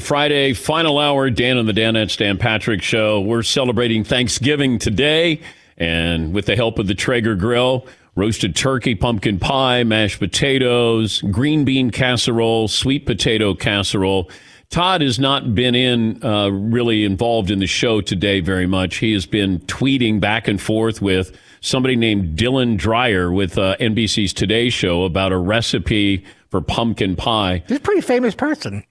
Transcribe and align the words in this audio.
Friday, 0.00 0.54
final 0.54 0.98
hour, 0.98 1.30
Dan 1.30 1.58
and 1.58 1.68
the 1.68 1.72
Danettes, 1.72 2.16
Dan 2.16 2.38
Patrick 2.38 2.82
Show. 2.82 3.20
We're 3.20 3.42
celebrating 3.42 4.02
Thanksgiving 4.02 4.78
today, 4.78 5.40
and 5.76 6.32
with 6.32 6.46
the 6.46 6.56
help 6.56 6.78
of 6.78 6.86
the 6.86 6.94
Traeger 6.94 7.34
Grill, 7.36 7.86
roasted 8.16 8.56
turkey, 8.56 8.94
pumpkin 8.94 9.38
pie, 9.38 9.84
mashed 9.84 10.18
potatoes, 10.18 11.20
green 11.30 11.64
bean 11.64 11.90
casserole, 11.90 12.66
sweet 12.66 13.04
potato 13.06 13.54
casserole. 13.54 14.30
Todd 14.70 15.02
has 15.02 15.18
not 15.18 15.54
been 15.54 15.74
in 15.74 16.24
uh, 16.24 16.48
really 16.48 17.04
involved 17.04 17.50
in 17.50 17.58
the 17.58 17.66
show 17.66 18.00
today 18.00 18.40
very 18.40 18.66
much. 18.66 18.96
He 18.96 19.12
has 19.12 19.26
been 19.26 19.60
tweeting 19.60 20.18
back 20.18 20.48
and 20.48 20.60
forth 20.60 21.02
with 21.02 21.38
somebody 21.60 21.94
named 21.94 22.38
Dylan 22.38 22.78
Dreyer 22.78 23.30
with 23.30 23.58
uh, 23.58 23.76
NBC's 23.76 24.32
Today 24.32 24.70
Show 24.70 25.04
about 25.04 25.30
a 25.30 25.38
recipe 25.38 26.24
for 26.48 26.60
pumpkin 26.62 27.16
pie. 27.16 27.62
He's 27.68 27.76
a 27.76 27.80
pretty 27.80 28.00
famous 28.00 28.34
person 28.34 28.82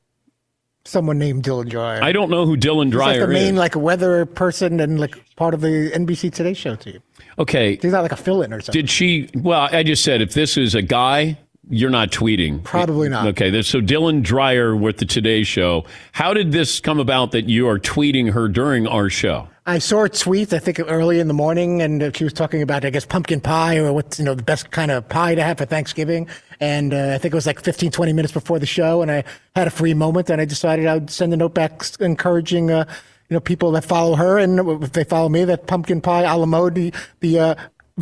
someone 0.86 1.18
named 1.18 1.44
Dylan 1.44 1.70
Dreyer. 1.70 2.04
I 2.04 2.12
don't 2.12 2.30
know 2.30 2.46
who 2.46 2.58
Dylan 2.58 2.92
Dreyer 2.92 3.14
He's 3.14 3.20
like 3.22 3.28
the 3.28 3.34
main 3.34 3.54
is. 3.54 3.60
like 3.60 3.76
weather 3.76 4.26
person 4.26 4.80
and 4.80 5.00
like 5.00 5.16
part 5.36 5.54
of 5.54 5.62
the 5.62 5.92
NBC 5.94 6.34
Today 6.34 6.54
Show 6.54 6.76
team. 6.76 7.00
Okay. 7.40 7.78
He's 7.82 7.92
not 7.92 8.02
like 8.02 8.12
a 8.12 8.18
fill-in 8.18 8.54
or 8.54 8.62
something. 8.62 8.82
Did 8.82 8.90
she? 8.90 9.30
Well, 9.36 9.70
I 9.72 9.84
just 9.84 10.04
said 10.04 10.22
if 10.22 10.34
this 10.34 10.58
is 10.58 10.76
a 10.76 10.82
guy, 10.82 11.38
you're 11.70 11.90
not 11.90 12.12
tweeting. 12.12 12.64
Probably 12.64 13.10
not. 13.10 13.28
Okay. 13.28 13.62
So 13.62 13.80
Dylan 13.80 14.22
Dreyer 14.22 14.76
with 14.76 14.98
the 14.98 15.06
Today 15.06 15.44
Show. 15.44 15.86
How 16.12 16.34
did 16.34 16.52
this 16.52 16.80
come 16.80 17.00
about 17.00 17.32
that 17.32 17.50
you 17.50 17.68
are 17.68 17.80
tweeting 17.80 18.34
her 18.34 18.48
during 18.48 18.88
our 18.88 19.10
show? 19.10 19.48
I 19.66 19.80
saw 19.80 20.04
a 20.04 20.10
tweet, 20.10 20.52
I 20.52 20.60
think 20.60 20.78
early 20.82 21.22
in 21.22 21.30
the 21.30 21.34
morning, 21.34 21.82
and 21.82 22.04
uh, 22.04 22.12
she 22.14 22.26
was 22.26 22.34
talking 22.34 22.62
about, 22.62 22.84
I 22.84 22.90
guess, 22.90 23.06
pumpkin 23.06 23.40
pie 23.40 23.78
or 23.78 23.94
what's, 23.94 24.20
you 24.20 24.26
know, 24.26 24.36
the 24.36 24.44
best 24.44 24.72
kind 24.72 24.92
of 24.92 25.08
pie 25.08 25.36
to 25.36 25.42
have 25.42 25.58
for 25.58 25.66
Thanksgiving. 25.66 26.28
And 26.60 26.94
uh, 26.94 27.14
I 27.14 27.18
think 27.18 27.34
it 27.34 27.36
was 27.36 27.46
like 27.46 27.62
15, 27.64 27.90
20 27.90 28.12
minutes 28.12 28.34
before 28.34 28.60
the 28.60 28.66
show, 28.66 29.02
and 29.02 29.10
I 29.10 29.24
had 29.56 29.68
a 29.68 29.72
free 29.72 29.94
moment, 29.94 30.30
and 30.30 30.42
I 30.42 30.46
decided 30.46 30.86
I 30.86 30.96
would 30.96 31.10
send 31.10 31.34
a 31.34 31.38
note 31.38 31.54
back 31.54 31.82
encouraging, 32.02 32.72
uh, 32.72 32.84
you 33.30 33.36
know, 33.36 33.40
people 33.40 33.72
that 33.72 33.86
follow 33.86 34.16
her, 34.16 34.38
and 34.38 34.60
if 34.84 34.92
they 34.92 35.06
follow 35.06 35.30
me, 35.30 35.46
that 35.46 35.66
pumpkin 35.66 36.02
pie 36.02 36.24
a 36.24 36.38
la 36.38 36.46
mode, 36.46 36.76
the, 36.76 36.94
the 37.22 37.40
uh, 37.40 37.56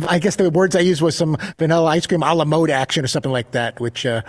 I 0.08 0.18
guess 0.18 0.36
the 0.36 0.50
words 0.50 0.74
I 0.74 0.80
used 0.80 1.02
was 1.02 1.16
some 1.16 1.36
vanilla 1.58 1.90
ice 1.90 2.06
cream 2.06 2.22
a 2.22 2.34
la 2.34 2.44
mode 2.44 2.70
action 2.70 3.04
or 3.04 3.08
something 3.08 3.32
like 3.32 3.50
that, 3.52 3.80
which 3.80 4.06
uh, 4.06 4.22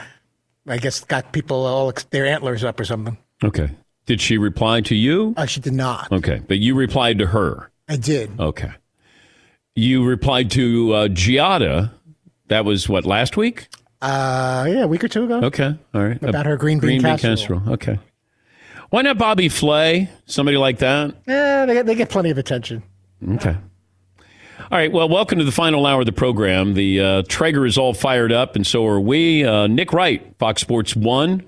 I 0.68 0.78
guess 0.78 1.04
got 1.04 1.32
people 1.32 1.66
all 1.66 1.92
their 2.10 2.26
antlers 2.26 2.64
up 2.64 2.80
or 2.80 2.86
something. 2.86 3.18
Okay. 3.44 3.70
Did 4.06 4.20
she 4.20 4.38
reply 4.38 4.82
to 4.82 4.96
you? 4.96 5.34
Uh, 5.38 5.46
she 5.46 5.62
did 5.62 5.74
not. 5.74 6.12
Okay. 6.12 6.42
But 6.48 6.60
you 6.60 6.76
replied 6.76 7.20
to 7.20 7.28
her. 7.28 7.72
I 7.88 7.96
did. 7.96 8.38
Okay. 8.40 8.72
You 9.76 10.04
replied 10.04 10.52
to 10.52 10.94
uh, 10.94 11.08
Giada. 11.08 11.92
That 12.50 12.66
was 12.66 12.90
what, 12.90 13.06
last 13.06 13.38
week? 13.38 13.68
Uh, 14.02 14.66
yeah, 14.68 14.84
a 14.84 14.88
week 14.88 15.04
or 15.04 15.08
two 15.08 15.24
ago. 15.24 15.40
Okay. 15.46 15.78
All 15.94 16.04
right. 16.04 16.22
About 16.22 16.46
her 16.46 16.58
green 16.58 16.80
bean 16.80 17.02
casserole. 17.02 17.62
Okay. 17.70 18.00
Why 18.90 19.02
not 19.02 19.18
Bobby 19.18 19.50
Flay? 19.50 20.10
Somebody 20.26 20.58
like 20.58 20.80
that? 20.80 21.16
Yeah, 21.26 21.66
they 21.66 21.74
get, 21.74 21.86
they 21.86 21.96
get 21.96 22.10
plenty 22.10 22.30
of 22.30 22.38
attention. 22.38 22.84
Okay. 23.28 23.56
All 24.60 24.78
right. 24.78 24.92
Well, 24.92 25.10
welcome 25.10 25.40
to 25.40 25.46
the 25.46 25.52
final 25.52 25.86
hour 25.86 26.02
of 26.02 26.06
the 26.06 26.12
program. 26.12 26.74
The 26.74 27.00
uh, 27.00 27.24
Traeger 27.28 27.66
is 27.66 27.78
all 27.78 27.94
fired 27.94 28.32
up, 28.32 28.56
and 28.56 28.66
so 28.66 28.86
are 28.86 29.00
we. 29.00 29.44
Uh, 29.44 29.68
Nick 29.68 29.94
Wright, 29.94 30.36
Fox 30.38 30.62
Sports 30.62 30.96
One. 30.96 31.44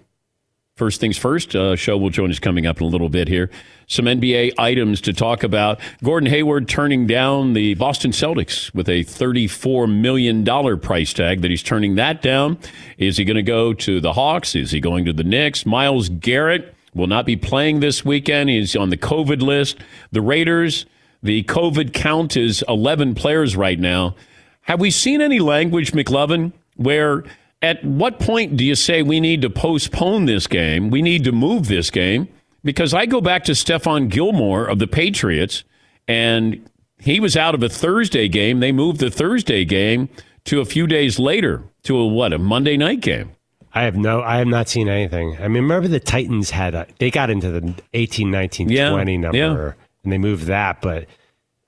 First 0.75 0.99
things 0.99 1.17
first, 1.17 1.55
uh, 1.55 1.77
show 1.77 1.97
will 1.97 2.09
join 2.09 2.29
us 2.31 2.39
coming 2.39 2.65
up 2.65 2.81
in 2.81 2.87
a 2.87 2.89
little 2.89 3.07
bit 3.07 3.29
here. 3.29 3.49
Some 3.87 4.05
NBA 4.05 4.53
items 4.57 4.99
to 5.01 5.13
talk 5.13 5.43
about. 5.43 5.79
Gordon 6.03 6.29
Hayward 6.29 6.67
turning 6.67 7.07
down 7.07 7.53
the 7.53 7.75
Boston 7.75 8.11
Celtics 8.11 8.73
with 8.73 8.89
a 8.89 9.05
$34 9.05 9.89
million 9.89 10.43
price 10.81 11.13
tag 11.13 11.43
that 11.43 11.51
he's 11.51 11.63
turning 11.63 11.95
that 11.95 12.21
down. 12.21 12.57
Is 12.97 13.15
he 13.15 13.23
going 13.23 13.37
to 13.37 13.43
go 13.43 13.73
to 13.73 14.01
the 14.01 14.11
Hawks? 14.11 14.53
Is 14.53 14.71
he 14.71 14.81
going 14.81 15.05
to 15.05 15.13
the 15.13 15.23
Knicks? 15.23 15.65
Myles 15.65 16.09
Garrett 16.09 16.75
will 16.93 17.07
not 17.07 17.25
be 17.25 17.37
playing 17.37 17.79
this 17.79 18.03
weekend. 18.03 18.49
He's 18.49 18.75
on 18.75 18.89
the 18.89 18.97
COVID 18.97 19.41
list. 19.41 19.77
The 20.11 20.21
Raiders, 20.21 20.85
the 21.25 21.43
COVID 21.43 21.91
count 21.91 22.37
is 22.37 22.63
11 22.67 23.15
players 23.15 23.55
right 23.55 23.79
now. 23.79 24.15
Have 24.61 24.79
we 24.79 24.91
seen 24.91 25.21
any 25.21 25.39
language, 25.39 25.91
McLovin, 25.91 26.53
where 26.75 27.23
at 27.63 27.83
what 27.83 28.19
point 28.19 28.57
do 28.57 28.63
you 28.63 28.75
say 28.75 29.01
we 29.01 29.19
need 29.19 29.41
to 29.41 29.49
postpone 29.49 30.25
this 30.25 30.45
game? 30.45 30.91
We 30.91 31.01
need 31.01 31.23
to 31.23 31.31
move 31.31 31.67
this 31.67 31.89
game? 31.89 32.27
Because 32.63 32.93
I 32.93 33.07
go 33.07 33.21
back 33.21 33.43
to 33.45 33.53
Stephon 33.53 34.09
Gilmore 34.09 34.65
of 34.65 34.77
the 34.77 34.87
Patriots, 34.87 35.63
and 36.07 36.69
he 36.99 37.19
was 37.19 37.35
out 37.35 37.55
of 37.55 37.63
a 37.63 37.69
Thursday 37.69 38.27
game. 38.27 38.59
They 38.59 38.71
moved 38.71 38.99
the 38.99 39.09
Thursday 39.09 39.65
game 39.65 40.09
to 40.45 40.61
a 40.61 40.65
few 40.65 40.85
days 40.85 41.17
later 41.17 41.63
to 41.83 41.97
a 41.97 42.05
what, 42.05 42.33
a 42.33 42.37
Monday 42.37 42.77
night 42.77 43.01
game. 43.01 43.31
I 43.73 43.83
have 43.83 43.95
no, 43.95 44.21
I 44.21 44.37
have 44.37 44.47
not 44.47 44.69
seen 44.69 44.87
anything. 44.87 45.37
I 45.37 45.47
mean, 45.47 45.63
remember 45.63 45.87
the 45.87 45.99
Titans 45.99 46.51
had, 46.51 46.75
a, 46.75 46.87
they 46.99 47.11
got 47.11 47.29
into 47.29 47.51
the 47.51 47.73
18, 47.93 48.31
19, 48.31 48.69
Yeah, 48.69 48.91
20 48.91 49.17
number 49.17 49.37
yeah. 49.37 49.84
And 50.05 50.13
they 50.13 50.17
moved 50.17 50.45
that. 50.45 50.81
But 50.81 51.07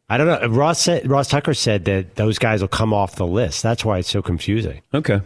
I 0.10 0.18
don't 0.18 0.28
know. 0.28 0.48
Ross 0.48 0.82
said, 0.82 1.10
Ross 1.10 1.28
Tucker 1.28 1.54
said 1.54 1.86
that 1.86 2.16
those 2.16 2.40
guys 2.40 2.62
will 2.62 2.70
come 2.70 2.94
off 2.94 3.16
the 3.16 3.28
list. 3.28 3.62
That's 3.64 3.84
why 3.84 4.00
it's 4.00 4.10
so 4.10 4.22
confusing. 4.22 4.82
Okay. 4.94 5.20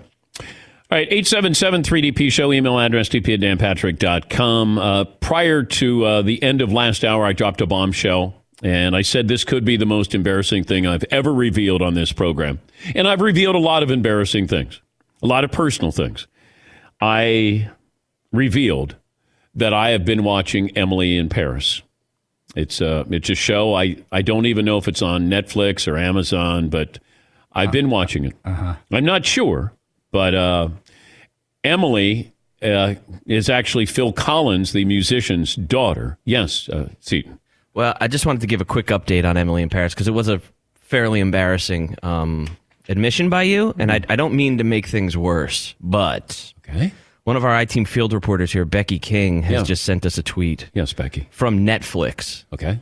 All 0.92 0.98
right, 0.98 1.08
877 1.10 1.84
3DP 1.84 2.32
show, 2.34 2.52
email 2.52 2.78
address 2.78 3.08
dp 3.08 3.34
at 3.36 3.40
danpatrick.com. 3.40 4.78
Uh, 4.78 5.06
prior 5.06 5.64
to 5.64 6.04
uh, 6.04 6.22
the 6.22 6.44
end 6.44 6.62
of 6.62 6.74
last 6.74 7.06
hour, 7.06 7.26
I 7.26 7.32
dropped 7.32 7.62
a 7.62 7.66
bombshell, 7.66 8.34
and 8.62 8.94
I 8.94 9.02
said 9.02 9.30
this 9.30 9.46
could 9.46 9.64
be 9.64 9.78
the 9.78 9.86
most 9.86 10.14
embarrassing 10.14 10.66
thing 10.66 10.86
I've 10.86 11.06
ever 11.10 11.34
revealed 11.34 11.82
on 11.82 11.94
this 11.94 12.12
program. 12.12 12.60
And 12.94 13.08
I've 13.08 13.22
revealed 13.22 13.56
a 13.56 13.60
lot 13.60 13.84
of 13.84 13.92
embarrassing 13.92 14.50
things, 14.50 14.82
a 15.24 15.28
lot 15.28 15.46
of 15.46 15.52
personal 15.54 15.94
things. 15.94 16.28
I 17.00 17.70
revealed 18.34 18.98
that 19.56 19.74
I 19.74 19.92
have 19.92 20.04
been 20.04 20.26
watching 20.26 20.76
Emily 20.78 21.16
in 21.16 21.30
Paris. 21.30 21.82
It's 22.56 22.82
a, 22.82 23.06
it's 23.10 23.30
a 23.30 23.36
show. 23.36 23.76
I, 23.76 23.98
I 24.12 24.22
don't 24.22 24.46
even 24.46 24.66
know 24.66 24.78
if 24.78 24.88
it's 24.88 25.02
on 25.02 25.30
Netflix 25.30 25.88
or 25.88 25.98
Amazon, 25.98 26.70
but 26.70 27.00
I've 27.54 27.72
been 27.72 27.90
watching 27.90 28.26
it. 28.26 28.36
I'm 28.46 29.06
not 29.06 29.26
sure, 29.26 29.74
but 30.12 30.34
uh, 30.36 30.70
Emily 31.64 32.34
uh, 32.62 32.96
is 33.26 33.50
actually 33.50 33.86
Phil 33.86 34.14
Collins, 34.14 34.74
the 34.74 34.86
musician's 34.86 35.56
daughter. 35.56 36.18
Yes, 36.26 36.70
uh, 36.70 36.90
Seton. 37.00 37.40
Well, 37.74 37.96
I 38.02 38.08
just 38.08 38.26
wanted 38.26 38.42
to 38.42 38.48
give 38.48 38.62
a 38.62 38.66
quick 38.66 38.88
update 38.88 39.24
on 39.26 39.38
Emily 39.38 39.64
in 39.64 39.70
Paris 39.70 39.94
because 39.94 40.08
it 40.08 40.14
was 40.14 40.28
a 40.28 40.42
fairly 40.82 41.20
embarrassing 41.22 41.96
um, 42.04 42.48
admission 42.90 43.30
by 43.30 43.44
you, 43.44 43.74
and 43.80 43.92
I, 43.92 44.02
I 44.10 44.16
don't 44.18 44.34
mean 44.34 44.58
to 44.58 44.64
make 44.66 44.88
things 44.88 45.16
worse, 45.16 45.74
but 45.80 46.54
Okay. 46.68 46.92
One 47.24 47.36
of 47.36 47.46
our 47.46 47.52
I-Team 47.52 47.86
field 47.86 48.14
reporters 48.14 48.52
here, 48.52 48.66
Becky 48.66 49.00
King, 49.00 49.44
has 49.44 49.52
Yeah. 49.52 49.64
just 49.64 49.84
sent 49.84 50.06
us 50.06 50.18
a 50.18 50.24
tweet 50.24 50.70
Yes, 50.74 50.94
Becky. 50.94 51.28
from 51.32 51.66
Netflix. 51.66 52.46
Okay. 52.54 52.80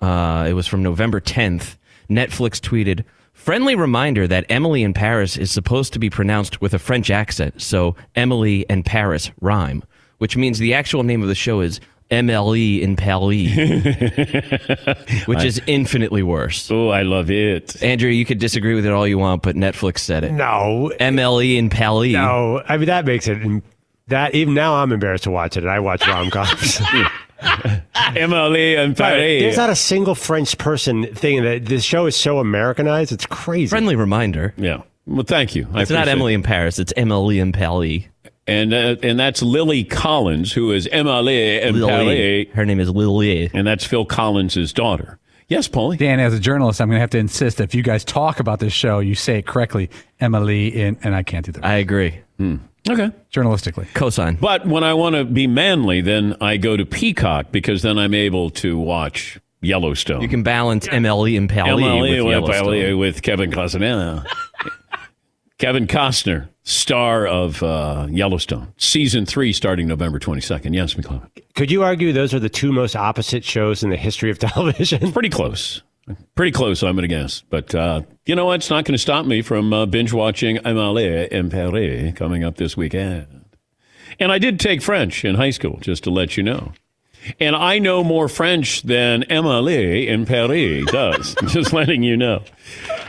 Uh, 0.00 0.46
it 0.48 0.52
was 0.54 0.66
from 0.66 0.82
November 0.82 1.20
10th. 1.20 1.76
Netflix 2.10 2.60
tweeted, 2.60 3.04
friendly 3.32 3.74
reminder 3.74 4.26
that 4.26 4.44
Emily 4.48 4.82
in 4.82 4.92
Paris 4.92 5.36
is 5.36 5.50
supposed 5.50 5.92
to 5.92 5.98
be 5.98 6.10
pronounced 6.10 6.60
with 6.60 6.74
a 6.74 6.78
French 6.78 7.10
accent, 7.10 7.60
so 7.62 7.96
Emily 8.14 8.64
and 8.68 8.84
Paris 8.84 9.30
rhyme, 9.40 9.82
which 10.18 10.36
means 10.36 10.58
the 10.58 10.74
actual 10.74 11.02
name 11.02 11.22
of 11.22 11.28
the 11.28 11.34
show 11.34 11.60
is 11.60 11.80
MLE 12.10 12.80
in 12.82 12.94
Paris, 12.94 13.50
which 15.26 15.42
is 15.44 15.60
infinitely 15.66 16.22
worse. 16.22 16.70
Oh, 16.70 16.90
I 16.90 17.02
love 17.02 17.30
it. 17.30 17.82
Andrew, 17.82 18.10
you 18.10 18.24
could 18.24 18.38
disagree 18.38 18.74
with 18.74 18.86
it 18.86 18.92
all 18.92 19.08
you 19.08 19.18
want, 19.18 19.42
but 19.42 19.56
Netflix 19.56 19.98
said 19.98 20.22
it. 20.22 20.32
No, 20.32 20.92
MLE 21.00 21.56
in 21.56 21.68
Paris. 21.68 22.12
no. 22.12 22.62
I 22.68 22.76
mean, 22.76 22.86
that 22.86 23.04
makes 23.06 23.26
it. 23.26 23.38
That 24.08 24.34
even 24.34 24.54
now, 24.54 24.76
I'm 24.76 24.92
embarrassed 24.92 25.24
to 25.24 25.30
watch 25.30 25.56
it. 25.56 25.64
and 25.64 25.70
I 25.70 25.80
watch 25.80 26.06
rom 26.06 26.30
coms. 26.30 26.80
Emily 28.16 28.76
and 28.76 28.96
Paris. 28.96 29.42
There's 29.42 29.56
not 29.56 29.70
a 29.70 29.76
single 29.76 30.14
French 30.14 30.56
person 30.58 31.12
thing 31.14 31.42
that 31.42 31.66
this 31.66 31.82
show 31.84 32.06
is 32.06 32.16
so 32.16 32.38
Americanized. 32.38 33.12
It's 33.12 33.26
crazy. 33.26 33.68
Friendly 33.68 33.96
reminder. 33.96 34.54
Yeah. 34.56 34.82
Well, 35.06 35.24
thank 35.24 35.54
you. 35.54 35.66
I 35.74 35.82
It's 35.82 35.90
not 35.90 36.08
Emily 36.08 36.32
it. 36.32 36.36
in 36.36 36.42
Paris. 36.42 36.78
It's 36.78 36.92
Emily 36.96 37.38
in 37.40 37.52
Paris. 37.52 38.04
And, 38.46 38.72
uh, 38.72 38.94
and 39.02 39.18
that's 39.18 39.42
Lily 39.42 39.82
Collins, 39.82 40.52
who 40.52 40.70
is 40.70 40.86
Emily 40.92 41.60
and 41.60 41.80
Lily. 41.80 42.44
Paris. 42.46 42.56
Her 42.56 42.64
name 42.64 42.78
is 42.78 42.90
Lily. 42.90 43.50
And 43.52 43.66
that's 43.66 43.84
Phil 43.84 44.04
Collins' 44.04 44.72
daughter. 44.72 45.18
Yes, 45.48 45.68
Paulie. 45.68 45.98
Dan, 45.98 46.18
as 46.20 46.32
a 46.34 46.40
journalist, 46.40 46.80
I'm 46.80 46.88
going 46.88 46.96
to 46.96 47.00
have 47.00 47.10
to 47.10 47.18
insist 47.18 47.58
that 47.58 47.64
if 47.64 47.74
you 47.74 47.82
guys 47.82 48.04
talk 48.04 48.38
about 48.40 48.60
this 48.60 48.72
show, 48.72 49.00
you 49.00 49.14
say 49.16 49.38
it 49.38 49.46
correctly, 49.46 49.90
Emily, 50.20 50.68
in, 50.68 50.96
and 51.02 51.14
I 51.14 51.22
can't 51.24 51.44
do 51.46 51.52
that 51.52 51.64
I 51.64 51.76
agree. 51.76 52.20
Okay. 52.88 53.10
journalistically. 53.32 53.86
Cosign. 53.94 54.38
But 54.40 54.66
when 54.66 54.84
I 54.84 54.94
want 54.94 55.16
to 55.16 55.24
be 55.24 55.46
manly, 55.46 56.00
then 56.00 56.36
I 56.40 56.56
go 56.56 56.76
to 56.76 56.84
Peacock 56.86 57.52
because 57.52 57.82
then 57.82 57.98
I'm 57.98 58.14
able 58.14 58.50
to 58.50 58.78
watch 58.78 59.38
Yellowstone. 59.60 60.20
You 60.22 60.28
can 60.28 60.42
balance 60.42 60.86
MLE 60.86 61.36
and 61.36 61.48
Paris 61.48 61.70
Emily 61.70 62.20
with 62.20 62.24
with, 62.24 62.32
Yellowstone. 62.32 62.98
with 62.98 63.22
Kevin 63.22 63.50
Costner. 63.50 64.24
Kevin 65.58 65.86
Costner, 65.86 66.48
star 66.64 67.26
of 67.26 67.62
uh, 67.62 68.06
Yellowstone, 68.10 68.74
season 68.76 69.24
three, 69.24 69.54
starting 69.54 69.88
November 69.88 70.18
22nd. 70.18 70.74
Yes, 70.74 70.96
McClellan. 70.98 71.30
Could 71.54 71.70
you 71.70 71.82
argue 71.82 72.12
those 72.12 72.34
are 72.34 72.38
the 72.38 72.50
two 72.50 72.72
most 72.72 72.94
opposite 72.94 73.42
shows 73.42 73.82
in 73.82 73.88
the 73.88 73.96
history 73.96 74.30
of 74.30 74.38
television? 74.40 75.12
Pretty 75.12 75.30
close. 75.30 75.82
Pretty 76.36 76.52
close, 76.52 76.82
I'm 76.82 76.94
going 76.94 77.08
to 77.08 77.14
guess. 77.14 77.42
But 77.50 77.74
uh, 77.74 78.02
you 78.26 78.36
know 78.36 78.46
what? 78.46 78.56
It's 78.56 78.70
not 78.70 78.84
going 78.84 78.94
to 78.94 78.98
stop 78.98 79.26
me 79.26 79.42
from 79.42 79.72
uh, 79.72 79.86
binge 79.86 80.12
watching 80.12 80.58
Emily 80.58 81.30
in 81.32 81.50
Paris 81.50 82.14
coming 82.16 82.44
up 82.44 82.56
this 82.56 82.76
weekend. 82.76 83.44
And 84.20 84.30
I 84.30 84.38
did 84.38 84.60
take 84.60 84.82
French 84.82 85.24
in 85.24 85.34
high 85.34 85.50
school, 85.50 85.78
just 85.80 86.04
to 86.04 86.10
let 86.10 86.36
you 86.36 86.42
know. 86.42 86.72
And 87.40 87.56
I 87.56 87.80
know 87.80 88.04
more 88.04 88.28
French 88.28 88.82
than 88.82 89.24
Emily 89.24 90.06
in 90.06 90.26
Paris 90.26 90.86
does. 90.86 91.34
just 91.48 91.72
letting 91.72 92.04
you 92.04 92.16
know. 92.16 92.44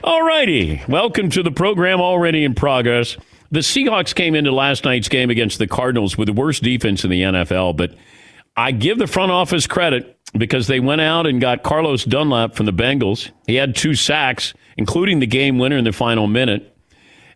All 0.04 0.24
righty. 0.24 0.82
Welcome 0.88 1.30
to 1.32 1.44
the 1.44 1.52
program 1.52 2.02
already 2.02 2.44
in 2.44 2.56
progress. 2.56 3.16
The 3.52 3.60
Seahawks 3.60 4.16
came 4.16 4.34
into 4.34 4.52
last 4.52 4.86
night's 4.86 5.08
game 5.08 5.30
against 5.30 5.60
the 5.60 5.68
Cardinals 5.68 6.18
with 6.18 6.26
the 6.26 6.34
worst 6.34 6.64
defense 6.64 7.04
in 7.04 7.12
the 7.12 7.22
NFL, 7.22 7.78
but 7.78 7.94
I 8.58 8.72
give 8.72 8.98
the 8.98 9.08
front 9.08 9.32
office 9.32 9.68
credit 9.68 10.17
because 10.34 10.68
they 10.68 10.80
went 10.80 11.02
out 11.02 11.26
and 11.26 11.40
got 11.40 11.64
Carlos 11.64 12.04
Dunlap 12.04 12.56
from 12.56 12.66
the 12.66 12.74
Bengals. 12.74 13.32
He 13.46 13.56
had 13.56 13.76
two 13.76 13.96
sacks, 13.96 14.54
including 14.78 15.20
the 15.20 15.28
game 15.28 15.58
winner 15.58 15.78
in 15.78 15.84
the 15.84 15.94
final 15.94 16.28
minute. 16.28 16.76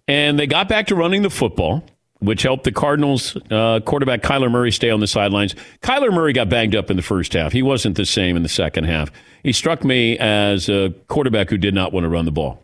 And 0.07 0.37
they 0.37 0.47
got 0.47 0.67
back 0.67 0.87
to 0.87 0.95
running 0.95 1.21
the 1.21 1.29
football, 1.29 1.83
which 2.19 2.43
helped 2.43 2.63
the 2.63 2.71
Cardinals 2.71 3.37
uh, 3.49 3.79
quarterback 3.85 4.21
Kyler 4.21 4.51
Murray 4.51 4.71
stay 4.71 4.89
on 4.89 4.99
the 4.99 5.07
sidelines. 5.07 5.55
Kyler 5.81 6.13
Murray 6.13 6.33
got 6.33 6.49
banged 6.49 6.75
up 6.75 6.91
in 6.91 6.97
the 6.97 7.03
first 7.03 7.33
half. 7.33 7.53
He 7.53 7.61
wasn't 7.61 7.95
the 7.95 8.05
same 8.05 8.35
in 8.35 8.43
the 8.43 8.49
second 8.49 8.85
half. 8.85 9.11
He 9.43 9.53
struck 9.53 9.83
me 9.83 10.17
as 10.19 10.69
a 10.69 10.93
quarterback 11.07 11.49
who 11.49 11.57
did 11.57 11.73
not 11.73 11.93
want 11.93 12.03
to 12.03 12.09
run 12.09 12.25
the 12.25 12.31
ball, 12.31 12.63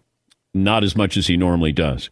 not 0.53 0.83
as 0.83 0.95
much 0.95 1.17
as 1.17 1.27
he 1.27 1.37
normally 1.37 1.71
does. 1.71 2.09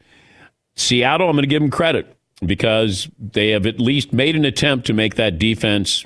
Seattle, 0.75 1.29
I'm 1.29 1.35
going 1.35 1.43
to 1.43 1.47
give 1.47 1.61
him 1.61 1.69
credit 1.69 2.15
because 2.45 3.09
they 3.19 3.49
have 3.49 3.65
at 3.65 3.79
least 3.79 4.11
made 4.11 4.35
an 4.35 4.45
attempt 4.45 4.87
to 4.87 4.93
make 4.93 5.15
that 5.15 5.39
defense 5.39 6.05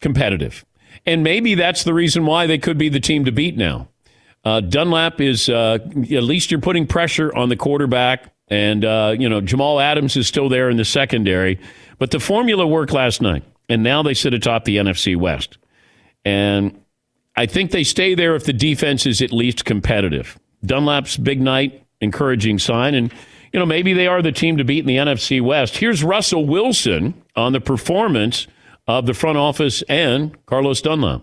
competitive. 0.00 0.64
And 1.04 1.22
maybe 1.22 1.54
that's 1.54 1.84
the 1.84 1.94
reason 1.94 2.26
why 2.26 2.46
they 2.46 2.58
could 2.58 2.78
be 2.78 2.88
the 2.88 3.00
team 3.00 3.24
to 3.24 3.32
beat 3.32 3.56
now. 3.56 3.88
Uh, 4.44 4.60
Dunlap 4.60 5.20
is, 5.20 5.48
uh, 5.48 5.78
at 5.82 6.22
least 6.22 6.50
you're 6.50 6.60
putting 6.60 6.86
pressure 6.86 7.34
on 7.34 7.48
the 7.48 7.56
quarterback. 7.56 8.32
And, 8.48 8.84
uh, 8.84 9.14
you 9.18 9.28
know, 9.28 9.40
Jamal 9.40 9.80
Adams 9.80 10.16
is 10.16 10.28
still 10.28 10.48
there 10.48 10.70
in 10.70 10.76
the 10.76 10.84
secondary. 10.84 11.58
But 11.98 12.12
the 12.12 12.20
formula 12.20 12.66
worked 12.66 12.92
last 12.92 13.20
night. 13.20 13.42
And 13.68 13.82
now 13.82 14.02
they 14.02 14.14
sit 14.14 14.32
atop 14.34 14.64
the 14.64 14.76
NFC 14.76 15.16
West. 15.16 15.58
And 16.24 16.80
I 17.36 17.46
think 17.46 17.72
they 17.72 17.82
stay 17.82 18.14
there 18.14 18.36
if 18.36 18.44
the 18.44 18.52
defense 18.52 19.04
is 19.04 19.20
at 19.20 19.32
least 19.32 19.64
competitive. 19.64 20.38
Dunlap's 20.64 21.16
big 21.16 21.40
night, 21.40 21.84
encouraging 22.00 22.60
sign. 22.60 22.94
And, 22.94 23.12
you 23.52 23.58
know, 23.58 23.66
maybe 23.66 23.92
they 23.92 24.06
are 24.06 24.22
the 24.22 24.32
team 24.32 24.56
to 24.58 24.64
beat 24.64 24.80
in 24.80 24.86
the 24.86 24.96
NFC 24.96 25.40
West. 25.40 25.76
Here's 25.76 26.04
Russell 26.04 26.46
Wilson 26.46 27.20
on 27.34 27.52
the 27.52 27.60
performance 27.60 28.46
of 28.86 29.06
the 29.06 29.14
front 29.14 29.38
office 29.38 29.82
and 29.88 30.44
Carlos 30.46 30.80
Dunlap. 30.80 31.22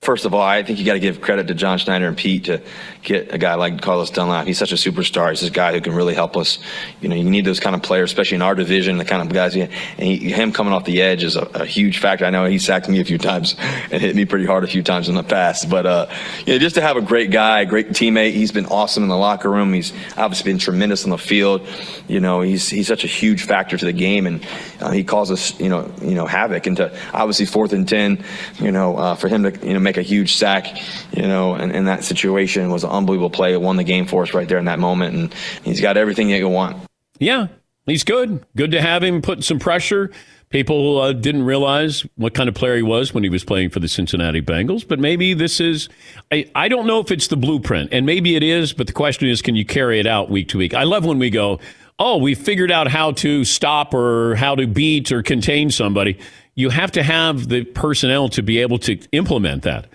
First 0.00 0.24
of 0.26 0.32
all, 0.32 0.40
I 0.40 0.62
think 0.62 0.78
you 0.78 0.84
got 0.84 0.92
to 0.92 1.00
give 1.00 1.20
credit 1.20 1.48
to 1.48 1.54
John 1.54 1.76
Schneider 1.76 2.06
and 2.06 2.16
Pete 2.16 2.44
to 2.44 2.62
get 3.02 3.34
a 3.34 3.38
guy 3.38 3.56
like 3.56 3.82
Carlos 3.82 4.10
Dunlap. 4.10 4.46
He's 4.46 4.56
such 4.56 4.70
a 4.70 4.76
superstar. 4.76 5.30
He's 5.30 5.40
this 5.40 5.50
guy 5.50 5.72
who 5.72 5.80
can 5.80 5.92
really 5.92 6.14
help 6.14 6.36
us. 6.36 6.60
You 7.00 7.08
know, 7.08 7.16
you 7.16 7.28
need 7.28 7.44
those 7.44 7.58
kind 7.58 7.74
of 7.74 7.82
players, 7.82 8.10
especially 8.10 8.36
in 8.36 8.42
our 8.42 8.54
division, 8.54 8.96
the 8.98 9.04
kind 9.04 9.20
of 9.20 9.34
guys. 9.34 9.56
And 9.56 9.72
he, 9.98 10.30
him 10.30 10.52
coming 10.52 10.72
off 10.72 10.84
the 10.84 11.02
edge 11.02 11.24
is 11.24 11.34
a, 11.34 11.42
a, 11.54 11.66
huge 11.66 11.98
factor. 11.98 12.24
I 12.24 12.30
know 12.30 12.44
he 12.44 12.60
sacked 12.60 12.88
me 12.88 13.00
a 13.00 13.04
few 13.04 13.18
times 13.18 13.56
and 13.90 14.00
hit 14.00 14.14
me 14.14 14.24
pretty 14.24 14.46
hard 14.46 14.62
a 14.62 14.68
few 14.68 14.84
times 14.84 15.08
in 15.08 15.16
the 15.16 15.24
past. 15.24 15.68
But 15.68 15.84
uh, 15.84 16.06
you 16.46 16.52
know, 16.52 16.58
just 16.60 16.76
to 16.76 16.80
have 16.80 16.96
a 16.96 17.02
great 17.02 17.32
guy, 17.32 17.64
great 17.64 17.88
teammate. 17.88 18.32
He's 18.32 18.52
been 18.52 18.66
awesome 18.66 19.02
in 19.02 19.08
the 19.08 19.16
locker 19.16 19.50
room. 19.50 19.72
He's 19.72 19.92
obviously 20.16 20.52
been 20.52 20.58
tremendous 20.58 21.02
on 21.02 21.10
the 21.10 21.18
field. 21.18 21.66
You 22.06 22.20
know, 22.20 22.40
he's 22.40 22.68
he's 22.68 22.86
such 22.86 23.02
a 23.02 23.08
huge 23.08 23.42
factor 23.42 23.76
to 23.76 23.84
the 23.84 23.92
game, 23.92 24.28
and 24.28 24.46
uh, 24.80 24.92
he 24.92 25.02
causes 25.02 25.58
you 25.58 25.68
know 25.68 25.90
you 26.00 26.14
know 26.14 26.24
havoc. 26.24 26.68
And 26.68 26.76
to 26.76 26.96
obviously 27.12 27.46
fourth 27.46 27.72
and 27.72 27.86
ten, 27.86 28.24
you 28.60 28.70
know, 28.70 28.96
uh, 28.96 29.14
for 29.16 29.26
him 29.26 29.42
to 29.42 29.66
you 29.66 29.74
know 29.74 29.87
make 29.88 29.96
a 29.96 30.02
huge 30.02 30.34
sack, 30.34 30.78
you 31.16 31.22
know, 31.22 31.54
in, 31.54 31.70
in 31.70 31.86
that 31.86 32.04
situation 32.04 32.70
was 32.70 32.84
an 32.84 32.90
unbelievable 32.90 33.30
play. 33.30 33.52
It 33.54 33.62
won 33.62 33.76
the 33.76 33.84
game 33.84 34.06
for 34.06 34.22
us 34.22 34.34
right 34.34 34.46
there 34.46 34.58
in 34.58 34.66
that 34.66 34.78
moment, 34.78 35.14
and 35.16 35.34
he's 35.64 35.80
got 35.80 35.96
everything 35.96 36.28
that 36.28 36.38
you 36.38 36.48
want. 36.48 36.76
Yeah, 37.18 37.48
he's 37.86 38.04
good. 38.04 38.44
Good 38.54 38.72
to 38.72 38.82
have 38.82 39.02
him 39.02 39.22
put 39.22 39.44
some 39.44 39.58
pressure. 39.58 40.10
People 40.50 40.98
uh, 41.00 41.12
didn't 41.12 41.42
realize 41.42 42.06
what 42.16 42.34
kind 42.34 42.48
of 42.48 42.54
player 42.54 42.76
he 42.76 42.82
was 42.82 43.12
when 43.12 43.22
he 43.22 43.30
was 43.30 43.44
playing 43.44 43.70
for 43.70 43.80
the 43.80 43.88
Cincinnati 43.88 44.40
Bengals, 44.40 44.86
but 44.86 44.98
maybe 44.98 45.34
this 45.34 45.60
is, 45.60 45.88
I, 46.30 46.50
I 46.54 46.68
don't 46.68 46.86
know 46.86 47.00
if 47.00 47.10
it's 47.10 47.28
the 47.28 47.36
blueprint, 47.36 47.90
and 47.92 48.06
maybe 48.06 48.36
it 48.36 48.42
is, 48.42 48.72
but 48.72 48.86
the 48.86 48.92
question 48.92 49.28
is, 49.28 49.42
can 49.42 49.56
you 49.56 49.64
carry 49.64 50.00
it 50.00 50.06
out 50.06 50.30
week 50.30 50.48
to 50.48 50.58
week? 50.58 50.74
I 50.74 50.84
love 50.84 51.04
when 51.04 51.18
we 51.18 51.30
go, 51.30 51.60
oh, 51.98 52.16
we 52.16 52.34
figured 52.34 52.70
out 52.70 52.88
how 52.88 53.12
to 53.12 53.44
stop 53.44 53.92
or 53.92 54.36
how 54.36 54.54
to 54.54 54.66
beat 54.66 55.10
or 55.12 55.22
contain 55.22 55.70
somebody. 55.70 56.18
You 56.58 56.70
have 56.70 56.90
to 56.92 57.04
have 57.04 57.48
the 57.48 57.62
personnel 57.62 58.28
to 58.30 58.42
be 58.42 58.58
able 58.58 58.80
to 58.80 58.98
implement 59.12 59.62
that. 59.62 59.86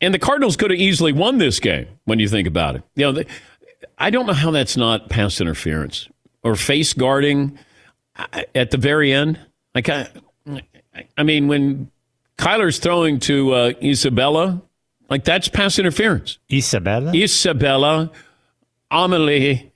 And 0.00 0.14
the 0.14 0.18
Cardinals 0.18 0.56
could 0.56 0.70
have 0.70 0.80
easily 0.80 1.12
won 1.12 1.36
this 1.36 1.60
game 1.60 1.88
when 2.06 2.18
you 2.18 2.26
think 2.26 2.48
about 2.48 2.76
it. 2.76 2.82
You 2.94 3.04
know, 3.04 3.12
they, 3.12 3.26
I 3.98 4.08
don't 4.08 4.24
know 4.24 4.32
how 4.32 4.50
that's 4.50 4.78
not 4.78 5.10
pass 5.10 5.38
interference 5.38 6.08
or 6.42 6.56
face 6.56 6.94
guarding 6.94 7.58
at 8.54 8.70
the 8.70 8.78
very 8.78 9.12
end. 9.12 9.38
Like, 9.74 9.90
I, 9.90 10.08
I 11.18 11.22
mean, 11.22 11.48
when 11.48 11.90
Kyler's 12.38 12.78
throwing 12.78 13.20
to 13.20 13.52
uh, 13.52 13.72
Isabella, 13.82 14.62
like 15.10 15.24
that's 15.24 15.48
pass 15.48 15.78
interference. 15.78 16.38
Isabella? 16.50 17.14
Isabella, 17.14 18.10
Amelie 18.90 19.70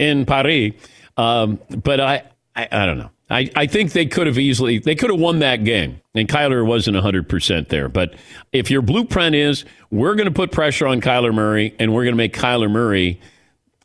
in 0.00 0.26
Paris. 0.26 0.72
Um, 1.16 1.60
but 1.70 2.00
I, 2.00 2.24
I, 2.56 2.66
I 2.72 2.86
don't 2.86 2.98
know. 2.98 3.10
I, 3.28 3.50
I 3.56 3.66
think 3.66 3.92
they 3.92 4.06
could 4.06 4.28
have 4.28 4.38
easily 4.38 4.78
they 4.78 4.94
could 4.94 5.10
have 5.10 5.18
won 5.18 5.40
that 5.40 5.64
game. 5.64 6.00
And 6.14 6.28
Kyler 6.28 6.64
wasn't 6.64 6.96
100% 6.96 7.68
there. 7.68 7.88
But 7.88 8.14
if 8.52 8.70
your 8.70 8.82
blueprint 8.82 9.34
is 9.34 9.64
we're 9.90 10.14
going 10.14 10.28
to 10.28 10.34
put 10.34 10.52
pressure 10.52 10.86
on 10.86 11.00
Kyler 11.00 11.34
Murray 11.34 11.74
and 11.78 11.92
we're 11.92 12.04
going 12.04 12.12
to 12.12 12.16
make 12.16 12.34
Kyler 12.34 12.70
Murray 12.70 13.20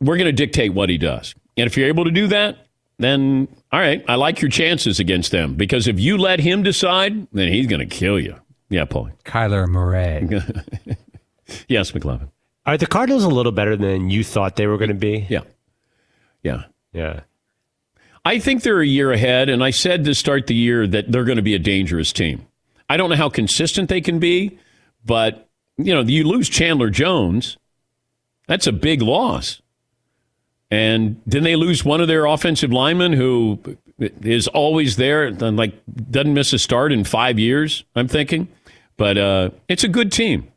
we're 0.00 0.16
going 0.16 0.26
to 0.26 0.32
dictate 0.32 0.74
what 0.74 0.88
he 0.88 0.98
does. 0.98 1.34
And 1.56 1.66
if 1.66 1.76
you're 1.76 1.88
able 1.88 2.04
to 2.04 2.10
do 2.10 2.28
that 2.28 2.66
then 2.98 3.48
all 3.72 3.80
right 3.80 4.04
I 4.08 4.14
like 4.14 4.40
your 4.40 4.50
chances 4.50 5.00
against 5.00 5.32
them. 5.32 5.54
Because 5.54 5.88
if 5.88 5.98
you 5.98 6.18
let 6.18 6.38
him 6.38 6.62
decide 6.62 7.26
then 7.32 7.48
he's 7.48 7.66
going 7.66 7.80
to 7.80 7.86
kill 7.96 8.20
you. 8.20 8.36
Yeah 8.68 8.84
Paul 8.84 9.10
Kyler 9.24 9.66
Murray. 9.66 10.28
Yes 11.68 11.90
McLovin 11.90 12.28
Are 12.64 12.78
the 12.78 12.86
Cardinals 12.86 13.24
a 13.24 13.28
little 13.28 13.52
better 13.52 13.76
than 13.76 14.08
you 14.08 14.22
thought 14.22 14.54
they 14.56 14.68
were 14.68 14.78
going 14.78 14.88
to 14.88 14.94
be? 14.94 15.26
yeah. 15.28 15.42
Yeah. 16.44 16.64
Yeah. 16.92 17.20
I 18.24 18.38
think 18.38 18.62
they're 18.62 18.80
a 18.80 18.86
year 18.86 19.12
ahead, 19.12 19.48
and 19.48 19.64
I 19.64 19.70
said 19.70 20.04
to 20.04 20.14
start 20.14 20.46
the 20.46 20.54
year 20.54 20.86
that 20.86 21.10
they're 21.10 21.24
going 21.24 21.36
to 21.36 21.42
be 21.42 21.54
a 21.54 21.58
dangerous 21.58 22.12
team. 22.12 22.46
I 22.88 22.96
don't 22.96 23.10
know 23.10 23.16
how 23.16 23.28
consistent 23.28 23.88
they 23.88 24.00
can 24.00 24.18
be, 24.18 24.58
but 25.04 25.48
you 25.76 25.94
know, 25.94 26.02
you 26.02 26.24
lose 26.24 26.48
Chandler 26.48 26.90
Jones, 26.90 27.56
that's 28.46 28.66
a 28.66 28.72
big 28.72 29.02
loss. 29.02 29.60
And 30.70 31.20
then 31.26 31.42
they 31.42 31.56
lose 31.56 31.84
one 31.84 32.00
of 32.00 32.08
their 32.08 32.24
offensive 32.24 32.72
linemen 32.72 33.12
who 33.12 33.58
is 33.98 34.48
always 34.48 34.96
there, 34.96 35.24
and 35.24 35.56
like 35.56 35.74
doesn't 36.10 36.32
miss 36.32 36.52
a 36.52 36.58
start 36.58 36.92
in 36.92 37.04
five 37.04 37.38
years. 37.38 37.84
I'm 37.94 38.08
thinking, 38.08 38.48
but 38.96 39.18
uh, 39.18 39.50
it's 39.68 39.84
a 39.84 39.88
good 39.88 40.12
team. 40.12 40.48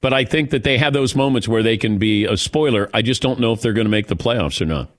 But 0.00 0.12
I 0.12 0.24
think 0.24 0.50
that 0.50 0.62
they 0.62 0.78
have 0.78 0.92
those 0.92 1.14
moments 1.14 1.48
where 1.48 1.62
they 1.62 1.76
can 1.76 1.98
be 1.98 2.24
a 2.24 2.36
spoiler. 2.36 2.88
I 2.94 3.02
just 3.02 3.20
don't 3.20 3.40
know 3.40 3.52
if 3.52 3.60
they're 3.60 3.72
going 3.72 3.86
to 3.86 3.90
make 3.90 4.06
the 4.06 4.16
playoffs 4.16 4.60
or 4.60 4.64
not. 4.64 4.90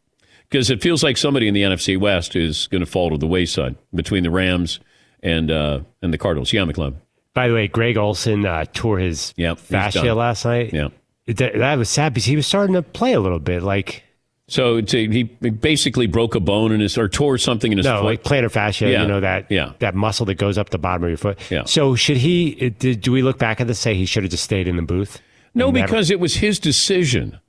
Because 0.49 0.69
it 0.71 0.81
feels 0.81 1.03
like 1.03 1.15
somebody 1.17 1.47
in 1.47 1.53
the 1.53 1.61
NFC 1.61 1.99
West 1.99 2.35
is 2.35 2.67
going 2.67 2.79
to 2.79 2.85
fall 2.89 3.11
to 3.11 3.17
the 3.17 3.27
wayside 3.27 3.75
between 3.93 4.23
the 4.23 4.31
Rams 4.31 4.79
and 5.21 5.51
uh, 5.51 5.81
and 6.01 6.11
the 6.13 6.17
Cardinals. 6.17 6.51
Yeah, 6.53 6.61
McLeod. 6.63 6.95
By 7.35 7.47
the 7.47 7.53
way, 7.53 7.67
Greg 7.67 7.97
Olsen 7.97 8.45
uh, 8.45 8.65
tore 8.73 8.97
his 8.99 9.33
Yep, 9.37 9.59
fascia 9.59 10.13
last 10.15 10.45
night. 10.45 10.73
Yeah. 10.73 10.89
That, 11.27 11.53
that 11.59 11.77
was 11.77 11.87
sad 11.89 12.13
because 12.13 12.25
he 12.25 12.35
was 12.35 12.47
starting 12.47 12.73
to 12.73 12.81
play 12.81 13.13
a 13.13 13.19
little 13.19 13.37
bit. 13.39 13.61
Like, 13.61 14.03
So 14.47 14.77
it's 14.77 14.95
a, 14.95 15.07
he 15.07 15.23
basically 15.23 16.07
broke 16.07 16.33
a 16.33 16.39
bone 16.39 16.71
in 16.71 16.79
his 16.79 16.97
or 16.97 17.07
tore 17.07 17.37
something 17.37 17.71
in 17.71 17.77
his 17.77 17.85
no, 17.85 17.97
foot. 17.97 18.05
like 18.05 18.23
plantar 18.23 18.49
fascia, 18.51 18.89
Yeah. 18.89 19.03
you 19.03 19.07
know, 19.07 19.19
that 19.19 19.45
Yeah. 19.51 19.73
that 19.77 19.93
muscle 19.93 20.25
that 20.25 20.35
goes 20.39 20.57
up 20.57 20.71
the 20.71 20.79
bottom 20.79 21.03
of 21.03 21.09
your 21.09 21.17
foot. 21.17 21.37
Yeah. 21.51 21.65
So 21.65 21.93
should 21.93 22.17
he, 22.17 22.71
did, 22.71 23.01
do 23.01 23.11
we 23.11 23.21
look 23.21 23.37
back 23.37 23.61
at 23.61 23.67
this 23.67 23.77
and 23.77 23.83
say 23.83 23.93
he 23.93 24.07
should 24.07 24.23
have 24.23 24.31
just 24.31 24.43
stayed 24.43 24.67
in 24.67 24.75
the 24.75 24.81
booth? 24.81 25.21
No, 25.53 25.67
And 25.67 25.75
never- 25.75 25.85
because 25.87 26.09
it 26.09 26.19
was 26.19 26.37
his 26.37 26.57
decision. 26.59 27.39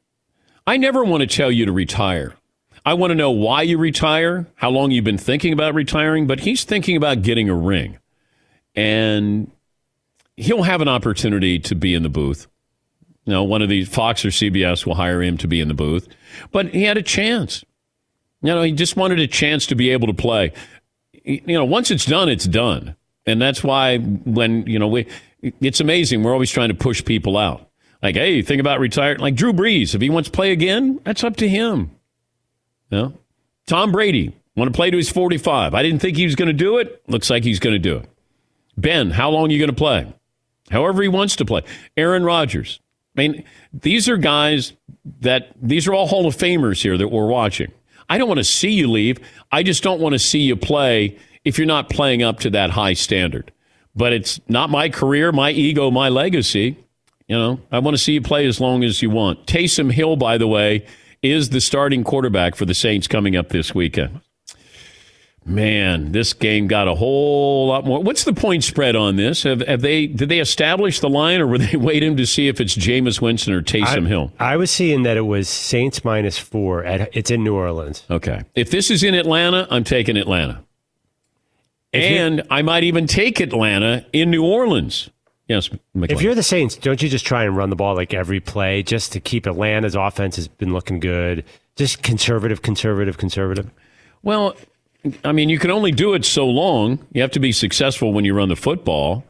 I 0.67 0.77
never 0.77 1.03
want 1.03 1.23
to 1.23 1.27
tell 1.27 1.51
you 1.51 1.65
to 1.65 1.73
retire. 1.73 2.35
I 2.85 2.95
want 2.95 3.11
to 3.11 3.15
know 3.15 3.31
why 3.31 3.63
you 3.63 3.79
retire, 3.79 4.47
how 4.55 4.71
long 4.71 4.91
you've 4.91 5.05
been 5.05 5.19
thinking 5.19 5.53
about 5.53 5.75
retiring, 5.75 6.27
but 6.27 6.41
he's 6.41 6.65
thinking 6.65 6.97
about 6.97 7.23
getting 7.23 7.49
a 7.49 7.55
ring. 7.55 7.99
And 8.75 9.51
he'll 10.37 10.63
have 10.63 10.81
an 10.81 10.89
opportunity 10.89 11.59
to 11.59 11.75
be 11.75 11.95
in 11.95 12.03
the 12.03 12.09
booth. 12.09 12.47
You 13.27 13.35
know, 13.35 13.45
one 13.45 13.63
of 13.63 13.69
these 13.69 13.89
Fox 13.89 14.25
or 14.25 14.29
CBS 14.29 14.87
will 14.87 14.95
hire 14.95 15.23
him 15.23 15.37
to 15.39 15.49
be 15.49 15.61
in 15.61 15.69
the 15.69 15.75
booth, 15.75 16.09
but 16.51 16.69
he 16.69 16.85
had 16.85 16.97
a 16.97 17.03
chance. 17.03 17.65
You 18.43 18.55
know, 18.55 18.63
he 18.63 18.73
just 18.73 18.97
wanted 18.97 19.21
a 19.21 19.27
chance 19.27 19.67
to 19.67 19.75
be 19.75 19.91
able 19.91 20.07
to 20.07 20.15
play. 20.15 20.53
You 21.25 21.43
know, 21.47 21.67
once 21.67 21.91
it's 21.91 22.07
done, 22.07 22.31
it's 22.31 22.47
done. 22.47 22.97
And 23.27 23.41
that's 23.41 23.63
why 23.63 23.99
when, 23.99 24.67
you 24.67 24.79
know, 24.79 24.89
we, 24.89 25.07
it's 25.43 25.81
amazing. 25.81 26.23
We're 26.23 26.33
always 26.33 26.51
trying 26.51 26.71
to 26.71 26.75
push 26.75 27.05
people 27.05 27.37
out. 27.37 27.69
Like, 28.03 28.15
hey, 28.15 28.41
think 28.41 28.61
about 28.61 28.81
retiring. 28.81 29.19
Like 29.19 29.35
Drew 29.35 29.53
Brees, 29.53 29.95
if 29.95 30.01
he 30.01 30.09
wants 30.09 30.31
to 30.31 30.35
play 30.35 30.53
again, 30.53 31.01
that's 31.05 31.23
up 31.23 31.37
to 31.37 31.49
him. 31.49 31.91
Know? 32.91 33.15
Tom 33.67 33.93
Brady, 33.93 34.35
want 34.57 34.73
to 34.73 34.77
play 34.77 34.91
to 34.91 34.97
his 34.97 35.11
45. 35.11 35.75
I 35.75 35.83
didn't 35.83 36.01
think 36.01 36.17
he 36.17 36.25
was 36.25 36.35
going 36.35 36.49
to 36.49 36.53
do 36.53 36.79
it. 36.79 37.03
Looks 37.07 37.31
like 37.31 37.45
he's 37.45 37.61
going 37.61 37.75
to 37.75 37.79
do 37.79 37.97
it. 37.97 38.09
Ben, 38.77 39.11
how 39.11 39.31
long 39.31 39.49
are 39.49 39.53
you 39.53 39.59
going 39.59 39.71
to 39.71 39.77
play? 39.77 40.13
However 40.71 41.03
he 41.03 41.09
wants 41.09 41.37
to 41.37 41.45
play. 41.45 41.63
Aaron 41.97 42.25
Rodgers. 42.25 42.81
I 43.17 43.21
mean, 43.21 43.45
these 43.73 44.09
are 44.09 44.17
guys 44.17 44.73
that, 45.21 45.53
these 45.61 45.89
are 45.89 45.95
all 45.95 46.07
Hall 46.07 46.27
of 46.27 46.37
Famers 46.37 46.83
here 46.83 46.97
that 46.97 47.09
we're 47.09 47.27
watching. 47.27 47.73
I 48.09 48.19
don't 48.19 48.29
want 48.29 48.39
to 48.39 48.45
see 48.45 48.71
you 48.71 48.91
leave. 48.91 49.19
I 49.53 49.63
just 49.63 49.83
don't 49.83 50.01
want 50.01 50.15
to 50.15 50.19
see 50.19 50.41
you 50.41 50.57
play 50.57 51.19
if 51.45 51.59
you're 51.59 51.67
not 51.67 51.91
playing 51.91 52.23
up 52.23 52.41
to 52.41 52.51
that 52.51 52.71
high 52.71 52.95
standard. 52.95 53.53
But 53.95 54.13
it's 54.13 54.41
not 54.49 54.71
my 54.71 54.89
career, 54.89 55.33
my 55.33 55.51
ego, 55.51 55.91
my 55.91 56.09
legacy. 56.09 56.77
You 57.27 57.37
know, 57.37 57.61
I 57.71 57.79
want 57.79 57.97
to 57.97 58.03
see 58.03 58.15
you 58.15 58.21
play 58.21 58.47
as 58.47 58.61
long 58.61 58.83
as 58.85 59.03
you 59.03 59.11
want. 59.11 59.47
Taysom 59.47 59.93
Hill, 59.93 60.17
by 60.17 60.39
the 60.39 60.49
way, 60.49 60.87
is 61.23 61.51
the 61.51 61.61
starting 61.61 62.05
quarterback 62.05 62.55
for 62.55 62.65
the 62.65 62.75
Saints 62.75 63.07
coming 63.07 63.37
up 63.37 63.51
this 63.51 63.75
weekend. 63.75 64.21
Man, 65.45 66.13
this 66.13 66.35
game 66.35 66.67
got 66.67 66.87
a 66.87 66.95
whole 66.95 67.69
lot 67.69 67.87
more. 67.87 68.03
What's 68.03 68.25
the 68.25 68.35
point 68.35 68.63
spread 68.63 68.95
on 68.95 69.17
this? 69.17 69.43
Have, 69.45 69.61
have 69.67 69.81
they 69.81 70.07
did 70.07 70.29
they 70.29 70.39
establish 70.39 71.01
the 71.01 71.09
line, 71.09 71.41
or 71.41 71.47
were 71.47 71.59
they 71.59 71.77
waiting 71.79 72.17
to 72.19 72.27
see 72.27 72.49
if 72.49 72.61
it's 72.61 72.77
Jameis 72.77 73.23
Winston 73.23 73.55
or 73.55 73.63
Taysom 73.63 74.05
I, 74.05 74.09
Hill? 74.09 74.33
I 74.39 74.57
was 74.59 74.71
seeing 74.71 75.03
that 75.05 75.17
it 75.17 75.23
was 75.23 75.49
Saints 75.49 76.05
minus 76.05 76.39
four. 76.39 76.85
At, 76.85 77.17
it's 77.17 77.31
in 77.31 77.43
New 77.43 77.55
Orleans. 77.55 78.05
Okay, 78.11 78.43
if 78.55 78.71
this 78.71 78.91
is 78.91 79.03
in 79.03 79.15
Atlanta, 79.15 79.67
I'm 79.71 79.83
taking 79.83 80.19
Atlanta, 80.19 80.63
and 81.95 82.43
I 82.51 82.61
might 82.61 82.85
even 82.85 83.07
take 83.07 83.41
Atlanta 83.41 84.05
in 84.13 84.31
New 84.31 84.45
Orleans. 84.45 85.09
Yes, 85.51 85.69
McLean. 85.95 86.17
If 86.17 86.23
you're 86.23 86.37
the 86.37 86.45
Saints, 86.45 86.77
don't 86.77 87.03
you 87.03 87.09
just 87.09 87.27
try 87.27 87.43
and 87.43 87.57
run 87.57 87.71
the 87.71 87.77
ball 87.77 87.97
like 87.97 88.15
every 88.15 88.39
play 88.39 88.85
just 88.85 89.11
to 89.15 89.21
keep 89.21 89.49
Atlanta's 89.49 89.97
offense 89.97 90.37
has 90.37 90.47
been 90.47 90.73
looking 90.73 91.01
good? 91.01 91.45
Just 91.75 92.05
conservative, 92.05 92.63
conservative, 92.63 93.19
conservative. 93.19 93.69
Well, 94.23 94.55
I 95.25 95.33
mean, 95.33 95.49
you 95.49 95.59
can 95.59 95.73
only 95.73 95.91
do 95.91 96.15
it 96.15 96.25
so 96.25 96.47
long. 96.47 97.05
You 97.13 97.21
have 97.23 97.33
to 97.33 97.41
be 97.41 97.51
successful 97.51 98.13
when 98.13 98.25
you 98.25 98.33
run 98.33 98.49
the 98.49 98.55
football. 98.55 99.25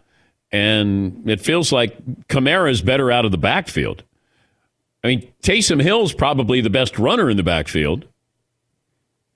And 0.52 1.26
it 1.26 1.40
feels 1.40 1.72
like 1.72 1.96
Kamara's 2.28 2.82
better 2.82 3.10
out 3.10 3.24
of 3.24 3.30
the 3.30 3.38
backfield. 3.38 4.02
I 5.02 5.08
mean, 5.08 5.32
Taysom 5.42 5.80
Hill's 5.80 6.12
probably 6.12 6.60
the 6.60 6.68
best 6.68 6.98
runner 6.98 7.30
in 7.30 7.38
the 7.38 7.42
backfield. 7.42 8.04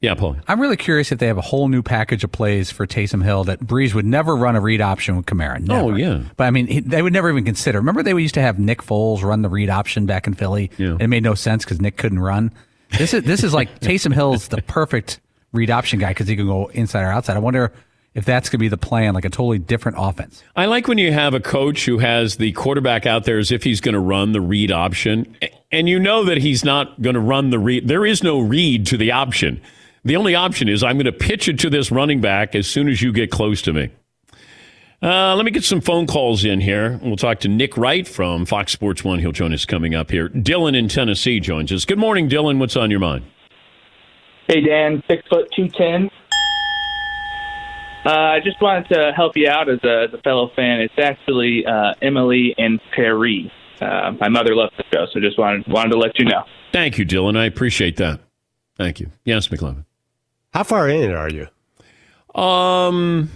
Yeah, 0.05 0.13
Paul. 0.15 0.37
I'm 0.47 0.61
really 0.61 0.77
curious 0.77 1.13
if 1.13 1.19
they 1.19 1.29
have 1.29 1.39
a 1.39 1.43
whole 1.43 1.69
new 1.69 1.83
package 1.83 2.25
of 2.25 2.31
plays 2.31 2.71
for 2.71 2.87
Taysom 2.87 3.25
Hill 3.25 3.45
that 3.45 3.61
Brees 3.61 3.95
would 3.95 4.05
never 4.05 4.37
run 4.37 4.55
a 4.55 4.61
read 4.61 4.83
option 4.83 5.17
with 5.17 5.25
Kamara. 5.25 5.57
Oh, 5.57 5.59
never. 5.61 5.83
Oh, 5.83 5.95
yeah. 5.95 6.23
But 6.37 6.45
I 6.45 6.51
mean, 6.51 6.67
he, 6.67 6.81
they 6.81 7.01
would 7.01 7.15
never 7.15 7.31
even 7.31 7.47
consider. 7.47 7.79
Remember, 7.79 8.03
they 8.03 8.11
used 8.13 8.35
to 8.35 8.43
have 8.43 8.59
Nick 8.59 8.83
Foles 8.83 9.23
run 9.23 9.41
the 9.41 9.49
read 9.49 9.71
option 9.71 10.05
back 10.05 10.27
in 10.27 10.35
Philly. 10.35 10.71
Yeah. 10.77 10.99
It 11.01 11.07
made 11.07 11.23
no 11.23 11.35
sense 11.35 11.65
because 11.65 11.81
Nick 11.81 11.97
couldn't 11.97 12.19
run. 12.19 12.53
This 12.99 13.15
is 13.15 13.23
this 13.23 13.43
is 13.43 13.55
like 13.55 13.81
Taysom 13.81 14.13
Hill's 14.13 14.49
the 14.49 14.61
perfect 14.61 15.21
read 15.53 15.71
option 15.71 15.99
guy 16.01 16.11
because 16.11 16.29
he 16.29 16.37
can 16.37 16.47
go 16.49 16.67
inside 16.67 17.05
or 17.05 17.11
outside. 17.11 17.37
I 17.37 17.41
wonder 17.41 17.73
if 18.13 18.27
that's 18.27 18.51
going 18.51 18.59
to 18.59 18.65
be 18.65 18.69
the 18.69 18.77
plan, 18.77 19.15
like 19.15 19.25
a 19.25 19.31
totally 19.31 19.59
different 19.59 19.97
offense. 19.99 20.45
I 20.55 20.67
like 20.67 20.87
when 20.87 20.99
you 20.99 21.13
have 21.13 21.33
a 21.33 21.41
coach 21.41 21.87
who 21.87 21.97
has 21.99 22.37
the 22.37 22.53
quarterback 22.53 23.07
out 23.07 23.25
there 23.25 23.39
as 23.39 23.51
if 23.51 23.65
he's 23.65 23.81
going 23.81 23.95
to 23.95 24.01
run 24.01 24.33
the 24.33 24.43
read 24.43 24.71
option, 24.71 25.35
and 25.73 25.89
you 25.89 25.99
know 25.99 26.25
that 26.25 26.37
he's 26.37 26.63
not 26.63 27.01
going 27.01 27.15
to 27.15 27.21
run 27.21 27.49
the 27.49 27.59
read. 27.59 27.89
There 27.89 28.05
is 28.05 28.23
no 28.23 28.39
read 28.39 28.87
to 28.89 28.99
the 28.99 29.13
option. 29.13 29.63
The 30.05 30.17
only 30.17 30.35
option 30.35 30.69
is 30.69 30.83
I'm 30.83 30.97
going 30.97 31.07
to 31.07 31.13
pitch 31.13 31.49
it 31.49 31.59
to 31.61 31.71
this 31.71 31.91
running 31.91 32.21
back 32.21 32.55
as 32.55 32.67
soon 32.67 32.89
as 32.89 33.01
you 33.01 33.13
get 33.13 33.31
close 33.31 33.63
to 33.63 33.73
me. 33.73 33.91
Uh, 35.03 35.35
let 35.35 35.45
me 35.45 35.51
get 35.51 35.65
some 35.65 35.81
phone 35.81 36.07
calls 36.07 36.45
in 36.45 36.61
here. 36.61 36.99
We'll 37.03 37.17
talk 37.17 37.41
to 37.41 37.49
Nick 37.49 37.77
Wright 37.77 38.07
from 38.07 38.47
Fox 38.47 38.73
Sports 38.73 39.05
One. 39.05 39.19
He'll 39.19 39.33
join 39.33 39.53
us 39.53 39.65
coming 39.65 39.95
up 39.95 40.11
here. 40.11 40.29
Dylan 40.29 40.77
in 40.77 40.89
Tennessee 40.89 41.41
joins 41.41 41.73
us. 41.73 41.85
Good 41.85 41.99
morning, 41.99 42.29
Dylan. 42.29 42.59
What's 42.59 42.77
on 42.77 42.91
your 42.91 43.01
mind? 43.01 43.25
Hey 44.47 44.61
Dan, 44.61 45.03
six 45.09 45.23
foot 45.29 45.49
two 45.57 45.69
ten. 45.69 46.11
Uh, 48.05 48.11
I 48.11 48.41
just 48.45 48.61
wanted 48.61 48.89
to 48.91 49.13
help 49.17 49.37
you 49.37 49.49
out 49.49 49.71
as 49.71 49.79
a, 49.83 50.05
as 50.09 50.15
a 50.15 50.21
fellow 50.23 50.51
fan. 50.55 50.81
It's 50.81 50.95
actually 50.99 51.65
uh, 51.67 51.95
Emily 52.03 52.55
and 52.59 52.79
Perry. 52.95 53.51
Uh, 53.81 54.13
my 54.21 54.29
mother 54.29 54.55
loves 54.55 54.73
the 54.77 54.85
show, 54.93 55.07
so 55.13 55.21
just 55.21 55.39
wanted 55.39 55.67
wanted 55.67 55.93
to 55.93 55.99
let 55.99 56.19
you 56.19 56.27
know. 56.27 56.45
Thank 56.73 56.99
you, 56.99 57.07
Dylan. 57.07 57.39
I 57.39 57.47
appreciate 57.47 57.97
that. 57.97 58.21
Thank 58.77 59.01
you. 59.01 59.11
Yes, 59.25 59.49
McLovin. 59.49 59.85
How 60.55 60.63
far 60.63 60.89
in 60.89 61.11
it 61.11 61.15
are 61.15 61.29
you? 61.29 62.41
Um. 62.41 63.31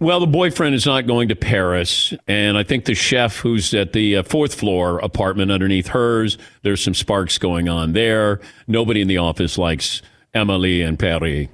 Well, 0.00 0.18
the 0.18 0.26
boyfriend 0.26 0.74
is 0.74 0.86
not 0.86 1.06
going 1.06 1.28
to 1.28 1.36
Paris, 1.36 2.14
and 2.26 2.56
I 2.56 2.62
think 2.62 2.86
the 2.86 2.94
chef 2.94 3.36
who's 3.36 3.72
at 3.74 3.92
the 3.92 4.16
uh, 4.16 4.22
fourth 4.22 4.54
floor 4.54 4.98
apartment 4.98 5.52
underneath 5.52 5.88
hers, 5.88 6.36
there's 6.62 6.82
some 6.82 6.94
sparks 6.94 7.36
going 7.38 7.68
on 7.68 7.92
there. 7.92 8.40
Nobody 8.66 9.02
in 9.02 9.08
the 9.08 9.18
office 9.18 9.58
likes 9.58 10.00
Emily 10.32 10.80
and 10.80 10.98
Perry. 10.98 11.50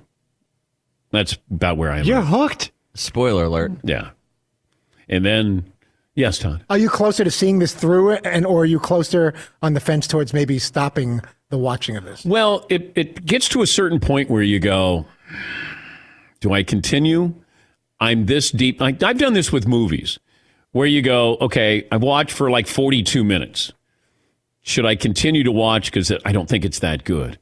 That's 1.11 1.37
about 1.51 1.77
where 1.77 1.91
I 1.91 1.99
am. 1.99 2.07
You're 2.07 2.23
hooked. 2.23 2.71
Spoiler 2.95 3.45
alert. 3.45 3.73
Yeah. 3.83 4.11
And 5.09 5.25
then, 5.25 5.73
yes, 6.15 6.39
Todd. 6.39 6.65
Are 6.71 6.79
you 6.79 6.89
closer 6.89 7.25
to 7.25 7.31
seeing 7.31 7.59
this 7.59 7.75
through, 7.75 8.13
and 8.13 8.47
or 8.47 8.63
are 8.63 8.67
you 8.67 8.79
closer 8.79 9.35
on 9.63 9.75
the 9.75 9.81
fence 9.81 10.07
towards 10.07 10.33
maybe 10.33 10.59
stopping 10.59 11.21
the 11.51 11.59
watching 11.59 11.97
of 11.97 12.05
this? 12.05 12.25
Well, 12.25 12.67
it, 12.69 12.93
it 12.95 13.27
gets 13.27 13.49
to 13.51 13.63
a 13.63 13.67
certain 13.67 14.01
point 14.01 14.31
where 14.31 14.43
you 14.43 14.59
go, 14.59 15.07
do 16.41 16.53
I 16.53 16.63
continue? 16.63 17.35
I'm 18.01 18.27
this 18.27 18.51
deep. 18.51 18.81
I, 18.81 18.97
I've 19.03 19.19
done 19.19 19.35
this 19.35 19.53
with 19.53 19.67
movies 19.67 20.19
where 20.73 20.87
you 20.87 21.03
go, 21.03 21.37
okay, 21.41 21.87
I've 21.91 22.03
watched 22.03 22.33
for 22.33 22.51
like 22.51 22.67
42 22.67 23.25
minutes. 23.25 23.73
Should 24.63 24.87
I 24.87 24.95
continue 24.95 25.43
to 25.45 25.53
watch? 25.53 25.87
Because 25.87 26.13
I 26.25 26.33
don't 26.33 26.49
think 26.49 26.65
it's 26.65 26.79
that 26.81 27.05
good. 27.05 27.39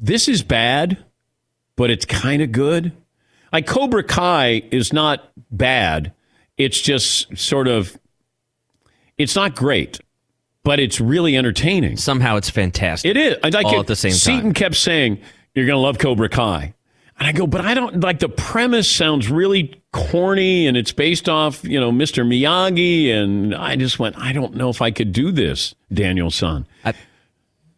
This 0.00 0.28
is 0.28 0.42
bad, 0.42 1.04
but 1.76 1.90
it's 1.90 2.04
kind 2.04 2.42
of 2.42 2.52
good. 2.52 2.92
Like 3.52 3.66
Cobra 3.66 4.04
Kai 4.04 4.62
is 4.70 4.92
not 4.92 5.32
bad. 5.50 6.12
It's 6.58 6.80
just 6.80 7.38
sort 7.38 7.68
of, 7.68 7.98
it's 9.16 9.34
not 9.36 9.54
great, 9.54 10.00
but 10.64 10.78
it's 10.80 11.00
really 11.00 11.36
entertaining. 11.36 11.96
Somehow 11.96 12.36
it's 12.36 12.50
fantastic. 12.50 13.10
It 13.10 13.16
is. 13.16 13.36
I 13.42 13.48
like 13.48 13.66
All 13.66 13.76
it. 13.76 13.80
at 13.80 13.86
the 13.86 13.96
same 13.96 14.12
Seton 14.12 14.42
time. 14.42 14.52
kept 14.54 14.74
saying, 14.74 15.18
"You're 15.54 15.66
going 15.66 15.76
to 15.76 15.80
love 15.80 15.98
Cobra 15.98 16.28
Kai," 16.28 16.74
and 17.18 17.26
I 17.28 17.32
go, 17.32 17.46
"But 17.46 17.62
I 17.62 17.74
don't 17.74 18.00
like 18.00 18.18
the 18.18 18.28
premise. 18.28 18.90
Sounds 18.90 19.30
really 19.30 19.80
corny, 19.92 20.66
and 20.66 20.76
it's 20.76 20.92
based 20.92 21.28
off, 21.28 21.64
you 21.64 21.80
know, 21.80 21.90
Mr. 21.92 22.26
Miyagi." 22.26 23.10
And 23.10 23.54
I 23.54 23.76
just 23.76 23.98
went, 23.98 24.18
"I 24.18 24.32
don't 24.32 24.56
know 24.56 24.68
if 24.68 24.82
I 24.82 24.90
could 24.90 25.12
do 25.12 25.30
this, 25.30 25.74
Daniel-san." 25.92 26.66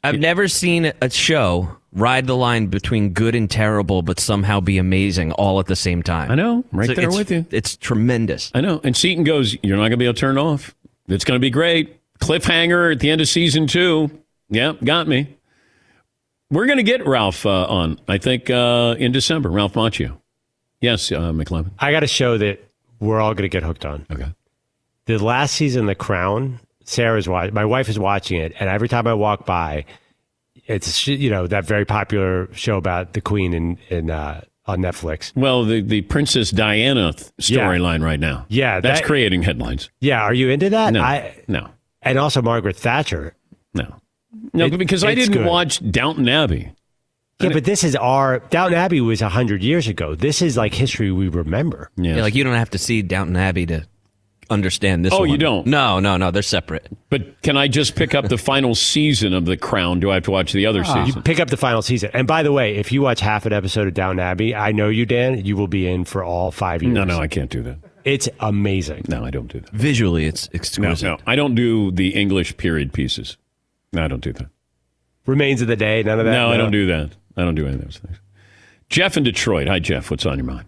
I've 0.03 0.19
never 0.19 0.49
seen 0.49 0.93
a 1.03 1.11
show 1.11 1.77
ride 1.93 2.27
the 2.27 2.37
line 2.37 2.67
between 2.67 3.13
good 3.13 3.35
and 3.35 3.51
terrible, 3.51 4.03
but 4.03 4.21
somehow 4.21 4.61
be 4.61 4.79
amazing 4.79 5.33
all 5.33 5.61
at 5.61 5.67
the 5.67 5.77
same 5.77 6.03
time. 6.03 6.31
I 6.31 6.35
know, 6.35 6.65
right 6.73 6.87
So 6.87 6.95
there 6.95 7.11
with 7.11 7.31
you. 7.31 7.47
It's 7.51 7.77
tremendous. 7.77 8.51
I 8.55 8.61
know. 8.61 8.81
And 8.85 8.97
Seton 8.97 9.25
goes, 9.25 9.57
You're 9.63 9.77
not 9.77 9.83
going 9.83 9.93
to 9.93 9.97
be 9.97 10.05
able 10.05 10.15
to 10.15 10.21
turn 10.21 10.39
off. 10.39 10.75
It's 11.09 11.25
going 11.25 11.37
to 11.37 11.41
be 11.41 11.51
great. 11.51 11.97
Cliffhanger 12.21 12.93
at 12.93 13.01
the 13.01 13.11
end 13.11 13.21
of 13.21 13.29
season 13.29 13.67
two. 13.67 14.11
Yep, 14.51 14.85
got 14.85 15.09
me. 15.09 15.37
We're 16.51 16.67
going 16.67 16.79
to 16.79 16.85
get 16.85 17.07
Ralph 17.07 17.47
uh, 17.47 17.67
on, 17.67 18.01
I 18.09 18.19
think, 18.19 18.51
uh, 18.51 18.97
in 18.99 19.13
December. 19.13 19.51
Ralph 19.51 19.75
Macchio. 19.75 20.19
Yes, 20.81 21.13
uh, 21.13 21.33
McLovin. 21.33 21.71
I 21.79 21.93
got 21.93 22.03
a 22.03 22.09
show 22.09 22.39
that 22.39 22.59
we're 22.99 23.21
all 23.21 23.35
going 23.35 23.43
to 23.43 23.49
get 23.49 23.63
hooked 23.63 23.85
on. 23.85 24.07
Okay. 24.11 24.33
The 25.07 25.19
last 25.19 25.55
season, 25.55 25.87
The 25.87 25.95
Crown. 25.95 26.61
Sarah's 26.85 27.29
watching. 27.29 27.55
My 27.55 27.65
wife 27.65 27.89
is 27.89 27.99
watching 27.99 28.41
it, 28.41 28.53
and 28.59 28.69
every 28.69 28.89
time 28.89 29.07
I 29.07 29.15
walk 29.15 29.47
by, 29.47 29.85
it's 30.67 31.07
you 31.07 31.31
know 31.31 31.47
that 31.47 31.65
very 31.65 31.85
popular 31.85 32.49
show 32.53 32.77
about 32.77 33.13
the 33.13 33.21
Queen 33.21 33.53
in 33.55 33.79
in 33.89 34.11
uh, 34.11 34.43
on 34.67 34.79
Netflix. 34.81 35.33
Well, 35.35 35.65
the, 35.65 35.81
the 35.81 36.03
Princess 36.03 36.51
Diana 36.51 37.13
th- 37.13 37.31
Yeah. 37.51 37.67
storyline 37.67 38.03
right 38.05 38.21
now. 38.21 38.47
Yeah, 38.49 38.81
That's 38.81 39.01
that- 39.01 39.07
creating 39.07 39.43
headlines. 39.43 39.91
Yeah, 40.01 40.21
are 40.23 40.35
you 40.35 40.49
into 40.51 40.71
that? 40.71 40.93
No. 40.93 41.03
I, 41.03 41.35
no. 41.49 41.69
And 42.03 42.19
also 42.19 42.41
Margaret 42.43 42.77
Thatcher. 42.77 43.35
No. 43.75 43.97
No, 44.53 44.67
It- 44.67 44.79
because 44.79 45.03
I 45.03 45.15
didn't 45.15 45.33
good. 45.35 45.47
watch 45.47 45.81
Downton 45.91 46.29
Abbey. 46.29 46.73
Yeah, 47.41 47.49
but 47.55 47.65
this 47.65 47.83
is 47.85 47.97
our 47.97 48.41
Downton 48.51 48.77
Abbey 48.79 49.01
was 49.01 49.21
hundred 49.23 49.63
years 49.63 49.89
ago. 49.89 50.15
This 50.15 50.43
is 50.43 50.59
like 50.59 50.75
history 50.75 51.11
we 51.11 51.29
remember. 51.29 51.91
Yeah, 51.97 52.21
like 52.21 52.35
you 52.35 52.45
don't 52.45 52.55
have 52.55 52.71
to 52.71 52.79
see 52.79 53.01
Downton 53.01 53.35
Abbey 53.37 53.65
to 53.67 53.87
understand 54.51 55.05
this. 55.05 55.13
Oh, 55.13 55.25
you 55.25 55.39
don't? 55.39 55.67
No, 55.67 56.01
no, 56.01 56.17
no. 56.17 56.31
They're 56.31 56.43
separate. 56.43 56.87
But 57.09 57.41
can 57.43 57.57
I 57.57 57.69
just 57.69 57.95
pick 57.95 58.15
up 58.15 58.29
the 58.29 58.37
final 58.39 58.75
season 58.75 59.33
of 59.33 59.45
The 59.47 59.57
Crown? 59.57 60.01
Do 60.01 60.11
I 60.11 60.15
have 60.15 60.25
to 60.25 60.31
watch 60.31 60.53
the 60.53 60.67
other 60.67 60.83
ah. 60.85 61.01
You 61.01 61.07
season? 61.07 61.23
pick 61.23 61.41
up 61.41 61.49
the 61.49 61.57
final 61.57 61.83
season. 61.83 62.11
And 62.13 62.27
by 62.27 62.43
the 62.43 62.53
way, 62.53 62.77
if 62.77 62.93
you 62.93 63.03
watch 63.03 63.21
half 63.21 63.47
an 63.47 63.53
episode 63.53 63.89
of 63.89 63.95
Down 63.95 64.19
Abbey, 64.19 64.55
I 64.55 64.73
know 64.73 64.89
you, 64.89 65.07
Dan, 65.07 65.45
you 65.45 65.57
will 65.57 65.69
be 65.69 65.87
in 65.87 66.05
for 66.05 66.23
all 66.25 66.51
five 66.51 66.83
years. 66.83 66.95
No, 66.95 67.05
no, 67.05 67.19
I 67.19 67.29
can't 67.29 67.51
do 67.51 67.63
that. 67.63 67.79
It's 68.05 68.29
amazing. 68.41 69.05
No, 69.09 69.25
I 69.25 69.31
don't 69.31 69.53
do 69.53 69.61
that. 69.61 69.71
Visually, 69.71 70.25
it's 70.25 70.49
No, 70.53 70.57
exquisite. 70.59 71.03
no, 71.07 71.19
I 71.27 71.37
don't 71.37 71.55
do 71.55 71.91
the 71.93 72.11
English 72.11 72.57
period 72.57 72.93
pieces. 72.93 73.37
No, 73.93 74.05
I 74.05 74.09
don't 74.09 74.23
do 74.23 74.33
that. 74.33 74.47
Remains 75.27 75.61
of 75.63 75.69
the 75.69 75.77
Day, 75.77 76.03
none 76.03 76.19
of 76.19 76.25
that. 76.25 76.33
No, 76.33 76.51
I 76.51 76.57
don't 76.57 76.71
do 76.73 76.87
that. 76.87 77.11
I 77.37 77.43
don't 77.43 77.55
do 77.55 77.67
any 77.67 77.75
of 77.77 77.83
those 77.85 77.99
things. 77.99 78.19
Jeff 78.89 79.17
in 79.17 79.23
Detroit. 79.23 79.69
Hi, 79.69 79.79
Jeff. 79.79 80.11
What's 80.11 80.27
on 80.27 80.39
your 80.39 80.47
mind? 80.47 80.67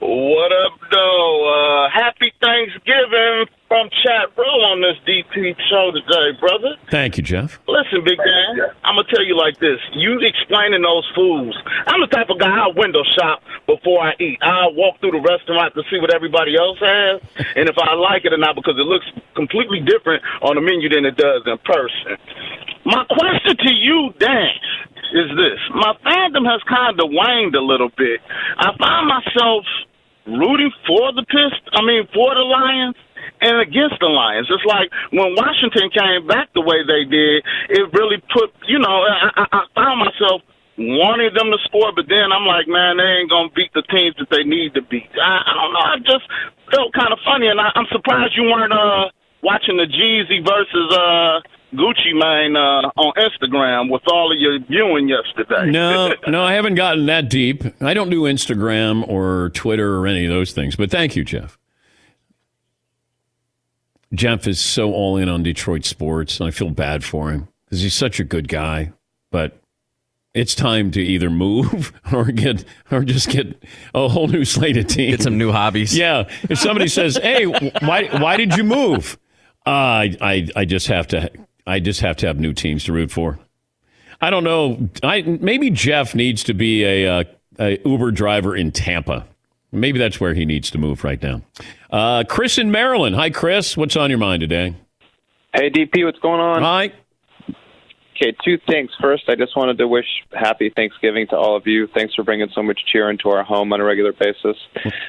What 0.00 0.48
up, 0.64 0.80
though? 0.90 1.44
Uh, 1.44 1.90
happy 1.92 2.32
Thanksgiving 2.40 3.44
from 3.68 3.84
Chat 4.00 4.32
Row 4.32 4.72
on 4.72 4.80
this 4.80 4.96
DP 5.04 5.52
show 5.68 5.92
today, 5.92 6.32
brother. 6.40 6.80
Thank 6.90 7.18
you, 7.18 7.22
Jeff. 7.22 7.60
Listen, 7.68 8.00
Big 8.00 8.16
Dan, 8.16 8.72
I'm 8.82 8.96
gonna 8.96 9.04
tell 9.12 9.20
you 9.22 9.36
like 9.36 9.60
this. 9.60 9.76
You 9.92 10.16
explaining 10.24 10.80
those 10.80 11.04
foods. 11.14 11.52
I'm 11.84 12.00
the 12.00 12.08
type 12.08 12.32
of 12.32 12.40
guy 12.40 12.48
I 12.48 12.72
window 12.72 13.04
shop 13.12 13.44
before 13.68 14.00
I 14.00 14.16
eat. 14.18 14.40
I 14.40 14.72
walk 14.72 15.04
through 15.04 15.12
the 15.12 15.20
restaurant 15.20 15.76
to 15.76 15.84
see 15.92 16.00
what 16.00 16.14
everybody 16.14 16.56
else 16.56 16.80
has, 16.80 17.20
and 17.54 17.68
if 17.68 17.76
I 17.76 17.92
like 17.92 18.24
it 18.24 18.32
or 18.32 18.40
not, 18.40 18.56
because 18.56 18.80
it 18.80 18.88
looks 18.88 19.04
completely 19.36 19.84
different 19.84 20.24
on 20.40 20.56
the 20.56 20.64
menu 20.64 20.88
than 20.88 21.04
it 21.04 21.20
does 21.20 21.44
in 21.44 21.58
person. 21.68 22.16
My 22.88 23.04
question 23.04 23.52
to 23.52 23.72
you, 23.76 24.16
Dan, 24.16 24.48
is 25.12 25.28
this: 25.36 25.60
My 25.76 25.92
fandom 26.08 26.48
has 26.48 26.64
kind 26.64 26.96
of 26.96 27.12
waned 27.12 27.54
a 27.54 27.60
little 27.60 27.92
bit. 28.00 28.24
I 28.56 28.72
find 28.80 29.04
myself 29.06 29.68
rooting 30.38 30.72
for 30.86 31.12
the 31.12 31.24
Pist. 31.26 31.62
I 31.74 31.82
mean, 31.82 32.06
for 32.14 32.34
the 32.34 32.46
Lions 32.46 32.96
and 33.40 33.60
against 33.60 33.98
the 34.00 34.08
Lions. 34.08 34.48
It's 34.50 34.64
like 34.64 34.92
when 35.10 35.34
Washington 35.36 35.90
came 35.90 36.26
back 36.26 36.52
the 36.54 36.60
way 36.60 36.84
they 36.84 37.04
did, 37.08 37.44
it 37.68 37.84
really 37.92 38.20
put, 38.32 38.52
you 38.68 38.78
know, 38.78 39.04
I, 39.04 39.46
I, 39.50 39.60
found 39.74 40.00
myself 40.00 40.42
wanting 40.76 41.32
them 41.34 41.52
to 41.52 41.58
score, 41.64 41.92
but 41.96 42.08
then 42.08 42.32
I'm 42.32 42.44
like, 42.44 42.68
man, 42.68 42.96
they 42.96 43.20
ain't 43.20 43.30
gonna 43.30 43.52
beat 43.52 43.72
the 43.72 43.84
teams 43.92 44.16
that 44.20 44.28
they 44.30 44.44
need 44.44 44.74
to 44.74 44.82
beat. 44.82 45.08
I, 45.16 45.40
I 45.44 45.52
don't 45.56 45.72
know. 45.72 45.84
I 45.84 45.96
just 46.04 46.26
felt 46.72 46.92
kind 46.92 47.12
of 47.12 47.20
funny, 47.24 47.48
and 47.48 47.60
I, 47.60 47.72
I'm 47.74 47.88
surprised 47.92 48.36
you 48.36 48.44
weren't 48.44 48.72
uh 48.72 49.08
watching 49.42 49.76
the 49.76 49.86
Jeezy 49.86 50.44
versus 50.44 50.96
uh 50.96 51.40
Gucci 51.72 52.12
Mane 52.14 52.56
uh, 52.56 52.90
on 52.96 53.12
Instagram 53.14 53.90
with 53.90 54.02
all 54.10 54.32
of 54.32 54.38
your 54.38 54.58
viewing 54.58 55.08
yesterday. 55.08 55.70
No, 55.70 56.14
no, 56.26 56.42
I 56.42 56.54
haven't 56.54 56.74
gotten 56.74 57.06
that 57.06 57.28
deep. 57.30 57.62
I 57.80 57.94
don't 57.94 58.10
do 58.10 58.22
Instagram 58.22 59.08
or 59.08 59.50
Twitter 59.50 59.96
or 59.98 60.06
any 60.06 60.24
of 60.24 60.30
those 60.30 60.52
things. 60.52 60.74
But 60.74 60.90
thank 60.90 61.14
you, 61.14 61.24
Jeff. 61.24 61.58
Jeff 64.12 64.48
is 64.48 64.58
so 64.58 64.92
all 64.92 65.16
in 65.16 65.28
on 65.28 65.44
Detroit 65.44 65.84
sports, 65.84 66.40
and 66.40 66.48
I 66.48 66.50
feel 66.50 66.70
bad 66.70 67.04
for 67.04 67.30
him 67.30 67.46
because 67.64 67.82
he's 67.82 67.94
such 67.94 68.18
a 68.18 68.24
good 68.24 68.48
guy. 68.48 68.92
But 69.30 69.56
it's 70.34 70.56
time 70.56 70.90
to 70.92 71.00
either 71.00 71.30
move 71.30 71.92
or 72.12 72.24
get 72.24 72.64
or 72.90 73.04
just 73.04 73.28
get 73.28 73.62
a 73.94 74.08
whole 74.08 74.26
new 74.26 74.44
slate 74.44 74.76
of 74.76 74.88
teams. 74.88 75.18
Get 75.18 75.22
some 75.22 75.38
new 75.38 75.52
hobbies. 75.52 75.96
Yeah. 75.96 76.28
If 76.48 76.58
somebody 76.58 76.88
says, 76.88 77.16
"Hey, 77.16 77.44
why 77.44 78.08
why 78.18 78.36
did 78.36 78.56
you 78.56 78.64
move?" 78.64 79.16
Uh, 79.66 79.70
I 79.70 80.16
I 80.20 80.48
I 80.56 80.64
just 80.64 80.86
have 80.88 81.06
to 81.08 81.30
I 81.66 81.80
just 81.80 82.00
have 82.00 82.16
to 82.18 82.26
have 82.26 82.38
new 82.38 82.52
teams 82.52 82.84
to 82.84 82.92
root 82.92 83.10
for. 83.10 83.38
I 84.20 84.30
don't 84.30 84.44
know. 84.44 84.88
I 85.02 85.22
maybe 85.22 85.70
Jeff 85.70 86.14
needs 86.14 86.42
to 86.44 86.54
be 86.54 86.84
a, 86.84 87.06
uh, 87.06 87.24
a 87.58 87.78
Uber 87.84 88.10
driver 88.10 88.54
in 88.54 88.72
Tampa. 88.72 89.26
Maybe 89.72 89.98
that's 89.98 90.20
where 90.20 90.34
he 90.34 90.44
needs 90.44 90.70
to 90.72 90.78
move 90.78 91.04
right 91.04 91.22
now. 91.22 91.42
Uh, 91.90 92.24
Chris 92.28 92.58
in 92.58 92.70
Maryland. 92.70 93.14
Hi, 93.16 93.30
Chris. 93.30 93.76
What's 93.76 93.96
on 93.96 94.10
your 94.10 94.18
mind 94.18 94.40
today? 94.40 94.74
Hey, 95.54 95.70
DP, 95.70 96.04
what's 96.04 96.18
going 96.18 96.40
on? 96.40 96.62
Hi. 96.62 96.92
Okay, 98.22 98.36
two 98.44 98.58
things. 98.68 98.90
First, 99.00 99.24
I 99.28 99.34
just 99.34 99.56
wanted 99.56 99.78
to 99.78 99.88
wish 99.88 100.04
happy 100.32 100.68
Thanksgiving 100.68 101.26
to 101.28 101.36
all 101.36 101.56
of 101.56 101.66
you. 101.66 101.86
Thanks 101.86 102.14
for 102.14 102.22
bringing 102.22 102.48
so 102.54 102.62
much 102.62 102.80
cheer 102.84 103.08
into 103.08 103.30
our 103.30 103.42
home 103.42 103.72
on 103.72 103.80
a 103.80 103.84
regular 103.84 104.12
basis. 104.12 104.58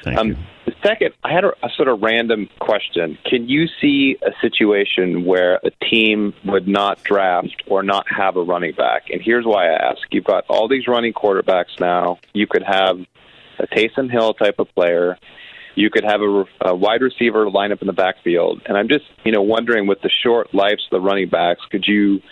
Thank 0.02 0.18
um, 0.18 0.28
you. 0.28 0.36
The 0.64 0.72
second, 0.82 1.12
I 1.22 1.30
had 1.30 1.44
a, 1.44 1.50
a 1.62 1.68
sort 1.76 1.88
of 1.88 2.00
random 2.00 2.48
question. 2.58 3.18
Can 3.26 3.50
you 3.50 3.66
see 3.82 4.16
a 4.22 4.30
situation 4.40 5.26
where 5.26 5.60
a 5.62 5.70
team 5.90 6.32
would 6.46 6.66
not 6.66 7.02
draft 7.04 7.62
or 7.66 7.82
not 7.82 8.06
have 8.10 8.36
a 8.36 8.42
running 8.42 8.72
back? 8.72 9.10
And 9.10 9.20
here's 9.20 9.44
why 9.44 9.68
I 9.68 9.90
ask. 9.90 10.00
You've 10.10 10.24
got 10.24 10.46
all 10.48 10.66
these 10.66 10.88
running 10.88 11.12
quarterbacks 11.12 11.78
now. 11.78 12.18
You 12.32 12.46
could 12.46 12.62
have 12.62 12.98
a 13.58 13.66
Taysom 13.66 14.10
Hill 14.10 14.32
type 14.32 14.58
of 14.58 14.74
player. 14.74 15.18
You 15.74 15.90
could 15.90 16.04
have 16.04 16.22
a, 16.22 16.44
a 16.62 16.74
wide 16.74 17.02
receiver 17.02 17.50
line 17.50 17.72
up 17.72 17.82
in 17.82 17.88
the 17.88 17.92
backfield. 17.92 18.62
And 18.64 18.78
I'm 18.78 18.88
just, 18.88 19.04
you 19.22 19.32
know, 19.32 19.42
wondering 19.42 19.86
with 19.86 20.00
the 20.00 20.10
short 20.22 20.54
lives 20.54 20.86
of 20.90 20.98
the 20.98 21.00
running 21.00 21.28
backs, 21.28 21.60
could 21.70 21.84
you 21.86 22.22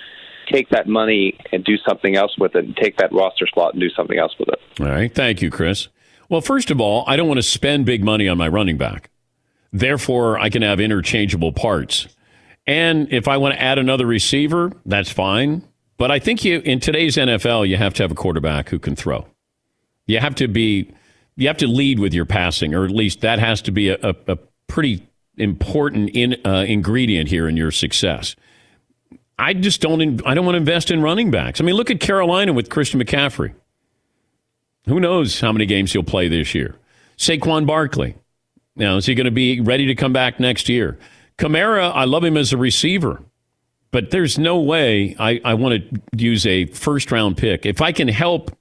take 0.51 0.69
that 0.71 0.87
money 0.87 1.39
and 1.53 1.65
do 1.65 1.77
something 1.89 2.17
else 2.17 2.37
with 2.39 2.55
it 2.55 2.65
and 2.65 2.77
take 2.77 2.97
that 2.99 3.13
roster 3.13 3.47
slot 3.53 3.75
and 3.75 3.81
do 3.81 3.91
something 3.91 4.19
else 4.19 4.35
with 4.39 4.49
it? 4.49 4.59
All 4.81 4.87
right. 4.87 5.15
Thank 5.15 5.43
you, 5.43 5.51
Chris. 5.51 5.89
Well, 6.29 6.41
first 6.41 6.71
of 6.71 6.81
all, 6.81 7.05
I 7.07 7.17
don't 7.17 7.29
want 7.29 7.39
to 7.39 7.43
spend 7.43 7.87
big 7.87 8.05
money 8.05 8.29
on 8.29 8.39
my 8.39 8.49
running 8.49 8.77
back. 8.77 9.11
Therefore, 9.73 10.39
I 10.39 10.49
can 10.49 10.63
have 10.63 10.81
interchangeable 10.81 11.53
parts. 11.53 12.09
And 12.67 13.13
if 13.13 13.29
I 13.29 13.37
want 13.37 13.55
to 13.55 13.63
add 13.63 13.79
another 13.79 14.07
receiver, 14.07 14.73
that's 14.87 15.11
fine. 15.11 15.63
But 15.97 16.11
I 16.11 16.19
think 16.19 16.45
you 16.45 16.61
in 16.61 16.81
today's 16.81 17.17
NFL, 17.17 17.69
you 17.69 17.77
have 17.77 17.95
to 17.95 18.03
have 18.03 18.11
a 18.11 18.15
quarterback 18.15 18.69
who 18.69 18.79
can 18.79 18.97
throw. 18.97 19.27
You 20.07 20.19
have 20.19 20.35
to 20.37 20.49
be 20.49 20.93
you 21.37 21.47
have 21.49 21.59
to 21.59 21.67
lead 21.67 21.99
with 21.99 22.15
your 22.15 22.27
passing, 22.27 22.75
or 22.75 22.85
at 22.85 22.91
least 22.91 23.21
that 23.21 23.39
has 23.39 23.63
to 23.63 23.71
be 23.71 23.89
a, 23.89 23.99
a, 24.03 24.15
a 24.29 24.39
pretty 24.67 25.07
important 25.37 26.11
in, 26.11 26.37
uh, 26.45 26.65
ingredient 26.69 27.29
here 27.29 27.49
in 27.49 27.57
your 27.57 27.71
success. 27.71 28.37
I 29.41 29.55
just 29.55 29.81
don't. 29.81 30.25
I 30.27 30.35
don't 30.35 30.45
want 30.45 30.55
to 30.55 30.59
invest 30.59 30.91
in 30.91 31.01
running 31.01 31.31
backs. 31.31 31.61
I 31.61 31.65
mean, 31.65 31.75
look 31.75 31.91
at 31.91 31.99
Carolina 31.99 32.53
with 32.53 32.69
Christian 32.69 33.01
McCaffrey. 33.01 33.55
Who 34.87 35.01
knows 35.01 35.41
how 35.41 35.51
many 35.51 35.67
games 35.67 35.93
he'll 35.93 36.03
play 36.03 36.29
this 36.29 36.55
year? 36.55 36.77
Saquon 37.17 37.67
Barkley. 37.67 38.17
Now, 38.77 38.97
is 38.97 39.07
he 39.07 39.15
going 39.15 39.25
to 39.25 39.31
be 39.31 39.61
ready 39.61 39.87
to 39.87 39.95
come 39.95 40.13
back 40.13 40.41
next 40.41 40.69
year? 40.69 40.99
Kamara, 41.39 41.91
I 41.95 42.05
love 42.05 42.23
him 42.23 42.37
as 42.37 42.53
a 42.53 42.57
receiver, 42.57 43.23
but 43.91 44.11
there's 44.11 44.39
no 44.39 44.61
way 44.61 45.17
I, 45.19 45.41
I 45.45 45.55
want 45.55 45.91
to 45.91 46.01
use 46.17 46.47
a 46.47 46.67
first 46.67 47.11
round 47.11 47.37
pick. 47.37 47.65
If 47.65 47.81
I 47.81 47.93
can 47.93 48.09
help, 48.09 48.57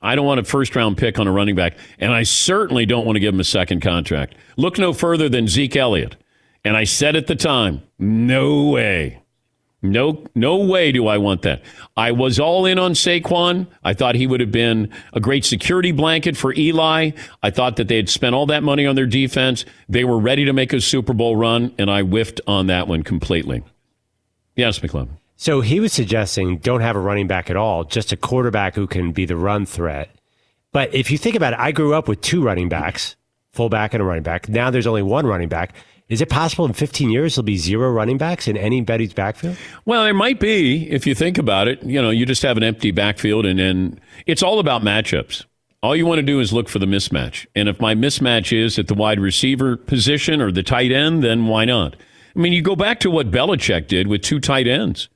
I 0.00 0.14
don't 0.14 0.26
want 0.26 0.40
a 0.40 0.44
first 0.44 0.74
round 0.74 0.96
pick 0.96 1.18
on 1.18 1.26
a 1.26 1.32
running 1.32 1.54
back, 1.54 1.76
and 1.98 2.12
I 2.12 2.22
certainly 2.22 2.86
don't 2.86 3.04
want 3.04 3.16
to 3.16 3.20
give 3.20 3.34
him 3.34 3.40
a 3.40 3.44
second 3.44 3.82
contract. 3.82 4.36
Look 4.56 4.78
no 4.78 4.92
further 4.92 5.28
than 5.28 5.48
Zeke 5.48 5.76
Elliott. 5.76 6.16
And 6.64 6.76
I 6.76 6.84
said 6.84 7.14
at 7.14 7.26
the 7.26 7.36
time, 7.36 7.82
no 7.98 8.64
way. 8.70 9.22
No, 9.80 10.24
no 10.34 10.56
way 10.56 10.90
do 10.90 11.06
I 11.06 11.18
want 11.18 11.42
that. 11.42 11.62
I 11.96 12.10
was 12.10 12.40
all 12.40 12.66
in 12.66 12.78
on 12.78 12.92
Saquon. 12.94 13.68
I 13.84 13.94
thought 13.94 14.16
he 14.16 14.26
would 14.26 14.40
have 14.40 14.50
been 14.50 14.90
a 15.12 15.20
great 15.20 15.44
security 15.44 15.92
blanket 15.92 16.36
for 16.36 16.52
Eli. 16.52 17.12
I 17.44 17.50
thought 17.50 17.76
that 17.76 17.86
they 17.86 17.96
had 17.96 18.08
spent 18.08 18.34
all 18.34 18.46
that 18.46 18.64
money 18.64 18.86
on 18.86 18.96
their 18.96 19.06
defense. 19.06 19.64
They 19.88 20.02
were 20.02 20.18
ready 20.18 20.44
to 20.46 20.52
make 20.52 20.72
a 20.72 20.80
Super 20.80 21.12
Bowl 21.12 21.36
run, 21.36 21.72
and 21.78 21.88
I 21.88 22.02
whiffed 22.02 22.40
on 22.48 22.66
that 22.66 22.88
one 22.88 23.04
completely. 23.04 23.62
Yes, 24.56 24.82
McClellan. 24.82 25.16
So 25.36 25.60
he 25.60 25.78
was 25.78 25.92
suggesting 25.92 26.58
don't 26.58 26.80
have 26.80 26.96
a 26.96 27.00
running 27.00 27.28
back 27.28 27.48
at 27.48 27.56
all, 27.56 27.84
just 27.84 28.10
a 28.10 28.16
quarterback 28.16 28.74
who 28.74 28.88
can 28.88 29.12
be 29.12 29.24
the 29.24 29.36
run 29.36 29.64
threat. 29.64 30.10
But 30.72 30.92
if 30.92 31.12
you 31.12 31.18
think 31.18 31.36
about 31.36 31.52
it, 31.52 31.60
I 31.60 31.70
grew 31.70 31.94
up 31.94 32.08
with 32.08 32.20
two 32.20 32.42
running 32.42 32.68
backs, 32.68 33.14
fullback 33.52 33.94
and 33.94 34.02
a 34.02 34.04
running 34.04 34.24
back. 34.24 34.48
Now 34.48 34.70
there's 34.70 34.88
only 34.88 35.02
one 35.02 35.24
running 35.24 35.48
back. 35.48 35.74
Is 36.08 36.22
it 36.22 36.30
possible 36.30 36.64
in 36.64 36.72
15 36.72 37.10
years 37.10 37.34
there'll 37.34 37.44
be 37.44 37.58
zero 37.58 37.90
running 37.90 38.16
backs 38.16 38.48
in 38.48 38.56
any 38.56 38.80
Betty's 38.80 39.12
backfield? 39.12 39.56
Well, 39.84 40.04
there 40.04 40.14
might 40.14 40.40
be 40.40 40.90
if 40.90 41.06
you 41.06 41.14
think 41.14 41.36
about 41.36 41.68
it. 41.68 41.82
You 41.82 42.00
know, 42.00 42.10
you 42.10 42.24
just 42.24 42.42
have 42.42 42.56
an 42.56 42.62
empty 42.62 42.90
backfield, 42.90 43.44
and 43.44 43.58
then 43.58 44.00
it's 44.26 44.42
all 44.42 44.58
about 44.58 44.82
matchups. 44.82 45.44
All 45.82 45.94
you 45.94 46.06
want 46.06 46.18
to 46.18 46.22
do 46.22 46.40
is 46.40 46.52
look 46.52 46.68
for 46.68 46.78
the 46.78 46.86
mismatch. 46.86 47.46
And 47.54 47.68
if 47.68 47.78
my 47.78 47.94
mismatch 47.94 48.56
is 48.56 48.78
at 48.78 48.88
the 48.88 48.94
wide 48.94 49.20
receiver 49.20 49.76
position 49.76 50.40
or 50.40 50.50
the 50.50 50.62
tight 50.62 50.90
end, 50.90 51.22
then 51.22 51.46
why 51.46 51.66
not? 51.66 51.94
I 52.34 52.38
mean, 52.38 52.52
you 52.52 52.62
go 52.62 52.74
back 52.74 53.00
to 53.00 53.10
what 53.10 53.30
Belichick 53.30 53.86
did 53.86 54.08
with 54.08 54.22
two 54.22 54.40
tight 54.40 54.66
ends. 54.66 55.08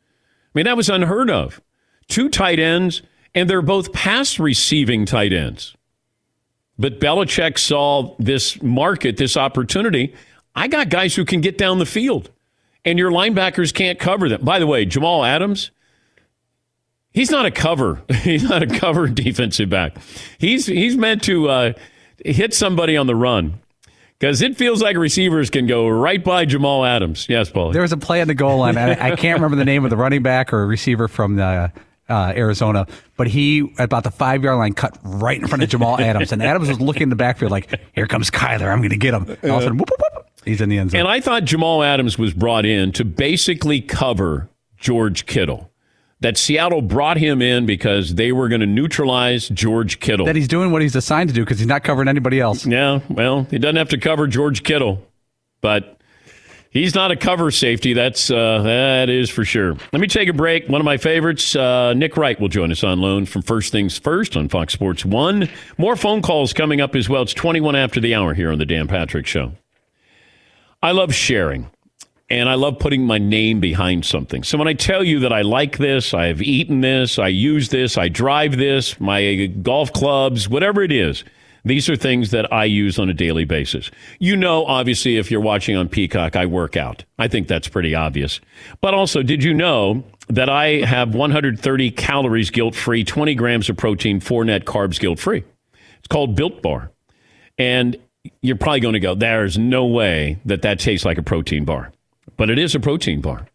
I 0.54 0.58
mean, 0.58 0.66
that 0.66 0.76
was 0.76 0.88
unheard 0.88 1.30
of. 1.30 1.60
Two 2.08 2.28
tight 2.28 2.58
ends, 2.58 3.02
and 3.34 3.48
they're 3.48 3.62
both 3.62 3.92
pass 3.92 4.38
receiving 4.38 5.06
tight 5.06 5.32
ends. 5.32 5.74
But 6.78 7.00
Belichick 7.00 7.58
saw 7.58 8.14
this 8.18 8.62
market, 8.62 9.16
this 9.16 9.36
opportunity. 9.36 10.14
I 10.54 10.68
got 10.68 10.88
guys 10.88 11.14
who 11.14 11.24
can 11.24 11.40
get 11.40 11.56
down 11.58 11.78
the 11.78 11.86
field, 11.86 12.30
and 12.84 12.98
your 12.98 13.10
linebackers 13.10 13.72
can't 13.72 13.98
cover 13.98 14.28
them. 14.28 14.42
By 14.42 14.58
the 14.58 14.66
way, 14.66 14.84
Jamal 14.84 15.24
Adams, 15.24 15.70
He's 17.12 17.30
not 17.30 17.46
a 17.46 17.50
cover. 17.50 18.02
He's 18.22 18.42
not 18.42 18.62
a 18.62 18.66
cover 18.66 19.06
defensive 19.08 19.68
back. 19.68 19.96
He's 20.38 20.66
he's 20.66 20.96
meant 20.96 21.22
to 21.24 21.48
uh, 21.48 21.72
hit 22.24 22.54
somebody 22.54 22.96
on 22.96 23.06
the 23.06 23.14
run 23.14 23.60
because 24.18 24.40
it 24.40 24.56
feels 24.56 24.82
like 24.82 24.96
receivers 24.96 25.50
can 25.50 25.66
go 25.66 25.88
right 25.88 26.22
by 26.22 26.44
Jamal 26.44 26.84
Adams. 26.84 27.28
Yes, 27.28 27.50
Paul. 27.50 27.72
There 27.72 27.82
was 27.82 27.92
a 27.92 27.96
play 27.98 28.20
at 28.20 28.28
the 28.28 28.34
goal 28.34 28.58
line. 28.58 28.78
I, 28.78 29.12
I 29.12 29.16
can't 29.16 29.36
remember 29.38 29.56
the 29.56 29.64
name 29.64 29.84
of 29.84 29.90
the 29.90 29.96
running 29.96 30.22
back 30.22 30.52
or 30.52 30.66
receiver 30.66 31.08
from 31.08 31.36
the. 31.36 31.72
Uh, 32.08 32.30
Arizona, 32.36 32.86
but 33.16 33.26
he 33.26 33.72
about 33.78 34.04
the 34.04 34.10
five 34.10 34.42
yard 34.42 34.58
line 34.58 34.74
cut 34.74 34.98
right 35.02 35.40
in 35.40 35.46
front 35.46 35.62
of 35.62 35.70
Jamal 35.70 35.98
Adams, 35.98 36.30
and 36.30 36.42
Adams 36.42 36.68
was 36.68 36.78
looking 36.78 37.04
in 37.04 37.08
the 37.08 37.16
backfield 37.16 37.50
like, 37.50 37.80
"Here 37.94 38.06
comes 38.06 38.30
Kyler, 38.30 38.70
I'm 38.70 38.80
going 38.80 38.90
to 38.90 38.98
get 38.98 39.14
him." 39.14 39.34
And 39.40 39.50
all 39.50 39.58
of 39.58 39.62
a 39.62 39.66
sudden, 39.66 39.78
whoop, 39.78 39.88
whoop, 39.88 40.00
whoop, 40.14 40.26
he's 40.44 40.60
in 40.60 40.68
the 40.68 40.78
end 40.78 40.90
zone. 40.90 41.00
And 41.00 41.08
I 41.08 41.20
thought 41.20 41.44
Jamal 41.44 41.82
Adams 41.82 42.18
was 42.18 42.32
brought 42.32 42.66
in 42.66 42.92
to 42.92 43.04
basically 43.04 43.80
cover 43.80 44.48
George 44.76 45.26
Kittle 45.26 45.70
that 46.20 46.36
Seattle 46.36 46.82
brought 46.82 47.16
him 47.16 47.42
in 47.42 47.66
because 47.66 48.14
they 48.14 48.30
were 48.30 48.48
going 48.48 48.60
to 48.60 48.66
neutralize 48.66 49.48
George 49.48 49.98
Kittle. 49.98 50.26
That 50.26 50.36
he's 50.36 50.46
doing 50.46 50.70
what 50.70 50.80
he's 50.80 50.94
assigned 50.94 51.28
to 51.30 51.34
do 51.34 51.42
because 51.42 51.58
he's 51.58 51.66
not 51.66 51.82
covering 51.82 52.06
anybody 52.06 52.38
else. 52.38 52.64
Yeah, 52.64 53.00
well, 53.08 53.44
he 53.50 53.58
doesn't 53.58 53.76
have 53.76 53.88
to 53.88 53.98
cover 53.98 54.28
George 54.28 54.62
Kittle, 54.62 55.04
but 55.60 56.00
he's 56.70 56.94
not 56.94 57.10
a 57.10 57.16
cover 57.16 57.50
safety. 57.50 57.92
That's 57.92 58.30
uh, 58.30 58.62
that 58.62 59.08
is 59.08 59.30
for 59.30 59.44
sure. 59.44 59.76
Let 59.92 60.00
me 60.00 60.06
take 60.06 60.28
a 60.28 60.32
break. 60.32 60.68
One 60.68 60.80
of 60.80 60.84
my 60.84 60.96
favorites, 60.96 61.56
uh, 61.56 61.92
Nick 61.94 62.16
Wright, 62.16 62.38
will 62.40 62.48
join 62.48 62.70
us 62.70 62.84
on 62.84 63.00
loan 63.00 63.26
from 63.26 63.42
First 63.42 63.72
Things 63.72 63.98
First 63.98 64.36
on 64.36 64.48
Fox 64.48 64.72
Sports 64.72 65.04
One. 65.04 65.48
More 65.76 65.96
phone 65.96 66.22
calls 66.22 66.52
coming 66.52 66.80
up 66.80 66.94
as 66.94 67.08
well. 67.08 67.22
It's 67.22 67.34
twenty-one 67.34 67.74
after 67.74 67.98
the 68.00 68.14
hour 68.14 68.32
here 68.32 68.52
on 68.52 68.58
the 68.58 68.66
Dan 68.66 68.86
Patrick 68.86 69.26
Show. 69.26 69.52
I 70.82 70.92
love 70.92 71.14
sharing 71.14 71.70
and 72.28 72.48
I 72.48 72.54
love 72.54 72.78
putting 72.78 73.06
my 73.06 73.18
name 73.18 73.60
behind 73.60 74.04
something. 74.04 74.42
So 74.42 74.58
when 74.58 74.66
I 74.66 74.72
tell 74.72 75.04
you 75.04 75.20
that 75.20 75.32
I 75.32 75.42
like 75.42 75.78
this, 75.78 76.14
I've 76.14 76.42
eaten 76.42 76.80
this, 76.80 77.18
I 77.18 77.28
use 77.28 77.68
this, 77.68 77.98
I 77.98 78.08
drive 78.08 78.56
this, 78.56 78.98
my 78.98 79.46
golf 79.62 79.92
clubs, 79.92 80.48
whatever 80.48 80.82
it 80.82 80.90
is, 80.90 81.24
these 81.64 81.88
are 81.88 81.94
things 81.94 82.30
that 82.32 82.52
I 82.52 82.64
use 82.64 82.98
on 82.98 83.08
a 83.08 83.14
daily 83.14 83.44
basis. 83.44 83.90
You 84.18 84.34
know, 84.34 84.64
obviously, 84.64 85.16
if 85.16 85.30
you're 85.30 85.40
watching 85.40 85.76
on 85.76 85.88
Peacock, 85.88 86.34
I 86.34 86.46
work 86.46 86.76
out. 86.76 87.04
I 87.18 87.28
think 87.28 87.46
that's 87.46 87.68
pretty 87.68 87.94
obvious. 87.94 88.40
But 88.80 88.94
also, 88.94 89.22
did 89.22 89.44
you 89.44 89.54
know 89.54 90.02
that 90.28 90.48
I 90.48 90.84
have 90.84 91.14
130 91.14 91.90
calories 91.92 92.50
guilt 92.50 92.74
free, 92.74 93.04
20 93.04 93.34
grams 93.36 93.68
of 93.68 93.76
protein, 93.76 94.18
four 94.18 94.44
net 94.44 94.64
carbs 94.64 94.98
guilt 94.98 95.20
free? 95.20 95.44
It's 95.98 96.08
called 96.08 96.34
Built 96.34 96.62
Bar. 96.62 96.90
And 97.58 97.96
you're 98.40 98.56
probably 98.56 98.80
going 98.80 98.94
to 98.94 99.00
go, 99.00 99.14
there's 99.14 99.58
no 99.58 99.86
way 99.86 100.38
that 100.44 100.62
that 100.62 100.78
tastes 100.78 101.04
like 101.04 101.18
a 101.18 101.22
protein 101.22 101.64
bar 101.64 101.92
but 102.36 102.50
it 102.50 102.58
is 102.58 102.74
a 102.74 102.80
protein 102.80 103.20
bar. 103.20 103.46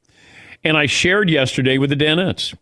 And 0.63 0.77
I 0.77 0.85
shared 0.85 1.29
yesterday 1.29 1.77
with 1.77 1.89
the 1.89 1.95
Danettes. 1.95 2.55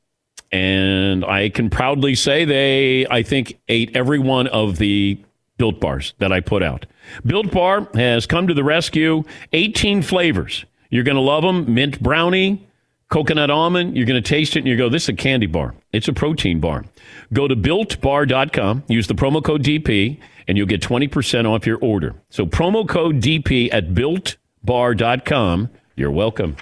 And 0.51 1.25
I 1.25 1.49
can 1.49 1.69
proudly 1.69 2.15
say 2.15 2.45
they, 2.45 3.05
I 3.07 3.23
think, 3.23 3.59
ate 3.67 3.95
every 3.95 4.19
one 4.19 4.47
of 4.47 4.77
the 4.77 5.19
Built 5.57 5.79
Bars 5.79 6.13
that 6.19 6.31
I 6.31 6.39
put 6.39 6.63
out. 6.63 6.85
Built 7.25 7.51
Bar 7.51 7.87
has 7.93 8.25
come 8.25 8.47
to 8.47 8.53
the 8.53 8.63
rescue 8.63 9.23
18 9.53 10.01
flavors. 10.01 10.65
You're 10.89 11.03
going 11.03 11.15
to 11.15 11.21
love 11.21 11.43
them 11.43 11.73
mint 11.73 12.01
brownie, 12.01 12.67
coconut 13.09 13.49
almond. 13.49 13.95
You're 13.95 14.05
going 14.05 14.21
to 14.21 14.27
taste 14.27 14.55
it 14.55 14.59
and 14.59 14.67
you 14.67 14.77
go, 14.77 14.89
this 14.89 15.03
is 15.03 15.09
a 15.09 15.13
candy 15.13 15.47
bar. 15.47 15.75
It's 15.91 16.07
a 16.07 16.13
protein 16.13 16.59
bar. 16.59 16.85
Go 17.33 17.47
to 17.47 17.55
builtbar.com, 17.55 18.83
use 18.87 19.07
the 19.07 19.15
promo 19.15 19.43
code 19.43 19.63
DP, 19.63 20.19
and 20.47 20.57
you'll 20.57 20.67
get 20.67 20.81
20% 20.81 21.45
off 21.49 21.65
your 21.65 21.79
order. 21.79 22.15
So 22.29 22.45
promo 22.45 22.87
code 22.87 23.21
DP 23.21 23.73
at 23.73 23.89
builtbar.com 23.93 25.69
you're 25.95 26.11
welcome. 26.11 26.57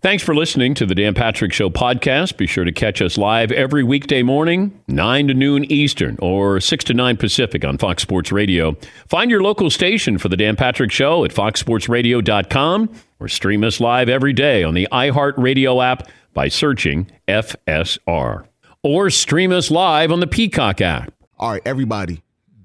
Thanks 0.00 0.22
for 0.22 0.32
listening 0.32 0.74
to 0.74 0.86
the 0.86 0.94
Dan 0.94 1.14
Patrick 1.14 1.52
Show 1.52 1.70
podcast. 1.70 2.36
Be 2.36 2.46
sure 2.46 2.64
to 2.64 2.70
catch 2.70 3.02
us 3.02 3.18
live 3.18 3.50
every 3.50 3.82
weekday 3.82 4.22
morning, 4.22 4.80
9 4.86 5.28
to 5.28 5.34
noon 5.34 5.64
Eastern 5.64 6.16
or 6.20 6.60
6 6.60 6.84
to 6.84 6.94
9 6.94 7.16
Pacific 7.16 7.64
on 7.64 7.78
Fox 7.78 8.02
Sports 8.02 8.30
Radio. 8.30 8.76
Find 9.08 9.28
your 9.28 9.42
local 9.42 9.70
station 9.70 10.16
for 10.18 10.28
the 10.28 10.36
Dan 10.36 10.54
Patrick 10.54 10.92
Show 10.92 11.24
at 11.24 11.32
foxsportsradio.com 11.32 12.90
or 13.18 13.28
stream 13.28 13.64
us 13.64 13.80
live 13.80 14.08
every 14.08 14.32
day 14.32 14.62
on 14.62 14.74
the 14.74 14.86
iHeartRadio 14.92 15.84
app 15.84 16.08
by 16.32 16.46
searching 16.46 17.10
FSR. 17.26 18.44
Or 18.84 19.10
stream 19.10 19.50
us 19.50 19.68
live 19.68 20.12
on 20.12 20.20
the 20.20 20.28
Peacock 20.28 20.80
app. 20.80 21.12
All 21.38 21.50
right, 21.50 21.62
everybody, 21.64 22.22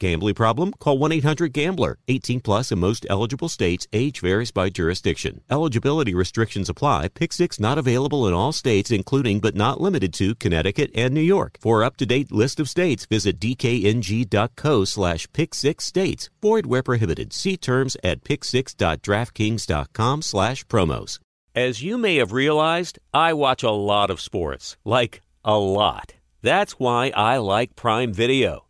Gambling 0.00 0.34
problem? 0.34 0.72
Call 0.80 0.98
1 0.98 1.12
800 1.12 1.52
Gambler. 1.52 1.98
18 2.08 2.40
plus 2.40 2.72
in 2.72 2.80
most 2.80 3.06
eligible 3.10 3.50
states. 3.50 3.86
Age 3.92 4.20
varies 4.20 4.50
by 4.50 4.70
jurisdiction. 4.70 5.42
Eligibility 5.50 6.14
restrictions 6.14 6.70
apply. 6.70 7.08
Pick 7.08 7.34
six 7.34 7.60
not 7.60 7.76
available 7.76 8.26
in 8.26 8.32
all 8.32 8.52
states, 8.52 8.90
including 8.90 9.40
but 9.40 9.54
not 9.54 9.80
limited 9.80 10.14
to 10.14 10.34
Connecticut 10.34 10.90
and 10.94 11.12
New 11.12 11.20
York. 11.20 11.58
For 11.60 11.84
up 11.84 11.98
to 11.98 12.06
date 12.06 12.32
list 12.32 12.58
of 12.58 12.68
states, 12.68 13.04
visit 13.04 13.38
dkng.co 13.38 14.84
slash 14.84 15.28
pick 15.34 15.54
six 15.54 15.84
states. 15.84 16.30
Void 16.40 16.64
where 16.64 16.82
prohibited. 16.82 17.34
See 17.34 17.58
terms 17.58 17.96
at 18.02 18.24
pick6.draftkings.com 18.24 20.22
slash 20.22 20.64
promos. 20.64 21.18
As 21.54 21.82
you 21.82 21.98
may 21.98 22.16
have 22.16 22.32
realized, 22.32 22.98
I 23.12 23.34
watch 23.34 23.62
a 23.62 23.70
lot 23.70 24.10
of 24.10 24.20
sports. 24.20 24.78
Like, 24.84 25.20
a 25.44 25.58
lot. 25.58 26.14
That's 26.40 26.78
why 26.78 27.12
I 27.14 27.36
like 27.36 27.76
Prime 27.76 28.14
Video. 28.14 28.69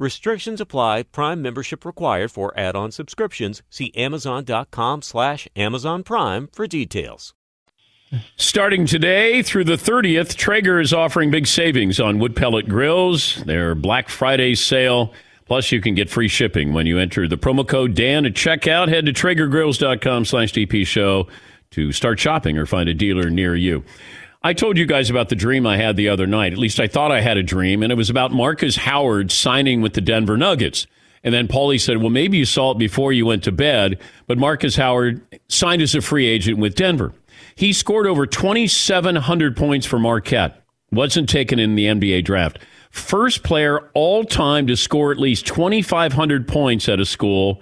Restrictions 0.00 0.62
apply. 0.62 1.02
Prime 1.02 1.42
membership 1.42 1.84
required 1.84 2.32
for 2.32 2.58
add-on 2.58 2.90
subscriptions. 2.90 3.62
See 3.68 3.92
Amazon.com 3.94 5.02
slash 5.02 5.46
Amazon 5.54 6.02
Prime 6.04 6.48
for 6.54 6.66
details. 6.66 7.34
Starting 8.36 8.86
today 8.86 9.42
through 9.42 9.64
the 9.64 9.76
30th, 9.76 10.36
Traeger 10.36 10.80
is 10.80 10.94
offering 10.94 11.30
big 11.30 11.46
savings 11.46 12.00
on 12.00 12.18
wood 12.18 12.34
pellet 12.34 12.66
grills. 12.66 13.44
Their 13.44 13.74
Black 13.74 14.08
Friday 14.08 14.54
sale. 14.54 15.12
Plus, 15.44 15.70
you 15.70 15.82
can 15.82 15.94
get 15.94 16.08
free 16.08 16.28
shipping 16.28 16.72
when 16.72 16.86
you 16.86 16.98
enter 16.98 17.28
the 17.28 17.36
promo 17.36 17.68
code 17.68 17.94
Dan 17.94 18.24
at 18.24 18.32
checkout. 18.32 18.88
Head 18.88 19.04
to 19.04 19.12
TraegerGrills.com 19.12 20.24
slash 20.24 20.54
DP 20.54 20.86
show 20.86 21.28
to 21.72 21.92
start 21.92 22.18
shopping 22.18 22.56
or 22.56 22.64
find 22.64 22.88
a 22.88 22.94
dealer 22.94 23.28
near 23.28 23.54
you. 23.54 23.84
I 24.42 24.54
told 24.54 24.78
you 24.78 24.86
guys 24.86 25.10
about 25.10 25.28
the 25.28 25.34
dream 25.34 25.66
I 25.66 25.76
had 25.76 25.96
the 25.96 26.08
other 26.08 26.26
night. 26.26 26.54
At 26.54 26.58
least 26.58 26.80
I 26.80 26.86
thought 26.86 27.12
I 27.12 27.20
had 27.20 27.36
a 27.36 27.42
dream, 27.42 27.82
and 27.82 27.92
it 27.92 27.96
was 27.96 28.08
about 28.08 28.32
Marcus 28.32 28.76
Howard 28.76 29.30
signing 29.30 29.82
with 29.82 29.92
the 29.92 30.00
Denver 30.00 30.38
Nuggets. 30.38 30.86
And 31.22 31.34
then 31.34 31.46
Paulie 31.46 31.80
said, 31.80 31.98
Well, 31.98 32.08
maybe 32.08 32.38
you 32.38 32.46
saw 32.46 32.70
it 32.70 32.78
before 32.78 33.12
you 33.12 33.26
went 33.26 33.44
to 33.44 33.52
bed, 33.52 34.00
but 34.26 34.38
Marcus 34.38 34.76
Howard 34.76 35.20
signed 35.48 35.82
as 35.82 35.94
a 35.94 36.00
free 36.00 36.26
agent 36.26 36.56
with 36.58 36.74
Denver. 36.74 37.12
He 37.54 37.74
scored 37.74 38.06
over 38.06 38.26
2,700 38.26 39.56
points 39.56 39.86
for 39.86 39.98
Marquette, 39.98 40.62
wasn't 40.90 41.28
taken 41.28 41.58
in 41.58 41.74
the 41.74 41.84
NBA 41.84 42.24
draft. 42.24 42.58
First 42.90 43.42
player 43.42 43.90
all 43.92 44.24
time 44.24 44.66
to 44.68 44.76
score 44.76 45.12
at 45.12 45.18
least 45.18 45.46
2,500 45.46 46.48
points 46.48 46.88
at 46.88 46.98
a 46.98 47.04
school 47.04 47.60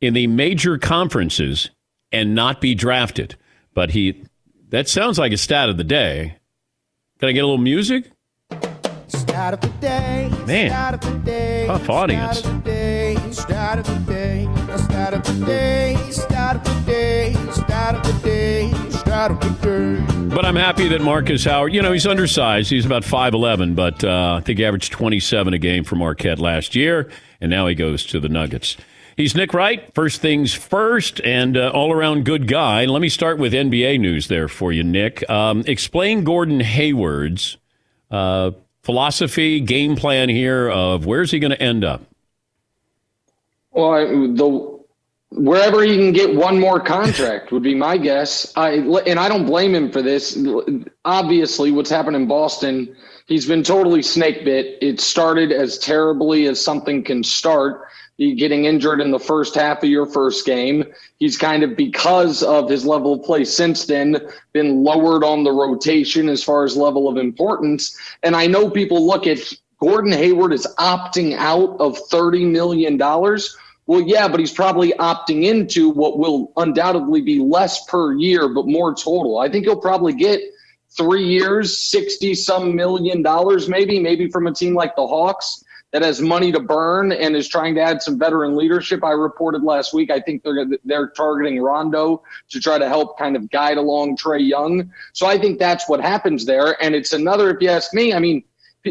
in 0.00 0.14
the 0.14 0.26
major 0.26 0.78
conferences 0.78 1.68
and 2.10 2.34
not 2.34 2.62
be 2.62 2.74
drafted. 2.74 3.36
But 3.74 3.90
he 3.90 4.24
that 4.74 4.88
sounds 4.88 5.20
like 5.20 5.32
a 5.32 5.36
stat 5.36 5.68
of 5.68 5.76
the 5.76 5.84
day. 5.84 6.36
Can 7.20 7.28
I 7.28 7.32
get 7.32 7.44
a 7.44 7.46
little 7.46 7.58
music? 7.58 8.10
Stat 9.06 9.54
of 9.54 9.60
the 9.60 9.68
day. 9.80 10.28
Man, 10.46 10.70
Stat 10.70 10.94
of 10.94 11.00
the 11.00 11.18
day. 11.18 11.66
tough 11.68 11.88
audience. 11.88 12.38
Stat 12.38 12.48
of 12.48 12.56
the 12.56 12.70
day. 12.70 13.16
Stat 13.30 13.78
of 13.78 13.86
the 13.86 14.14
day. 14.14 14.48
Stat 14.76 15.14
of 15.14 15.22
the 15.24 15.46
day. 15.46 15.96
Stat 16.10 16.56
of 16.56 16.64
the 16.64 16.80
day. 16.90 17.32
Stat 17.52 17.94
of 17.94 18.02
the 18.02 18.28
day. 18.28 18.72
Stat 18.90 19.30
of 19.30 19.40
the 19.40 19.48
day. 20.28 20.34
But 20.34 20.44
I'm 20.44 20.56
happy 20.56 20.88
that 20.88 21.00
Marcus 21.00 21.44
Howard, 21.44 21.72
you 21.72 21.80
know, 21.80 21.92
he's 21.92 22.06
undersized. 22.06 22.68
He's 22.68 22.84
about 22.84 23.04
5'11, 23.04 23.76
but 23.76 24.02
uh, 24.02 24.38
I 24.38 24.40
think 24.40 24.58
he 24.58 24.64
averaged 24.64 24.90
27 24.92 25.54
a 25.54 25.58
game 25.58 25.84
for 25.84 25.94
Marquette 25.94 26.40
last 26.40 26.74
year, 26.74 27.08
and 27.40 27.48
now 27.48 27.68
he 27.68 27.76
goes 27.76 28.04
to 28.06 28.18
the 28.18 28.28
Nuggets. 28.28 28.76
He's 29.16 29.36
Nick 29.36 29.54
Wright. 29.54 29.94
First 29.94 30.20
things 30.20 30.52
first, 30.52 31.20
and 31.22 31.56
uh, 31.56 31.70
all 31.72 31.92
around 31.92 32.24
good 32.24 32.48
guy. 32.48 32.84
Let 32.84 33.00
me 33.00 33.08
start 33.08 33.38
with 33.38 33.52
NBA 33.52 34.00
news 34.00 34.26
there 34.26 34.48
for 34.48 34.72
you, 34.72 34.82
Nick. 34.82 35.28
Um, 35.30 35.62
explain 35.66 36.24
Gordon 36.24 36.60
Hayward's 36.60 37.56
uh, 38.10 38.50
philosophy, 38.82 39.60
game 39.60 39.94
plan 39.94 40.28
here 40.28 40.68
of 40.68 41.06
where's 41.06 41.30
he 41.30 41.38
going 41.38 41.52
to 41.52 41.62
end 41.62 41.84
up? 41.84 42.02
Well, 43.70 43.92
I, 43.92 44.04
the 44.04 44.74
wherever 45.30 45.82
he 45.82 45.96
can 45.96 46.12
get 46.12 46.34
one 46.34 46.58
more 46.58 46.80
contract 46.80 47.50
would 47.52 47.62
be 47.62 47.74
my 47.74 47.96
guess. 47.96 48.52
I 48.56 48.72
and 49.06 49.18
I 49.18 49.28
don't 49.28 49.46
blame 49.46 49.74
him 49.74 49.90
for 49.90 50.02
this. 50.02 50.38
Obviously, 51.04 51.70
what's 51.70 51.90
happened 51.90 52.16
in 52.16 52.26
Boston, 52.26 52.96
he's 53.26 53.46
been 53.46 53.62
totally 53.62 54.02
snake 54.02 54.44
bit. 54.44 54.78
It 54.80 55.00
started 55.00 55.52
as 55.52 55.78
terribly 55.78 56.46
as 56.46 56.62
something 56.62 57.02
can 57.04 57.22
start. 57.22 57.88
Getting 58.16 58.64
injured 58.66 59.00
in 59.00 59.10
the 59.10 59.18
first 59.18 59.56
half 59.56 59.82
of 59.82 59.88
your 59.88 60.06
first 60.06 60.46
game. 60.46 60.84
He's 61.18 61.36
kind 61.36 61.64
of 61.64 61.76
because 61.76 62.44
of 62.44 62.70
his 62.70 62.86
level 62.86 63.14
of 63.14 63.24
play 63.24 63.44
since 63.44 63.86
then 63.86 64.20
been 64.52 64.84
lowered 64.84 65.24
on 65.24 65.42
the 65.42 65.50
rotation 65.50 66.28
as 66.28 66.42
far 66.42 66.64
as 66.64 66.76
level 66.76 67.08
of 67.08 67.16
importance. 67.16 67.98
And 68.22 68.36
I 68.36 68.46
know 68.46 68.70
people 68.70 69.04
look 69.04 69.26
at 69.26 69.38
Gordon 69.80 70.12
Hayward 70.12 70.52
is 70.52 70.66
opting 70.78 71.36
out 71.36 71.76
of 71.80 71.98
$30 72.08 72.48
million. 72.50 72.96
Well, 73.86 74.00
yeah, 74.00 74.28
but 74.28 74.38
he's 74.38 74.52
probably 74.52 74.92
opting 74.92 75.44
into 75.44 75.90
what 75.90 76.16
will 76.16 76.52
undoubtedly 76.56 77.20
be 77.20 77.40
less 77.40 77.84
per 77.86 78.14
year, 78.14 78.48
but 78.48 78.68
more 78.68 78.94
total. 78.94 79.38
I 79.40 79.48
think 79.48 79.64
he'll 79.64 79.76
probably 79.76 80.14
get 80.14 80.40
three 80.96 81.26
years, 81.26 81.76
60 81.90 82.34
some 82.36 82.76
million 82.76 83.22
dollars, 83.22 83.68
maybe, 83.68 83.98
maybe 83.98 84.28
from 84.30 84.46
a 84.46 84.54
team 84.54 84.74
like 84.74 84.94
the 84.94 85.06
Hawks 85.06 85.63
that 85.94 86.02
has 86.02 86.20
money 86.20 86.50
to 86.50 86.58
burn 86.58 87.12
and 87.12 87.36
is 87.36 87.46
trying 87.46 87.76
to 87.76 87.80
add 87.80 88.02
some 88.02 88.18
veteran 88.18 88.56
leadership. 88.56 89.04
I 89.04 89.12
reported 89.12 89.62
last 89.62 89.94
week. 89.94 90.10
I 90.10 90.18
think 90.18 90.42
they're 90.42 90.66
they're 90.84 91.10
targeting 91.10 91.62
Rondo 91.62 92.24
to 92.50 92.58
try 92.58 92.78
to 92.78 92.88
help 92.88 93.16
kind 93.16 93.36
of 93.36 93.48
guide 93.48 93.76
along 93.76 94.16
Trae 94.16 94.44
Young. 94.44 94.90
So 95.12 95.28
I 95.28 95.38
think 95.38 95.60
that's 95.60 95.88
what 95.88 96.00
happens 96.00 96.46
there. 96.46 96.76
And 96.82 96.96
it's 96.96 97.12
another, 97.12 97.48
if 97.50 97.62
you 97.62 97.68
ask 97.68 97.94
me, 97.94 98.12
I 98.12 98.18
mean, 98.18 98.42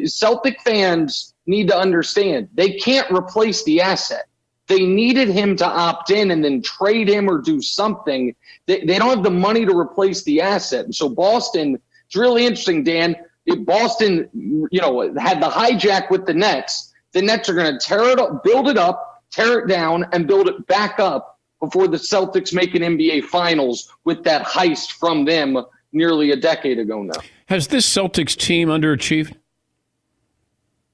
Celtic 0.05 0.61
fans 0.61 1.33
need 1.45 1.67
to 1.67 1.77
understand 1.77 2.47
they 2.53 2.75
can't 2.75 3.11
replace 3.11 3.65
the 3.65 3.81
asset. 3.81 4.27
They 4.67 4.85
needed 4.85 5.27
him 5.27 5.57
to 5.57 5.65
opt 5.65 6.09
in 6.09 6.31
and 6.31 6.41
then 6.41 6.61
trade 6.61 7.09
him 7.09 7.29
or 7.29 7.41
do 7.41 7.61
something. 7.61 8.33
They, 8.65 8.79
they 8.79 8.97
don't 8.97 9.09
have 9.09 9.23
the 9.23 9.29
money 9.29 9.65
to 9.65 9.77
replace 9.77 10.23
the 10.23 10.39
asset. 10.39 10.85
And 10.85 10.95
so 10.95 11.09
Boston, 11.09 11.81
it's 12.05 12.15
really 12.15 12.45
interesting, 12.45 12.85
Dan. 12.85 13.17
Boston, 13.65 14.29
you 14.33 14.79
know, 14.79 15.01
had 15.17 15.41
the 15.41 15.49
hijack 15.49 16.09
with 16.09 16.25
the 16.25 16.33
Nets, 16.33 16.92
the 17.13 17.21
Nets 17.21 17.49
are 17.49 17.53
going 17.53 17.71
to 17.71 17.79
tear 17.79 18.09
it 18.09 18.19
up, 18.19 18.43
build 18.43 18.67
it 18.67 18.77
up, 18.77 19.23
tear 19.31 19.59
it 19.59 19.67
down, 19.67 20.05
and 20.11 20.27
build 20.27 20.47
it 20.47 20.67
back 20.67 20.99
up 20.99 21.39
before 21.59 21.87
the 21.87 21.97
Celtics 21.97 22.53
make 22.53 22.75
an 22.75 22.81
NBA 22.81 23.25
Finals 23.25 23.91
with 24.03 24.23
that 24.25 24.45
heist 24.45 24.93
from 24.93 25.23
them 25.25 25.57
nearly 25.93 26.31
a 26.31 26.35
decade 26.35 26.79
ago 26.79 27.03
now. 27.03 27.13
Has 27.45 27.67
this 27.67 27.87
Celtics 27.87 28.35
team 28.35 28.67
underachieved? 28.67 29.35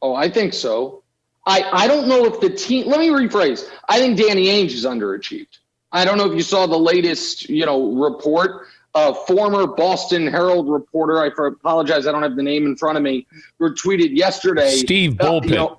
Oh, 0.02 0.14
I 0.14 0.30
think 0.30 0.54
so. 0.54 1.04
I, 1.46 1.64
I 1.72 1.88
don't 1.88 2.08
know 2.08 2.26
if 2.26 2.40
the 2.40 2.50
team. 2.50 2.88
Let 2.88 3.00
me 3.00 3.10
rephrase. 3.10 3.68
I 3.88 3.98
think 3.98 4.18
Danny 4.18 4.48
Ainge 4.48 4.72
is 4.72 4.86
underachieved. 4.86 5.58
I 5.92 6.06
don't 6.06 6.18
know 6.18 6.30
if 6.30 6.36
you 6.36 6.44
saw 6.44 6.68
the 6.68 6.78
latest, 6.78 7.50
you 7.50 7.66
know, 7.66 7.94
report. 7.94 8.68
A 8.96 9.14
former 9.14 9.68
Boston 9.68 10.26
Herald 10.26 10.68
reporter, 10.68 11.22
I 11.22 11.28
apologize, 11.28 12.08
I 12.08 12.12
don't 12.12 12.24
have 12.24 12.36
the 12.36 12.42
name 12.42 12.66
in 12.66 12.76
front 12.76 12.98
of 12.98 13.04
me, 13.04 13.28
retweeted 13.62 14.18
yesterday. 14.18 14.72
Steve 14.72 15.14
Bulpett. 15.14 15.44
Uh, 15.44 15.48
you 15.48 15.56
know, 15.56 15.79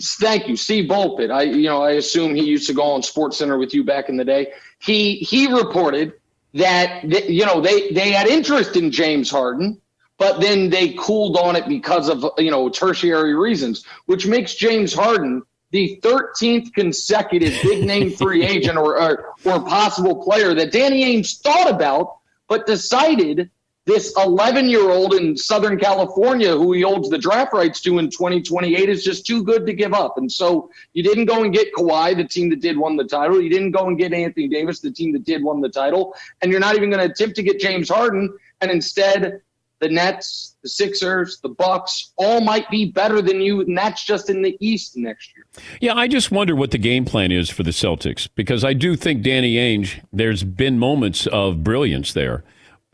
thank 0.00 0.48
you, 0.48 0.56
Steve 0.56 0.88
Bulpett. 0.88 1.30
I, 1.30 1.42
you 1.42 1.68
know, 1.68 1.82
I 1.82 1.92
assume 1.92 2.34
he 2.34 2.44
used 2.44 2.66
to 2.68 2.74
go 2.74 2.82
on 2.82 3.02
Sports 3.02 3.38
Center 3.38 3.58
with 3.58 3.74
you 3.74 3.84
back 3.84 4.08
in 4.08 4.16
the 4.16 4.24
day. 4.24 4.52
He 4.78 5.16
he 5.16 5.52
reported 5.52 6.14
that 6.54 7.04
you 7.28 7.44
know 7.44 7.60
they 7.60 7.90
they 7.90 8.10
had 8.10 8.26
interest 8.26 8.76
in 8.76 8.90
James 8.90 9.30
Harden, 9.30 9.80
but 10.18 10.40
then 10.40 10.70
they 10.70 10.94
cooled 10.94 11.36
on 11.36 11.56
it 11.56 11.68
because 11.68 12.08
of 12.08 12.24
you 12.38 12.50
know 12.50 12.68
tertiary 12.68 13.34
reasons, 13.34 13.84
which 14.06 14.26
makes 14.26 14.54
James 14.54 14.94
Harden 14.94 15.42
the 15.70 16.00
13th 16.02 16.72
consecutive 16.72 17.54
big 17.62 17.84
name 17.86 18.10
free 18.10 18.44
agent 18.44 18.78
or, 18.78 19.00
or, 19.00 19.34
or 19.44 19.60
possible 19.66 20.22
player 20.22 20.54
that 20.54 20.72
Danny 20.72 21.04
Ainge 21.04 21.40
thought 21.42 21.70
about, 21.70 22.16
but 22.48 22.66
decided 22.66 23.50
this 23.88 24.12
11 24.18 24.68
year 24.68 24.90
old 24.90 25.14
in 25.14 25.34
Southern 25.34 25.78
California 25.78 26.50
who 26.50 26.74
he 26.74 26.82
holds 26.82 27.08
the 27.08 27.16
draft 27.16 27.54
rights 27.54 27.80
to 27.80 27.98
in 27.98 28.10
2028 28.10 28.86
is 28.86 29.02
just 29.02 29.26
too 29.26 29.42
good 29.42 29.64
to 29.64 29.72
give 29.72 29.94
up. 29.94 30.18
And 30.18 30.30
so 30.30 30.70
you 30.92 31.02
didn't 31.02 31.24
go 31.24 31.42
and 31.42 31.54
get 31.54 31.72
Kawhi, 31.72 32.14
the 32.14 32.24
team 32.24 32.50
that 32.50 32.60
did 32.60 32.76
won 32.76 32.96
the 32.96 33.04
title. 33.04 33.40
You 33.40 33.48
didn't 33.48 33.70
go 33.70 33.88
and 33.88 33.96
get 33.96 34.12
Anthony 34.12 34.46
Davis, 34.46 34.80
the 34.80 34.90
team 34.90 35.12
that 35.14 35.24
did 35.24 35.42
won 35.42 35.62
the 35.62 35.70
title. 35.70 36.14
And 36.42 36.52
you're 36.52 36.60
not 36.60 36.76
even 36.76 36.90
going 36.90 37.04
to 37.04 37.10
attempt 37.10 37.36
to 37.36 37.42
get 37.42 37.60
James 37.60 37.88
Harden. 37.88 38.36
And 38.60 38.70
instead, 38.70 39.40
the 39.80 39.88
Nets, 39.88 40.56
the 40.62 40.68
Sixers, 40.68 41.40
the 41.40 41.48
Bucks, 41.48 42.12
all 42.16 42.42
might 42.42 42.68
be 42.70 42.90
better 42.90 43.22
than 43.22 43.40
you, 43.40 43.60
and 43.60 43.78
that's 43.78 44.04
just 44.04 44.28
in 44.28 44.42
the 44.42 44.56
East 44.60 44.96
next 44.96 45.32
year. 45.34 45.46
Yeah, 45.80 45.94
I 45.94 46.08
just 46.08 46.30
wonder 46.30 46.54
what 46.54 46.72
the 46.72 46.78
game 46.78 47.04
plan 47.04 47.32
is 47.32 47.48
for 47.48 47.62
the 47.62 47.70
Celtics 47.70 48.28
because 48.34 48.64
I 48.64 48.72
do 48.72 48.96
think 48.96 49.22
Danny 49.22 49.54
Ainge. 49.54 50.02
There's 50.12 50.42
been 50.42 50.78
moments 50.78 51.26
of 51.28 51.62
brilliance 51.62 52.12
there, 52.12 52.42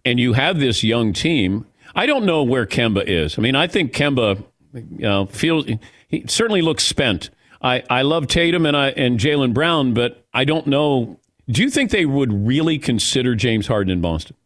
and 0.05 0.21
you 0.21 0.33
have 0.33 0.59
this 0.59 0.85
young 0.85 1.13
team. 1.13 1.67
I 1.95 2.07
don't 2.07 2.25
know 2.25 2.43
where 2.43 2.67
Kemba 2.67 3.05
is. 3.07 3.39
I 3.39 3.43
mean, 3.43 3.55
I 3.55 3.67
think 3.67 3.93
Kemba 3.93 4.43
you 4.73 4.83
know, 4.99 5.27
feels 5.27 5.67
he 6.09 6.25
certainly 6.27 6.63
looks 6.63 6.85
spent. 6.85 7.31
I, 7.63 7.83
I 7.89 8.03
love 8.03 8.27
Tatum 8.27 8.67
and 8.67 8.77
I 8.77 8.91
and 8.91 9.19
Jaylen 9.19 9.55
Brown, 9.55 9.95
but 9.95 10.25
I 10.35 10.45
don't 10.45 10.67
know. 10.67 11.19
Do 11.49 11.63
you 11.63 11.71
think 11.71 11.91
they 11.91 12.07
would 12.07 12.47
really 12.47 12.79
consider 12.79 13.35
James 13.35 13.67
Harden 13.67 13.91
in 13.91 14.01
Boston? 14.01 14.37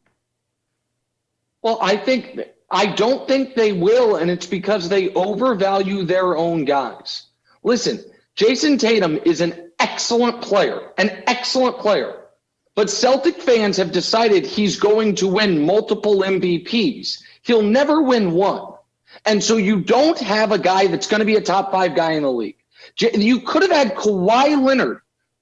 Well, 1.63 1.79
I 1.81 1.97
think 1.97 2.41
I 2.71 2.87
don't 2.87 3.27
think 3.27 3.55
they 3.55 3.73
will, 3.73 4.17
and 4.17 4.31
it's 4.31 4.47
because 4.47 4.89
they 4.89 5.13
overvalue 5.15 6.05
their 6.05 6.37
own 6.37 6.65
guys. 6.65 7.27
Listen, 7.63 8.05
Jayson 8.37 8.79
Tatum 8.79 9.19
is 9.25 9.41
an 9.41 9.71
excellent 9.79 10.41
player, 10.43 10.93
an 10.99 11.11
excellent 11.27 11.79
player. 11.79 12.15
But 12.79 12.91
Celtic 12.91 13.43
fans 13.43 13.77
have 13.79 13.91
decided 13.91 14.47
he's 14.47 14.79
going 14.79 15.17
to 15.17 15.27
win 15.27 15.67
multiple 15.67 16.23
MVPs. 16.23 17.21
He'll 17.43 17.65
never 17.65 18.01
win 18.01 18.31
one. 18.31 18.73
And 19.27 19.43
so 19.43 19.57
you 19.57 19.81
don't 19.81 20.17
have 20.21 20.53
a 20.53 20.61
guy 20.61 20.87
that's 20.87 21.09
going 21.09 21.19
to 21.19 21.27
be 21.27 21.35
a 21.35 21.41
top 21.41 21.73
five 21.73 21.97
guy 21.97 22.13
in 22.13 22.23
the 22.23 22.31
league. 22.31 22.55
You 23.01 23.41
could 23.41 23.63
have 23.63 23.73
had 23.73 23.97
Kawhi 23.97 24.63
Leonard 24.63 25.01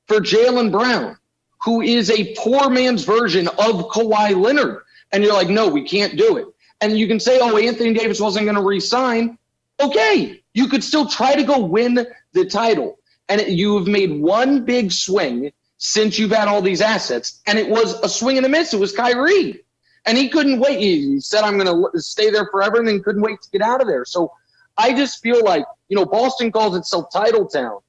for 0.08 0.20
Jaylen 0.20 0.72
Brown, 0.72 1.18
who 1.62 1.82
is 1.82 2.10
a 2.10 2.34
poor 2.38 2.70
man's 2.70 3.04
version 3.04 3.48
of 3.48 3.90
Kawhi 3.90 4.34
Leonard 4.34 4.84
and 5.12 5.22
you're 5.22 5.34
like, 5.34 5.50
no, 5.50 5.68
we 5.68 5.86
can't 5.86 6.16
do 6.16 6.38
it. 6.38 6.46
And 6.80 6.98
you 6.98 7.06
can 7.06 7.20
say, 7.20 7.38
oh, 7.42 7.58
Anthony 7.58 7.92
Davis 7.92 8.18
wasn't 8.18 8.46
going 8.46 8.56
to 8.56 8.62
resign. 8.62 9.36
Okay, 9.78 10.42
you 10.54 10.68
could 10.68 10.82
still 10.82 11.06
try 11.06 11.34
to 11.34 11.42
go 11.42 11.58
win 11.58 12.06
the 12.32 12.46
title. 12.46 12.98
And 13.28 13.42
you've 13.42 13.88
made 13.88 14.22
one 14.22 14.64
big 14.64 14.90
swing 14.90 15.52
since 15.78 16.18
you've 16.18 16.32
had 16.32 16.48
all 16.48 16.62
these 16.62 16.80
assets. 16.80 17.40
And 17.46 17.58
it 17.58 17.68
was 17.68 18.00
a 18.00 18.08
swing 18.08 18.36
and 18.36 18.46
a 18.46 18.48
miss. 18.48 18.72
It 18.72 18.80
was 18.80 18.92
Kyrie. 18.92 19.62
And 20.04 20.16
he 20.16 20.28
couldn't 20.28 20.60
wait. 20.60 20.78
He 20.78 21.20
said, 21.20 21.42
I'm 21.42 21.58
going 21.58 21.90
to 21.92 22.00
stay 22.00 22.30
there 22.30 22.46
forever 22.46 22.78
and 22.78 22.86
then 22.86 23.02
couldn't 23.02 23.22
wait 23.22 23.40
to 23.42 23.50
get 23.50 23.60
out 23.60 23.80
of 23.80 23.88
there. 23.88 24.04
So 24.04 24.32
I 24.78 24.92
just 24.92 25.20
feel 25.20 25.44
like, 25.44 25.64
you 25.88 25.96
know, 25.96 26.06
Boston 26.06 26.52
calls 26.52 26.76
itself 26.76 27.06
title 27.12 27.46
town. 27.46 27.80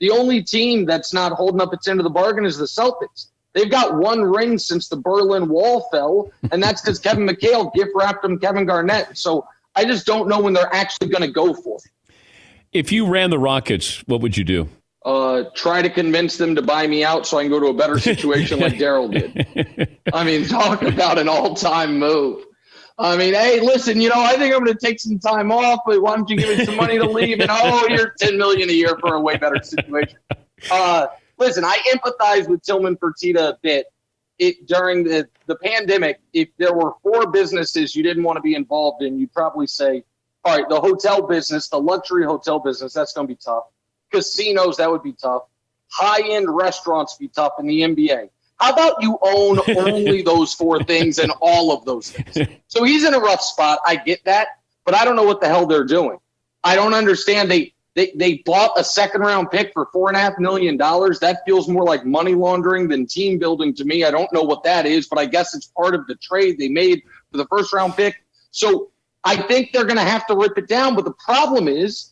The 0.00 0.10
only 0.10 0.42
team 0.42 0.84
that's 0.84 1.14
not 1.14 1.32
holding 1.32 1.60
up 1.60 1.72
its 1.72 1.88
end 1.88 2.00
of 2.00 2.04
the 2.04 2.10
bargain 2.10 2.44
is 2.44 2.58
the 2.58 2.66
Celtics. 2.66 3.28
They've 3.54 3.70
got 3.70 3.96
one 3.96 4.22
ring 4.22 4.58
since 4.58 4.88
the 4.88 4.96
Berlin 4.96 5.48
Wall 5.48 5.88
fell, 5.92 6.30
and 6.50 6.62
that's 6.62 6.80
because 6.80 6.98
Kevin 6.98 7.26
McHale 7.26 7.72
gift 7.74 7.90
wrapped 7.94 8.24
him 8.24 8.38
Kevin 8.38 8.64
Garnett. 8.64 9.16
So 9.16 9.46
I 9.76 9.84
just 9.84 10.06
don't 10.06 10.28
know 10.28 10.40
when 10.40 10.54
they're 10.54 10.74
actually 10.74 11.08
going 11.08 11.22
to 11.22 11.30
go 11.30 11.54
for 11.54 11.78
it. 11.78 12.14
If 12.72 12.90
you 12.90 13.06
ran 13.06 13.30
the 13.30 13.38
Rockets, 13.38 13.98
what 14.06 14.22
would 14.22 14.36
you 14.36 14.44
do? 14.44 14.68
Uh, 15.04 15.44
try 15.54 15.82
to 15.82 15.90
convince 15.90 16.36
them 16.36 16.54
to 16.54 16.62
buy 16.62 16.86
me 16.86 17.02
out 17.02 17.26
so 17.26 17.38
I 17.38 17.42
can 17.42 17.50
go 17.50 17.58
to 17.58 17.66
a 17.66 17.74
better 17.74 17.98
situation 17.98 18.60
like 18.60 18.74
Daryl 18.78 19.10
did. 19.10 19.98
I 20.12 20.22
mean, 20.22 20.46
talk 20.46 20.82
about 20.82 21.18
an 21.18 21.28
all-time 21.28 21.98
move. 21.98 22.44
I 22.98 23.16
mean, 23.16 23.34
hey, 23.34 23.60
listen, 23.60 24.00
you 24.00 24.10
know, 24.10 24.20
I 24.20 24.36
think 24.36 24.54
I'm 24.54 24.62
going 24.62 24.76
to 24.76 24.86
take 24.86 25.00
some 25.00 25.18
time 25.18 25.50
off, 25.50 25.80
but 25.86 26.00
why 26.00 26.14
don't 26.14 26.28
you 26.28 26.36
give 26.36 26.56
me 26.56 26.64
some 26.64 26.76
money 26.76 26.98
to 26.98 27.08
leave? 27.08 27.40
And 27.40 27.50
oh, 27.50 27.86
you're 27.88 28.14
10 28.18 28.36
million 28.36 28.68
a 28.68 28.72
year 28.72 28.96
for 29.00 29.14
a 29.14 29.20
way 29.20 29.36
better 29.36 29.60
situation. 29.62 30.18
Uh, 30.70 31.06
listen, 31.38 31.64
I 31.64 31.78
empathize 31.92 32.48
with 32.48 32.62
Tillman 32.62 32.96
Fertitta 32.96 33.48
a 33.48 33.58
bit. 33.62 33.86
It 34.38 34.66
during 34.66 35.04
the, 35.04 35.28
the 35.46 35.56
pandemic, 35.56 36.20
if 36.32 36.48
there 36.58 36.74
were 36.74 36.92
four 37.02 37.30
businesses 37.30 37.96
you 37.96 38.02
didn't 38.02 38.22
want 38.22 38.36
to 38.36 38.42
be 38.42 38.54
involved 38.54 39.02
in, 39.02 39.18
you'd 39.18 39.32
probably 39.32 39.66
say, 39.66 40.04
all 40.44 40.56
right, 40.56 40.68
the 40.68 40.80
hotel 40.80 41.26
business, 41.26 41.68
the 41.68 41.78
luxury 41.78 42.24
hotel 42.24 42.58
business, 42.58 42.92
that's 42.92 43.12
going 43.12 43.26
to 43.26 43.34
be 43.34 43.38
tough. 43.42 43.64
Casinos, 44.12 44.76
that 44.76 44.90
would 44.90 45.02
be 45.02 45.12
tough. 45.12 45.44
High 45.90 46.22
end 46.30 46.46
restaurants 46.48 47.16
be 47.16 47.28
tough 47.28 47.54
in 47.58 47.66
the 47.66 47.80
NBA. 47.80 48.30
How 48.58 48.72
about 48.72 49.02
you 49.02 49.18
own 49.22 49.58
only 49.76 50.22
those 50.22 50.54
four 50.54 50.82
things 50.84 51.18
and 51.18 51.32
all 51.40 51.72
of 51.72 51.84
those 51.84 52.10
things? 52.10 52.48
So 52.68 52.84
he's 52.84 53.04
in 53.04 53.14
a 53.14 53.18
rough 53.18 53.42
spot. 53.42 53.80
I 53.84 53.96
get 53.96 54.24
that, 54.24 54.48
but 54.84 54.94
I 54.94 55.04
don't 55.04 55.16
know 55.16 55.24
what 55.24 55.40
the 55.40 55.48
hell 55.48 55.66
they're 55.66 55.84
doing. 55.84 56.18
I 56.64 56.76
don't 56.76 56.94
understand. 56.94 57.50
They 57.50 57.74
they, 57.94 58.12
they 58.14 58.34
bought 58.46 58.78
a 58.78 58.84
second 58.84 59.20
round 59.20 59.50
pick 59.50 59.72
for 59.74 59.86
four 59.92 60.08
and 60.08 60.16
a 60.16 60.20
half 60.20 60.38
million 60.38 60.76
dollars. 60.76 61.18
That 61.20 61.42
feels 61.44 61.68
more 61.68 61.84
like 61.84 62.06
money 62.06 62.34
laundering 62.34 62.88
than 62.88 63.06
team 63.06 63.38
building 63.38 63.74
to 63.74 63.84
me. 63.84 64.04
I 64.04 64.10
don't 64.10 64.32
know 64.32 64.42
what 64.42 64.62
that 64.64 64.86
is, 64.86 65.08
but 65.08 65.18
I 65.18 65.26
guess 65.26 65.54
it's 65.54 65.66
part 65.66 65.94
of 65.94 66.06
the 66.06 66.14
trade 66.14 66.58
they 66.58 66.68
made 66.68 67.02
for 67.30 67.36
the 67.36 67.46
first 67.46 67.72
round 67.72 67.94
pick. 67.94 68.24
So 68.50 68.90
I 69.24 69.36
think 69.36 69.72
they're 69.72 69.84
going 69.84 69.98
to 69.98 70.02
have 70.04 70.26
to 70.28 70.36
rip 70.36 70.56
it 70.56 70.68
down. 70.68 70.94
But 70.94 71.04
the 71.04 71.12
problem 71.12 71.68
is 71.68 72.11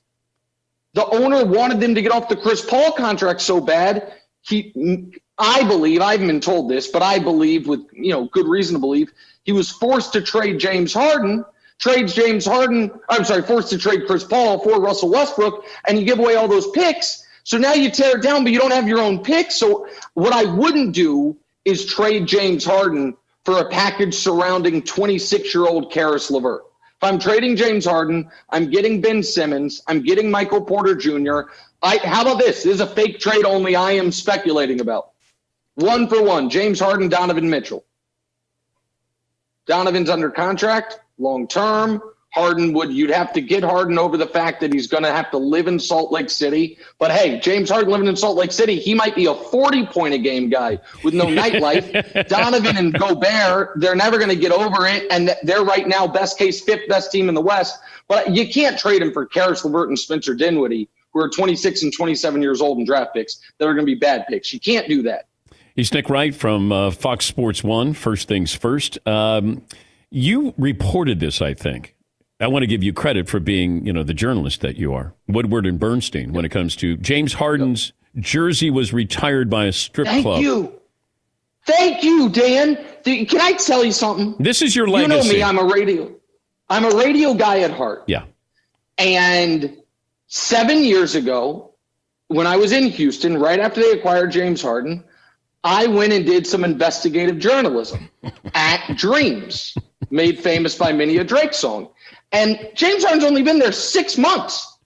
the 0.94 1.07
owner 1.07 1.44
wanted 1.44 1.81
them 1.81 1.94
to 1.94 2.03
get 2.03 2.12
off 2.12 2.29
the 2.29 2.37
Chris 2.37 2.64
Paul 2.64 2.92
contract 2.92 3.40
so 3.40 3.61
bad. 3.61 4.14
He, 4.42 5.12
I 5.38 5.64
believe, 5.64 6.00
I 6.00 6.12
haven't 6.12 6.26
been 6.26 6.40
told 6.40 6.70
this, 6.70 6.88
but 6.88 7.03
I 7.03 7.18
believe 7.18 7.68
with 7.68 7.87
you 7.92 8.12
know 8.12 8.26
good 8.26 8.46
reason 8.46 8.74
to 8.74 8.81
believe 8.81 9.12
he 9.44 9.53
was 9.53 9.70
forced 9.70 10.12
to 10.14 10.22
trade 10.22 10.59
James 10.59 10.92
Harden 10.92 11.44
trades 11.81 12.12
James 12.14 12.44
Harden, 12.44 12.90
I'm 13.09 13.24
sorry, 13.24 13.42
forced 13.42 13.70
to 13.70 13.79
trade 13.79 14.07
Chris 14.07 14.22
Paul 14.22 14.59
for 14.61 14.81
Russell 14.81 15.11
Westbrook, 15.11 15.64
and 15.88 15.98
you 15.98 16.05
give 16.05 16.18
away 16.18 16.37
all 16.37 16.46
those 16.46 16.70
picks. 16.70 17.26
So 17.42 17.59
now 17.59 17.72
you 17.72 17.90
tear 17.90 18.18
it 18.18 18.22
down, 18.22 18.44
but 18.44 18.53
you 18.53 18.59
don't 18.61 18.70
have 18.70 18.87
your 18.87 19.00
own 19.00 19.24
picks. 19.24 19.57
So 19.57 19.88
what 20.14 20.33
I 20.33 20.44
wouldn't 20.44 20.94
do 20.94 21.37
is 21.64 21.87
trade 21.87 22.26
James 22.26 22.64
Harden 22.64 23.16
for 23.44 23.59
a 23.59 23.68
package 23.68 24.14
surrounding 24.14 24.83
26 24.83 25.55
year 25.55 25.66
old 25.66 25.90
Caris 25.90 26.31
LeVert. 26.31 26.62
If 27.00 27.08
I'm 27.08 27.18
trading 27.18 27.56
James 27.56 27.86
Harden, 27.86 28.30
I'm 28.50 28.68
getting 28.68 29.00
Ben 29.00 29.22
Simmons, 29.22 29.82
I'm 29.86 30.02
getting 30.02 30.30
Michael 30.30 30.60
Porter 30.60 30.94
Jr. 30.94 31.50
I, 31.82 31.96
how 31.96 32.20
about 32.20 32.38
this? 32.38 32.64
This 32.64 32.74
is 32.74 32.80
a 32.82 32.86
fake 32.86 33.18
trade 33.18 33.46
only 33.46 33.74
I 33.74 33.92
am 33.92 34.12
speculating 34.12 34.82
about. 34.82 35.12
One 35.76 36.08
for 36.08 36.22
one, 36.22 36.50
James 36.50 36.78
Harden, 36.78 37.08
Donovan 37.08 37.48
Mitchell. 37.48 37.86
Donovan's 39.64 40.10
under 40.10 40.30
contract 40.30 41.00
long 41.16 41.48
term. 41.48 42.02
Harden 42.33 42.73
would 42.75 42.93
you'd 42.93 43.11
have 43.11 43.33
to 43.33 43.40
get 43.40 43.64
Harden 43.64 43.99
over 43.99 44.16
the 44.16 44.27
fact 44.27 44.61
that 44.61 44.73
he's 44.73 44.87
going 44.87 45.03
to 45.03 45.11
have 45.11 45.31
to 45.33 45.38
live 45.38 45.66
in 45.66 45.81
Salt 45.81 46.12
Lake 46.12 46.31
City. 46.31 46.79
But 46.99 47.11
hey, 47.11 47.40
James 47.40 47.71
Harden 47.71 47.90
living 47.90 48.07
in 48.07 48.14
Salt 48.14 48.37
Lake 48.37 48.53
City, 48.53 48.79
he 48.79 48.95
might 48.95 49.16
be 49.16 49.27
a 49.27 49.35
40 49.35 49.87
point 49.87 50.14
a 50.14 50.19
game 50.19 50.49
guy 50.49 50.79
with 51.03 51.12
no 51.12 51.27
nightlife. 51.27 52.29
Donovan 52.29 52.77
and 52.77 52.95
Gobert, 52.95 53.73
they're 53.81 53.97
never 53.97 54.16
going 54.19 54.31
to 54.31 54.37
get 54.37 54.53
over 54.53 54.87
it 54.87 55.11
and 55.11 55.35
they're 55.43 55.64
right 55.64 55.88
now 55.88 56.07
best 56.07 56.38
case 56.38 56.61
fifth 56.61 56.88
best 56.88 57.11
team 57.11 57.29
in 57.29 57.35
the 57.35 57.40
West. 57.40 57.81
But 58.07 58.31
you 58.31 58.49
can't 58.49 58.79
trade 58.79 59.03
him 59.03 59.12
for 59.12 59.27
Caris 59.27 59.64
LeVert 59.64 59.88
and 59.88 59.99
Spencer 59.99 60.35
Dinwiddie 60.35 60.88
who 61.12 61.21
are 61.21 61.29
26 61.29 61.83
and 61.83 61.93
27 61.93 62.40
years 62.40 62.61
old 62.61 62.79
in 62.79 62.85
draft 62.85 63.14
picks 63.14 63.40
that 63.59 63.66
are 63.66 63.75
going 63.75 63.85
to 63.85 63.93
be 63.93 63.99
bad 63.99 64.27
picks. 64.29 64.53
You 64.53 64.61
can't 64.61 64.88
do 64.88 65.03
that. 65.03 65.27
He's 65.75 65.93
Nick 65.93 66.09
Wright 66.09 66.35
from 66.35 66.71
uh, 66.73 66.90
Fox 66.90 67.25
Sports 67.25 67.64
1, 67.64 67.95
First 67.95 68.29
Things 68.29 68.55
First. 68.55 68.99
Um, 69.07 69.62
you 70.11 70.55
reported 70.59 71.21
this, 71.21 71.40
I 71.40 71.55
think. 71.55 71.95
I 72.40 72.46
want 72.46 72.62
to 72.62 72.66
give 72.66 72.83
you 72.83 72.92
credit 72.92 73.29
for 73.29 73.38
being, 73.38 73.87
you 73.87 73.92
know, 73.92 74.03
the 74.03 74.14
journalist 74.14 74.62
that 74.62 74.76
you 74.76 74.95
are, 74.95 75.14
Woodward 75.28 75.66
and 75.66 75.78
Bernstein, 75.78 76.32
when 76.32 76.45
it 76.45 76.49
comes 76.49 76.74
to 76.76 76.97
James 76.97 77.34
Harden's 77.34 77.93
jersey 78.16 78.70
was 78.70 78.93
retired 78.93 79.51
by 79.51 79.66
a 79.66 79.72
strip 79.72 80.07
Thank 80.07 80.22
club. 80.22 80.36
Thank 80.36 80.47
you. 80.47 80.80
Thank 81.66 82.03
you, 82.03 82.28
Dan. 82.30 82.76
Can 83.05 83.41
I 83.41 83.53
tell 83.53 83.84
you 83.84 83.93
something? 83.93 84.34
This 84.38 84.62
is 84.62 84.74
your 84.74 84.88
legacy. 84.88 85.16
You 85.16 85.22
know 85.22 85.38
me, 85.38 85.43
I'm 85.43 85.59
a 85.59 85.64
radio 85.64 86.14
I'm 86.70 86.84
a 86.84 86.97
radio 86.97 87.34
guy 87.34 87.61
at 87.61 87.72
heart. 87.72 88.05
Yeah. 88.07 88.24
And 88.97 89.76
7 90.28 90.84
years 90.84 91.16
ago, 91.16 91.74
when 92.28 92.47
I 92.47 92.57
was 92.57 92.70
in 92.70 92.84
Houston 92.91 93.38
right 93.38 93.59
after 93.59 93.80
they 93.80 93.91
acquired 93.91 94.30
James 94.30 94.62
Harden, 94.62 95.03
I 95.64 95.88
went 95.88 96.12
and 96.12 96.24
did 96.24 96.47
some 96.47 96.64
investigative 96.64 97.38
journalism 97.38 98.09
at 98.55 98.97
Dreams 98.97 99.76
made 100.11 100.38
famous 100.38 100.78
by 100.78 100.93
many 100.93 101.18
a 101.18 101.24
Drake 101.24 101.53
song. 101.53 101.88
And 102.33 102.70
James 102.74 103.05
Harden's 103.05 103.24
only 103.24 103.43
been 103.43 103.59
there 103.59 103.72
six 103.72 104.16
months. 104.16 104.78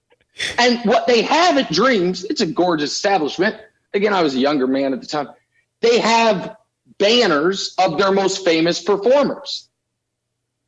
And 0.59 0.81
what 0.81 1.07
they 1.07 1.23
have 1.23 1.59
at 1.59 1.71
Dreams, 1.71 2.25
it's 2.25 2.41
a 2.41 2.47
gorgeous 2.47 2.93
establishment. 2.93 3.57
Again, 3.93 4.13
I 4.13 4.23
was 4.23 4.35
a 4.35 4.39
younger 4.39 4.67
man 4.67 4.93
at 4.93 5.01
the 5.01 5.07
time. 5.07 5.29
They 5.81 5.99
have 6.01 6.57
banners 6.99 7.75
of 7.79 7.99
their 7.99 8.11
most 8.11 8.45
famous 8.45 8.83
performers. 8.83 9.69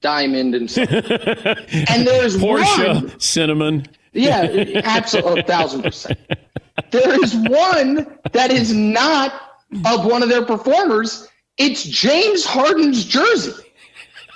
Diamond 0.02 0.54
and 0.54 0.78
and 0.78 2.06
there's 2.06 2.36
Portia, 2.36 2.94
one, 2.94 3.18
cinnamon. 3.18 3.86
Yeah, 4.12 4.82
absolutely, 4.84 5.40
a 5.40 5.44
thousand 5.44 5.82
percent. 5.82 6.18
there 6.90 7.24
is 7.24 7.34
one 7.34 8.18
that 8.32 8.50
is 8.52 8.72
not 8.72 9.32
of 9.86 10.04
one 10.04 10.22
of 10.22 10.28
their 10.28 10.44
performers. 10.44 11.26
It's 11.56 11.82
James 11.82 12.44
Harden's 12.44 13.04
jersey. 13.04 13.54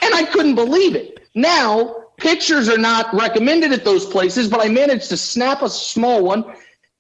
And 0.03 0.15
I 0.15 0.25
couldn't 0.25 0.55
believe 0.55 0.97
it. 0.97 1.29
Now, 1.35 2.00
pictures 2.21 2.69
are 2.69 2.79
not 2.79 3.13
recommended 3.15 3.73
at 3.73 3.85
those 3.85 4.07
places, 4.07 4.49
but 4.49 4.65
I 4.65 4.69
managed 4.69 5.09
to 5.09 5.17
snap 5.17 5.63
a 5.63 5.69
small 5.69 6.23
one 6.23 6.45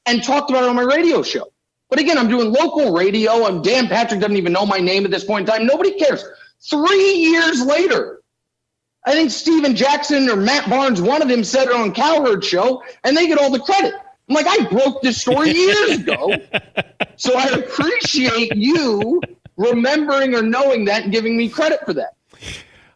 and 0.06 0.22
talked 0.22 0.50
about 0.50 0.64
it 0.64 0.68
on 0.68 0.76
my 0.76 0.82
radio 0.82 1.22
show. 1.22 1.52
But 1.88 1.98
again, 1.98 2.18
I'm 2.18 2.28
doing 2.28 2.52
local 2.52 2.92
radio. 2.92 3.44
I'm 3.46 3.62
Dan 3.62 3.88
Patrick 3.88 4.20
doesn't 4.20 4.36
even 4.36 4.52
know 4.52 4.64
my 4.64 4.78
name 4.78 5.04
at 5.04 5.10
this 5.10 5.24
point 5.24 5.48
in 5.48 5.54
time. 5.54 5.66
Nobody 5.66 5.92
cares. 5.98 6.24
Three 6.68 7.14
years 7.14 7.64
later, 7.64 8.20
I 9.04 9.12
think 9.12 9.30
Stephen 9.30 9.74
Jackson 9.74 10.28
or 10.28 10.36
Matt 10.36 10.68
Barnes, 10.68 11.00
one 11.00 11.22
of 11.22 11.28
them 11.28 11.42
said 11.42 11.68
it 11.68 11.74
on 11.74 11.92
Cowherd 11.92 12.44
show, 12.44 12.82
and 13.02 13.16
they 13.16 13.26
get 13.26 13.38
all 13.38 13.50
the 13.50 13.60
credit. 13.60 13.94
I'm 14.28 14.34
like, 14.34 14.46
I 14.46 14.64
broke 14.70 15.02
this 15.02 15.20
story 15.20 15.50
years 15.50 15.98
ago. 15.98 16.36
so 17.16 17.36
I 17.36 17.46
appreciate 17.46 18.54
you 18.54 19.20
remembering 19.56 20.34
or 20.34 20.42
knowing 20.42 20.84
that 20.84 21.04
and 21.04 21.12
giving 21.12 21.36
me 21.36 21.48
credit 21.48 21.80
for 21.84 21.94
that. 21.94 22.14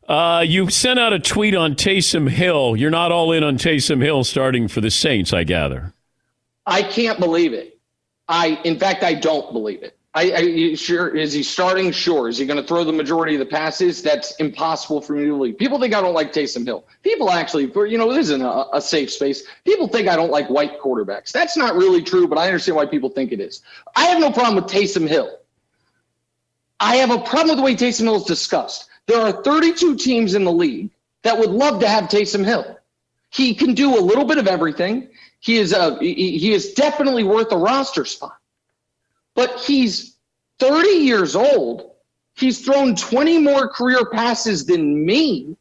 Uh, 0.09 0.45
you 0.47 0.69
sent 0.69 0.99
out 0.99 1.13
a 1.13 1.19
tweet 1.19 1.55
on 1.55 1.75
Taysom 1.75 2.29
Hill. 2.29 2.77
You're 2.77 2.91
not 2.91 3.11
all 3.11 3.33
in 3.33 3.43
on 3.43 3.57
Taysom 3.57 4.03
Hill 4.03 4.25
starting 4.25 4.69
for 4.69 4.81
the 4.81 4.91
Saints, 4.91 5.33
I 5.33 5.45
gather. 5.45 5.93
I 6.67 6.83
can't 6.83 7.19
believe 7.19 7.53
it. 7.53 7.79
I, 8.29 8.61
in 8.65 8.79
fact, 8.79 9.03
I 9.03 9.15
don't 9.15 9.53
believe 9.53 9.83
it. 9.83 9.97
I, 10.17 10.33
I 10.33 10.75
sure 10.75 11.09
is 11.09 11.33
he 11.33 11.43
starting? 11.43 11.91
Sure. 11.91 12.29
Is 12.29 12.39
he 12.39 12.47
going 12.47 12.61
to 12.61 12.67
throw 12.67 12.85
the 12.85 12.93
majority 12.93 13.35
of 13.35 13.41
the 13.41 13.47
passes? 13.47 14.01
That's 14.01 14.37
impossible 14.37 15.01
for 15.01 15.15
me 15.15 15.25
to 15.25 15.31
believe. 15.31 15.59
People 15.59 15.81
think 15.81 15.93
I 15.93 16.01
don't 16.01 16.15
like 16.15 16.33
Taysom 16.33 16.65
Hill. 16.65 16.87
People 17.03 17.31
actually, 17.31 17.65
you 17.91 17.99
know, 17.99 18.13
this 18.13 18.27
isn't 18.27 18.43
a, 18.43 18.67
a 18.75 18.81
safe 18.81 19.11
space. 19.11 19.43
People 19.65 19.89
think 19.89 20.07
I 20.07 20.15
don't 20.15 20.31
like 20.31 20.49
white 20.49 20.81
quarterbacks. 20.81 21.33
That's 21.33 21.57
not 21.57 21.75
really 21.75 22.01
true, 22.01 22.29
but 22.29 22.39
I 22.39 22.47
understand 22.47 22.77
why 22.77 22.87
people 22.87 23.09
think 23.09 23.33
it 23.33 23.41
is. 23.41 23.63
I 23.97 24.05
have 24.05 24.21
no 24.21 24.31
problem 24.31 24.55
with 24.55 24.73
Taysom 24.73 25.09
Hill. 25.09 25.37
I 26.79 26.97
have 26.97 27.11
a 27.11 27.19
problem 27.19 27.49
with 27.49 27.57
the 27.57 27.65
way 27.65 27.75
Taysom 27.75 28.03
Hill 28.03 28.17
is 28.17 28.25
discussed. 28.25 28.89
There 29.07 29.21
are 29.21 29.43
32 29.43 29.97
teams 29.97 30.35
in 30.35 30.45
the 30.45 30.53
league 30.53 30.91
that 31.23 31.39
would 31.39 31.51
love 31.51 31.81
to 31.81 31.89
have 31.89 32.05
Taysom 32.05 32.45
Hill. 32.45 32.79
He 33.31 33.55
can 33.55 33.75
do 33.75 33.99
a 33.99 34.01
little 34.01 34.25
bit 34.25 34.39
of 34.39 34.47
everything. 34.47 35.09
He 35.41 35.59
is 35.59 35.73
a 35.73 35.99
he, 35.99 36.53
is 36.53 36.73
definitely 36.73 37.25
worth 37.25 37.53
a 37.53 37.57
roster 37.57 38.05
spot 38.05 38.39
but 39.35 39.61
he's 39.61 40.17
30 40.61 40.89
years 40.89 41.37
old. 41.37 41.91
He's 42.37 42.65
thrown 42.65 42.97
20 42.97 43.39
more 43.39 43.69
career 43.69 44.07
passes 44.11 44.67
than 44.67 45.05
me, 45.05 45.57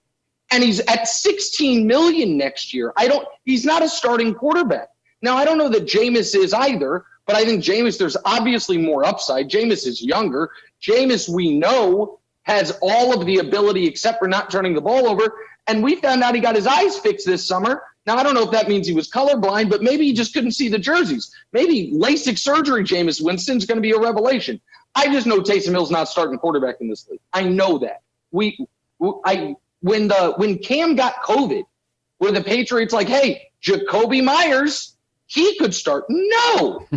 and 0.51 0.63
he's 0.63 0.79
at 0.81 1.07
16 1.07 1.85
million 1.85 2.37
next 2.37 2.73
year. 2.73 2.93
I 2.97 3.07
don't. 3.07 3.27
He's 3.45 3.65
not 3.65 3.83
a 3.83 3.89
starting 3.89 4.33
quarterback. 4.33 4.89
Now 5.21 5.37
I 5.37 5.45
don't 5.45 5.57
know 5.57 5.69
that 5.69 5.85
Jameis 5.85 6.35
is 6.35 6.53
either, 6.53 7.05
but 7.25 7.35
I 7.35 7.45
think 7.45 7.63
Jameis 7.63 7.97
there's 7.97 8.17
obviously 8.25 8.77
more 8.77 9.05
upside. 9.05 9.49
Jameis 9.49 9.85
is 9.85 10.01
younger. 10.01 10.49
Jameis 10.81 11.29
we 11.29 11.57
know 11.57 12.19
has 12.43 12.77
all 12.81 13.17
of 13.17 13.25
the 13.25 13.39
ability 13.39 13.85
except 13.87 14.19
for 14.19 14.27
not 14.27 14.51
turning 14.51 14.73
the 14.73 14.81
ball 14.81 15.07
over. 15.07 15.33
And 15.67 15.81
we 15.81 15.95
found 15.95 16.23
out 16.23 16.35
he 16.35 16.41
got 16.41 16.55
his 16.55 16.67
eyes 16.67 16.97
fixed 16.99 17.25
this 17.25 17.47
summer. 17.47 17.83
Now, 18.05 18.17
I 18.17 18.23
don't 18.23 18.33
know 18.33 18.43
if 18.43 18.51
that 18.51 18.67
means 18.67 18.85
he 18.85 18.93
was 18.93 19.09
colorblind, 19.09 19.69
but 19.69 19.81
maybe 19.81 20.05
he 20.05 20.13
just 20.13 20.33
couldn't 20.33 20.51
see 20.51 20.67
the 20.67 20.79
jerseys. 20.79 21.33
Maybe 21.53 21.91
LASIK 21.93 22.37
surgery, 22.37 22.83
Jameis 22.83 23.23
Winston's 23.23 23.65
going 23.65 23.77
to 23.77 23.81
be 23.81 23.91
a 23.91 23.99
revelation. 23.99 24.59
I 24.93 25.07
just 25.07 25.25
know 25.25 25.39
Taysom 25.39 25.71
Hill's 25.71 25.89
not 25.89 26.09
starting 26.09 26.37
quarterback 26.37 26.75
in 26.81 26.89
this 26.89 27.07
league. 27.09 27.21
I 27.31 27.43
know 27.43 27.77
that. 27.79 28.01
We, 28.31 28.57
I, 29.25 29.55
when 29.79 30.09
the 30.09 30.33
when 30.37 30.57
Cam 30.59 30.95
got 30.95 31.15
COVID, 31.23 31.63
were 32.19 32.31
the 32.31 32.43
Patriots 32.43 32.93
like, 32.93 33.07
hey, 33.07 33.49
Jakobi 33.61 34.23
Meyers, 34.23 34.95
he 35.27 35.57
could 35.57 35.73
start? 35.73 36.05
No, 36.09 36.87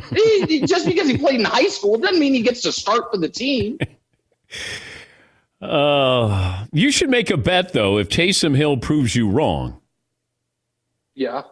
just 0.64 0.86
because 0.86 1.08
he 1.08 1.16
played 1.16 1.40
in 1.40 1.44
high 1.44 1.68
school 1.68 1.98
doesn't 1.98 2.18
mean 2.18 2.34
he 2.34 2.42
gets 2.42 2.62
to 2.62 2.72
start 2.72 3.10
for 3.10 3.18
the 3.18 3.28
team. 3.28 3.78
Uh, 5.60 6.66
you 6.72 6.90
should 6.90 7.10
make 7.10 7.30
a 7.30 7.36
bet 7.36 7.72
though. 7.72 7.98
If 7.98 8.08
Taysom 8.08 8.56
Hill 8.56 8.76
proves 8.76 9.16
you 9.16 9.28
wrong, 9.28 9.80
yeah. 11.14 11.42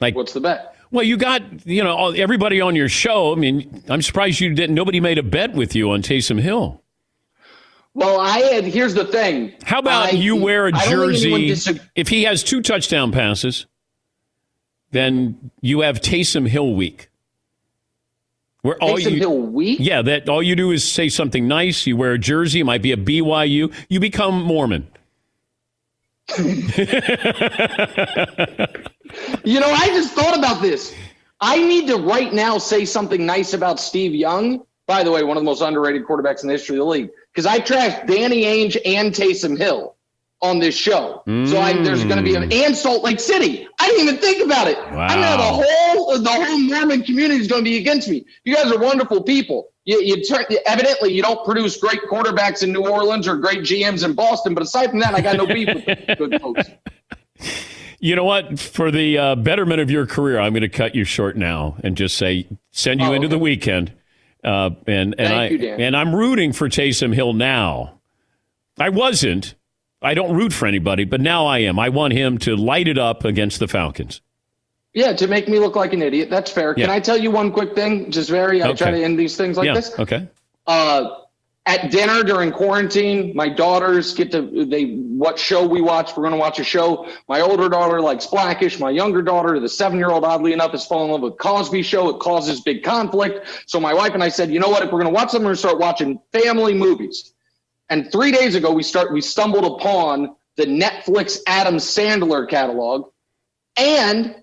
Like, 0.00 0.14
what's 0.14 0.32
the 0.32 0.40
bet? 0.40 0.76
Well, 0.90 1.04
you 1.04 1.16
got 1.16 1.66
you 1.66 1.82
know 1.82 2.10
everybody 2.10 2.60
on 2.60 2.76
your 2.76 2.88
show. 2.88 3.32
I 3.32 3.36
mean, 3.36 3.82
I'm 3.88 4.02
surprised 4.02 4.40
you 4.40 4.54
didn't. 4.54 4.74
Nobody 4.74 5.00
made 5.00 5.18
a 5.18 5.22
bet 5.22 5.54
with 5.54 5.74
you 5.74 5.90
on 5.90 6.02
Taysom 6.02 6.40
Hill. 6.40 6.82
Well, 7.94 8.20
I 8.20 8.38
had. 8.40 8.64
Here's 8.64 8.94
the 8.94 9.04
thing. 9.04 9.54
How 9.64 9.78
about 9.78 10.12
I, 10.12 10.16
you 10.16 10.36
wear 10.36 10.66
a 10.66 10.72
jersey? 10.72 11.54
If 11.94 12.08
he 12.08 12.24
has 12.24 12.42
two 12.42 12.60
touchdown 12.60 13.12
passes, 13.12 13.66
then 14.90 15.50
you 15.60 15.80
have 15.80 16.00
Taysom 16.00 16.46
Hill 16.46 16.74
week. 16.74 17.08
Where 18.64 18.82
all 18.82 18.96
Taysom 18.96 19.20
you? 19.20 19.20
Yeah, 19.78 20.00
that 20.00 20.26
all 20.26 20.42
you 20.42 20.56
do 20.56 20.70
is 20.70 20.90
say 20.90 21.10
something 21.10 21.46
nice. 21.46 21.86
You 21.86 21.98
wear 21.98 22.12
a 22.12 22.18
jersey. 22.18 22.60
It 22.60 22.64
might 22.64 22.80
be 22.80 22.92
a 22.92 22.96
BYU. 22.96 23.70
You 23.90 24.00
become 24.00 24.42
Mormon. 24.42 24.88
You 29.44 29.60
know, 29.60 29.70
I 29.70 29.86
just 29.88 30.12
thought 30.14 30.36
about 30.36 30.60
this. 30.60 30.92
I 31.40 31.62
need 31.62 31.86
to 31.88 31.98
right 31.98 32.32
now 32.32 32.58
say 32.58 32.84
something 32.84 33.24
nice 33.24 33.52
about 33.52 33.78
Steve 33.78 34.12
Young. 34.14 34.64
By 34.86 35.04
the 35.04 35.12
way, 35.12 35.22
one 35.22 35.36
of 35.36 35.42
the 35.42 35.44
most 35.44 35.60
underrated 35.60 36.04
quarterbacks 36.04 36.42
in 36.42 36.48
the 36.48 36.54
history 36.54 36.76
of 36.76 36.80
the 36.80 36.86
league. 36.86 37.10
Because 37.32 37.46
I 37.46 37.60
trashed 37.60 38.06
Danny 38.06 38.42
Ainge 38.42 38.76
and 38.84 39.12
Taysom 39.12 39.56
Hill 39.56 39.93
on 40.44 40.58
this 40.58 40.76
show. 40.76 41.22
Mm. 41.26 41.48
So 41.48 41.58
I, 41.58 41.72
there's 41.72 42.04
going 42.04 42.18
to 42.18 42.22
be 42.22 42.34
an 42.34 42.52
and 42.52 42.76
Salt 42.76 43.02
Lake 43.02 43.18
City. 43.18 43.66
I 43.80 43.88
didn't 43.88 44.08
even 44.08 44.16
think 44.18 44.44
about 44.44 44.68
it. 44.68 44.76
Wow. 44.76 45.06
I 45.06 45.14
know 45.16 45.36
the 45.36 45.64
whole 45.64 46.18
the 46.18 46.30
whole 46.30 46.58
Mormon 46.58 47.02
community 47.02 47.40
is 47.40 47.48
going 47.48 47.64
to 47.64 47.70
be 47.70 47.78
against 47.78 48.08
me. 48.08 48.24
You 48.44 48.54
guys 48.54 48.70
are 48.70 48.78
wonderful 48.78 49.22
people. 49.22 49.70
You, 49.86 50.00
you 50.00 50.22
turn, 50.22 50.44
evidently 50.66 51.12
you 51.12 51.22
don't 51.22 51.44
produce 51.44 51.76
great 51.78 52.00
quarterbacks 52.10 52.62
in 52.62 52.72
New 52.72 52.86
Orleans 52.86 53.26
or 53.26 53.36
great 53.36 53.60
GMs 53.60 54.04
in 54.04 54.14
Boston. 54.14 54.54
But 54.54 54.62
aside 54.62 54.90
from 54.90 55.00
that, 55.00 55.14
I 55.14 55.20
got 55.20 55.36
no 55.36 55.46
beef 55.46 55.68
with 55.74 56.18
good 56.18 56.40
folks. 56.40 56.68
You 58.00 58.14
know 58.16 58.24
what? 58.24 58.60
For 58.60 58.90
the 58.90 59.16
uh, 59.16 59.34
betterment 59.34 59.80
of 59.80 59.90
your 59.90 60.04
career, 60.04 60.38
I'm 60.38 60.52
going 60.52 60.60
to 60.60 60.68
cut 60.68 60.94
you 60.94 61.04
short 61.04 61.38
now 61.38 61.76
and 61.82 61.96
just 61.96 62.18
say 62.18 62.46
send 62.70 63.00
you 63.00 63.06
oh, 63.06 63.12
into 63.12 63.28
okay. 63.28 63.34
the 63.34 63.38
weekend. 63.38 63.94
Uh, 64.44 64.70
and 64.86 65.14
and 65.16 65.28
Thank 65.28 65.62
I 65.62 65.64
you, 65.64 65.70
and 65.70 65.96
I'm 65.96 66.14
rooting 66.14 66.52
for 66.52 66.68
Taysom 66.68 67.14
Hill 67.14 67.32
now. 67.32 68.00
I 68.78 68.90
wasn't. 68.90 69.54
I 70.04 70.14
don't 70.14 70.34
root 70.36 70.52
for 70.52 70.66
anybody, 70.66 71.04
but 71.04 71.20
now 71.20 71.46
I 71.46 71.58
am. 71.60 71.78
I 71.78 71.88
want 71.88 72.12
him 72.12 72.38
to 72.38 72.56
light 72.56 72.88
it 72.88 72.98
up 72.98 73.24
against 73.24 73.58
the 73.58 73.68
Falcons. 73.68 74.20
Yeah, 74.92 75.12
to 75.14 75.26
make 75.26 75.48
me 75.48 75.58
look 75.58 75.74
like 75.74 75.92
an 75.92 76.02
idiot. 76.02 76.30
That's 76.30 76.50
fair. 76.50 76.74
Yeah. 76.76 76.86
Can 76.86 76.94
I 76.94 77.00
tell 77.00 77.16
you 77.16 77.30
one 77.30 77.50
quick 77.50 77.74
thing? 77.74 78.10
Just 78.12 78.30
very. 78.30 78.62
I 78.62 78.68
Okay. 78.68 78.76
try 78.76 78.90
to 78.92 79.02
end 79.02 79.18
these 79.18 79.36
things 79.36 79.56
like 79.56 79.66
yeah. 79.66 79.74
this. 79.74 79.98
Okay. 79.98 80.28
uh, 80.66 81.10
at 81.66 81.90
dinner 81.90 82.22
during 82.22 82.52
quarantine, 82.52 83.32
my 83.34 83.48
daughters 83.48 84.12
get 84.12 84.30
to 84.32 84.66
they 84.66 84.96
what 84.96 85.38
show 85.38 85.66
we 85.66 85.80
watch. 85.80 86.14
We're 86.14 86.24
going 86.24 86.32
to 86.34 86.38
watch 86.38 86.58
a 86.58 86.64
show. 86.64 87.08
My 87.26 87.40
older 87.40 87.70
daughter 87.70 88.02
likes 88.02 88.26
Blackish. 88.26 88.78
My 88.78 88.90
younger 88.90 89.22
daughter, 89.22 89.58
the 89.58 89.68
seven 89.70 89.98
year 89.98 90.10
old, 90.10 90.24
oddly 90.24 90.52
enough, 90.52 90.72
has 90.72 90.84
fallen 90.86 91.06
in 91.06 91.12
love 91.12 91.22
with 91.22 91.38
Cosby 91.38 91.82
Show. 91.82 92.10
It 92.10 92.18
causes 92.20 92.60
big 92.60 92.82
conflict. 92.82 93.64
So 93.66 93.80
my 93.80 93.94
wife 93.94 94.12
and 94.12 94.22
I 94.22 94.28
said, 94.28 94.50
you 94.50 94.60
know 94.60 94.68
what? 94.68 94.82
If 94.82 94.92
we're 94.92 95.00
going 95.00 95.12
to 95.12 95.14
watch 95.14 95.30
something, 95.30 95.46
we're 95.46 95.52
going 95.52 95.56
to 95.56 95.60
start 95.60 95.78
watching 95.78 96.20
family 96.32 96.74
movies. 96.74 97.32
And 97.90 98.10
three 98.10 98.32
days 98.32 98.54
ago, 98.54 98.72
we 98.72 98.82
start 98.82 99.12
we 99.12 99.20
stumbled 99.20 99.64
upon 99.64 100.36
the 100.56 100.64
Netflix 100.64 101.38
Adam 101.46 101.76
Sandler 101.76 102.48
catalog, 102.48 103.10
and 103.76 104.36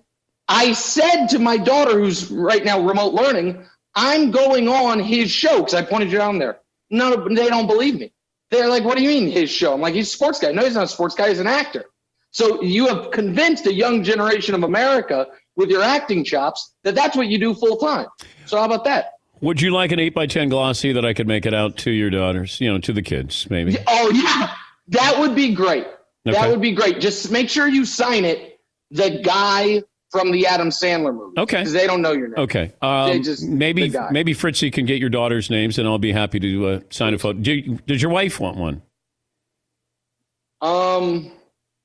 I 0.48 0.72
said 0.72 1.28
to 1.28 1.38
my 1.38 1.56
daughter, 1.56 1.98
who's 1.98 2.30
right 2.30 2.64
now 2.64 2.80
remote 2.80 3.14
learning, 3.14 3.64
I'm 3.94 4.30
going 4.30 4.68
on 4.68 5.00
his 5.00 5.30
show 5.30 5.58
because 5.58 5.74
I 5.74 5.82
pointed 5.82 6.12
you 6.12 6.18
down 6.18 6.38
there. 6.38 6.60
No, 6.90 7.26
they 7.28 7.48
don't 7.48 7.66
believe 7.66 7.98
me. 7.98 8.12
They're 8.50 8.68
like, 8.68 8.84
what 8.84 8.98
do 8.98 9.02
you 9.02 9.08
mean 9.08 9.30
his 9.30 9.50
show? 9.50 9.72
I'm 9.72 9.80
like, 9.80 9.94
he's 9.94 10.08
a 10.08 10.12
sports 10.12 10.38
guy. 10.38 10.52
No, 10.52 10.62
he's 10.62 10.74
not 10.74 10.84
a 10.84 10.88
sports 10.88 11.14
guy. 11.14 11.30
He's 11.30 11.38
an 11.38 11.46
actor. 11.46 11.86
So 12.32 12.62
you 12.62 12.86
have 12.88 13.10
convinced 13.10 13.66
a 13.66 13.72
young 13.72 14.04
generation 14.04 14.54
of 14.54 14.62
America 14.62 15.26
with 15.56 15.70
your 15.70 15.82
acting 15.82 16.24
chops 16.24 16.74
that 16.82 16.94
that's 16.94 17.16
what 17.16 17.28
you 17.28 17.38
do 17.38 17.54
full 17.54 17.76
time. 17.78 18.06
So 18.46 18.58
how 18.58 18.64
about 18.64 18.84
that? 18.84 19.12
Would 19.42 19.60
you 19.60 19.70
like 19.70 19.92
an 19.92 19.98
eight 19.98 20.14
by 20.14 20.26
ten 20.26 20.48
glossy 20.48 20.92
that 20.92 21.04
I 21.04 21.12
could 21.12 21.26
make 21.28 21.44
it 21.46 21.52
out 21.52 21.76
to 21.78 21.90
your 21.90 22.10
daughters? 22.10 22.60
You 22.60 22.72
know, 22.72 22.78
to 22.78 22.92
the 22.92 23.02
kids, 23.02 23.48
maybe. 23.50 23.76
Oh 23.86 24.10
yeah, 24.10 24.54
that 24.88 25.18
would 25.18 25.34
be 25.34 25.54
great. 25.54 25.86
That 26.24 26.48
would 26.48 26.60
be 26.60 26.72
great. 26.72 27.00
Just 27.00 27.30
make 27.30 27.48
sure 27.48 27.66
you 27.66 27.84
sign 27.84 28.24
it. 28.24 28.60
The 28.92 29.20
guy 29.24 29.82
from 30.12 30.30
the 30.30 30.46
Adam 30.46 30.68
Sandler 30.68 31.12
movie. 31.14 31.40
Okay. 31.40 31.56
Because 31.56 31.72
they 31.72 31.86
don't 31.86 32.02
know 32.02 32.12
your 32.12 32.28
name. 32.28 32.38
Okay. 32.38 32.72
Um, 32.82 33.22
just- 33.22 33.42
maybe 33.44 33.92
maybe 34.12 34.34
Fritzy 34.34 34.70
can 34.70 34.86
get 34.86 35.00
your 35.00 35.08
daughter's 35.10 35.50
names, 35.50 35.78
and 35.78 35.88
I'll 35.88 35.98
be 35.98 36.12
happy 36.12 36.38
to 36.38 36.66
uh, 36.68 36.80
sign 36.90 37.14
a 37.14 37.18
photo. 37.18 37.38
Do 37.40 37.78
does 37.86 38.00
your 38.00 38.10
wife 38.12 38.38
want 38.38 38.56
one? 38.58 38.82
Um, 40.60 41.32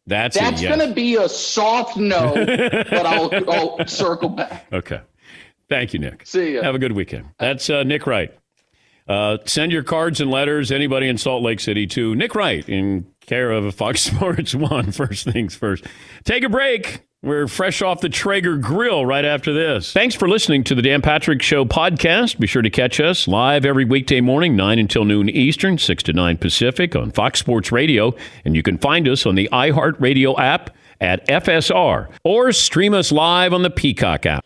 That's, 0.05 0.37
that's 0.37 0.61
yes. 0.61 0.75
going 0.75 0.87
to 0.87 0.93
be 0.93 1.15
a 1.15 1.27
soft 1.27 1.97
no, 1.97 2.33
but 2.89 3.05
I'll, 3.07 3.49
I'll 3.51 3.87
circle 3.87 4.29
back. 4.29 4.67
Okay. 4.71 5.01
Thank 5.69 5.93
you, 5.93 5.99
Nick. 5.99 6.25
See 6.25 6.53
you. 6.53 6.61
Have 6.61 6.75
a 6.75 6.79
good 6.79 6.93
weekend. 6.93 7.25
That's 7.39 7.69
uh, 7.69 7.83
Nick 7.83 8.07
Wright. 8.07 8.33
Uh, 9.07 9.37
send 9.45 9.71
your 9.71 9.83
cards 9.83 10.19
and 10.19 10.29
letters, 10.29 10.71
anybody 10.71 11.07
in 11.07 11.17
Salt 11.17 11.41
Lake 11.41 11.59
City, 11.59 11.87
to 11.87 12.13
Nick 12.15 12.35
Wright 12.35 12.67
in 12.67 13.05
care 13.25 13.51
of 13.51 13.73
Fox 13.75 14.01
Sports 14.03 14.53
1. 14.53 14.91
First 14.91 15.25
things 15.25 15.55
first. 15.55 15.85
Take 16.23 16.43
a 16.43 16.49
break. 16.49 17.03
We're 17.23 17.47
fresh 17.47 17.81
off 17.81 18.01
the 18.01 18.09
Traeger 18.09 18.57
grill 18.57 19.05
right 19.05 19.25
after 19.25 19.51
this. 19.51 19.91
Thanks 19.91 20.13
for 20.13 20.29
listening 20.29 20.63
to 20.65 20.75
the 20.75 20.83
Dan 20.83 21.01
Patrick 21.01 21.41
Show 21.41 21.65
podcast. 21.65 22.37
Be 22.37 22.45
sure 22.47 22.61
to 22.61 22.69
catch 22.69 22.99
us 22.99 23.27
live 23.27 23.65
every 23.65 23.85
weekday 23.85 24.21
morning, 24.21 24.55
9 24.55 24.77
until 24.77 25.03
noon 25.03 25.27
Eastern, 25.27 25.77
6 25.79 26.03
to 26.03 26.13
9 26.13 26.37
Pacific 26.37 26.95
on 26.95 27.11
Fox 27.11 27.39
Sports 27.39 27.71
Radio. 27.71 28.13
And 28.45 28.55
you 28.55 28.61
can 28.61 28.77
find 28.77 29.07
us 29.07 29.25
on 29.25 29.35
the 29.35 29.49
iHeartRadio 29.51 30.37
app 30.37 30.75
at 31.01 31.27
FSR 31.27 32.09
or 32.23 32.51
stream 32.51 32.93
us 32.93 33.11
live 33.11 33.51
on 33.51 33.63
the 33.63 33.71
Peacock 33.71 34.25
app. 34.27 34.45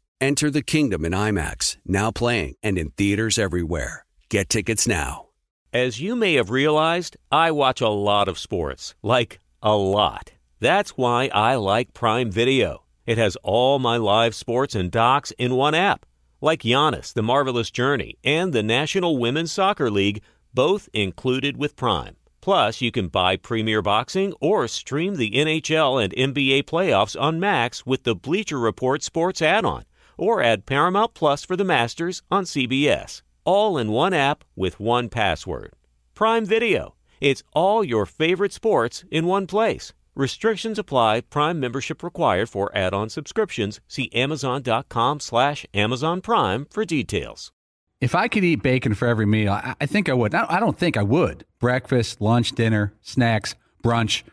Enter 0.21 0.51
the 0.51 0.61
kingdom 0.61 1.03
in 1.03 1.13
IMAX, 1.13 1.77
now 1.83 2.11
playing 2.11 2.53
and 2.61 2.77
in 2.77 2.91
theaters 2.91 3.39
everywhere. 3.39 4.05
Get 4.29 4.49
tickets 4.49 4.87
now. 4.87 5.25
As 5.73 5.99
you 5.99 6.15
may 6.15 6.35
have 6.35 6.51
realized, 6.51 7.17
I 7.31 7.49
watch 7.49 7.81
a 7.81 7.89
lot 7.89 8.27
of 8.27 8.37
sports. 8.37 8.93
Like, 9.01 9.39
a 9.63 9.75
lot. 9.75 10.33
That's 10.59 10.91
why 10.91 11.31
I 11.33 11.55
like 11.55 11.95
Prime 11.95 12.29
Video. 12.29 12.83
It 13.07 13.17
has 13.17 13.35
all 13.37 13.79
my 13.79 13.97
live 13.97 14.35
sports 14.35 14.75
and 14.75 14.91
docs 14.91 15.31
in 15.39 15.55
one 15.55 15.73
app. 15.73 16.05
Like 16.39 16.61
Giannis, 16.61 17.13
The 17.13 17.23
Marvelous 17.23 17.71
Journey, 17.71 18.19
and 18.23 18.53
the 18.53 18.61
National 18.61 19.17
Women's 19.17 19.51
Soccer 19.51 19.89
League, 19.89 20.21
both 20.53 20.87
included 20.93 21.57
with 21.57 21.75
Prime. 21.75 22.15
Plus, 22.41 22.79
you 22.79 22.91
can 22.91 23.07
buy 23.07 23.37
Premier 23.37 23.81
Boxing 23.81 24.35
or 24.39 24.67
stream 24.67 25.15
the 25.15 25.31
NHL 25.31 26.03
and 26.03 26.13
NBA 26.13 26.65
playoffs 26.65 27.19
on 27.19 27.39
Max 27.39 27.87
with 27.87 28.03
the 28.03 28.13
Bleacher 28.13 28.59
Report 28.59 29.01
Sports 29.01 29.41
add 29.41 29.65
on 29.65 29.83
or 30.21 30.41
add 30.41 30.67
Paramount 30.67 31.15
Plus 31.15 31.43
for 31.43 31.57
the 31.57 31.63
Masters 31.63 32.21
on 32.29 32.43
CBS. 32.43 33.23
All 33.43 33.77
in 33.77 33.91
one 33.91 34.13
app 34.13 34.43
with 34.55 34.79
one 34.79 35.09
password. 35.09 35.73
Prime 36.13 36.45
Video. 36.45 36.93
It's 37.19 37.43
all 37.53 37.83
your 37.83 38.05
favorite 38.05 38.53
sports 38.53 39.03
in 39.09 39.25
one 39.25 39.47
place. 39.47 39.93
Restrictions 40.15 40.77
apply. 40.77 41.21
Prime 41.21 41.59
membership 41.59 42.03
required 42.03 42.49
for 42.49 42.69
add-on 42.77 43.09
subscriptions. 43.09 43.79
See 43.87 44.11
Amazon.com 44.13 45.19
slash 45.19 45.65
Amazon 45.73 46.21
Prime 46.21 46.67
for 46.69 46.85
details. 46.85 47.51
If 47.99 48.15
I 48.15 48.27
could 48.27 48.43
eat 48.43 48.63
bacon 48.63 48.93
for 48.93 49.07
every 49.07 49.25
meal, 49.25 49.53
I, 49.53 49.75
I 49.79 49.85
think 49.85 50.09
I 50.09 50.13
would. 50.13 50.33
I 50.35 50.59
don't 50.59 50.77
think 50.77 50.97
I 50.97 51.03
would. 51.03 51.45
Breakfast, 51.59 52.19
lunch, 52.19 52.51
dinner, 52.51 52.93
snacks, 53.01 53.55
brunch. 53.83 54.23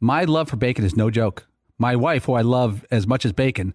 My 0.00 0.24
love 0.24 0.48
for 0.48 0.56
bacon 0.56 0.84
is 0.84 0.96
no 0.96 1.10
joke. 1.10 1.46
My 1.78 1.96
wife, 1.96 2.24
who 2.24 2.32
I 2.32 2.42
love 2.42 2.84
as 2.90 3.06
much 3.06 3.24
as 3.24 3.32
bacon, 3.32 3.74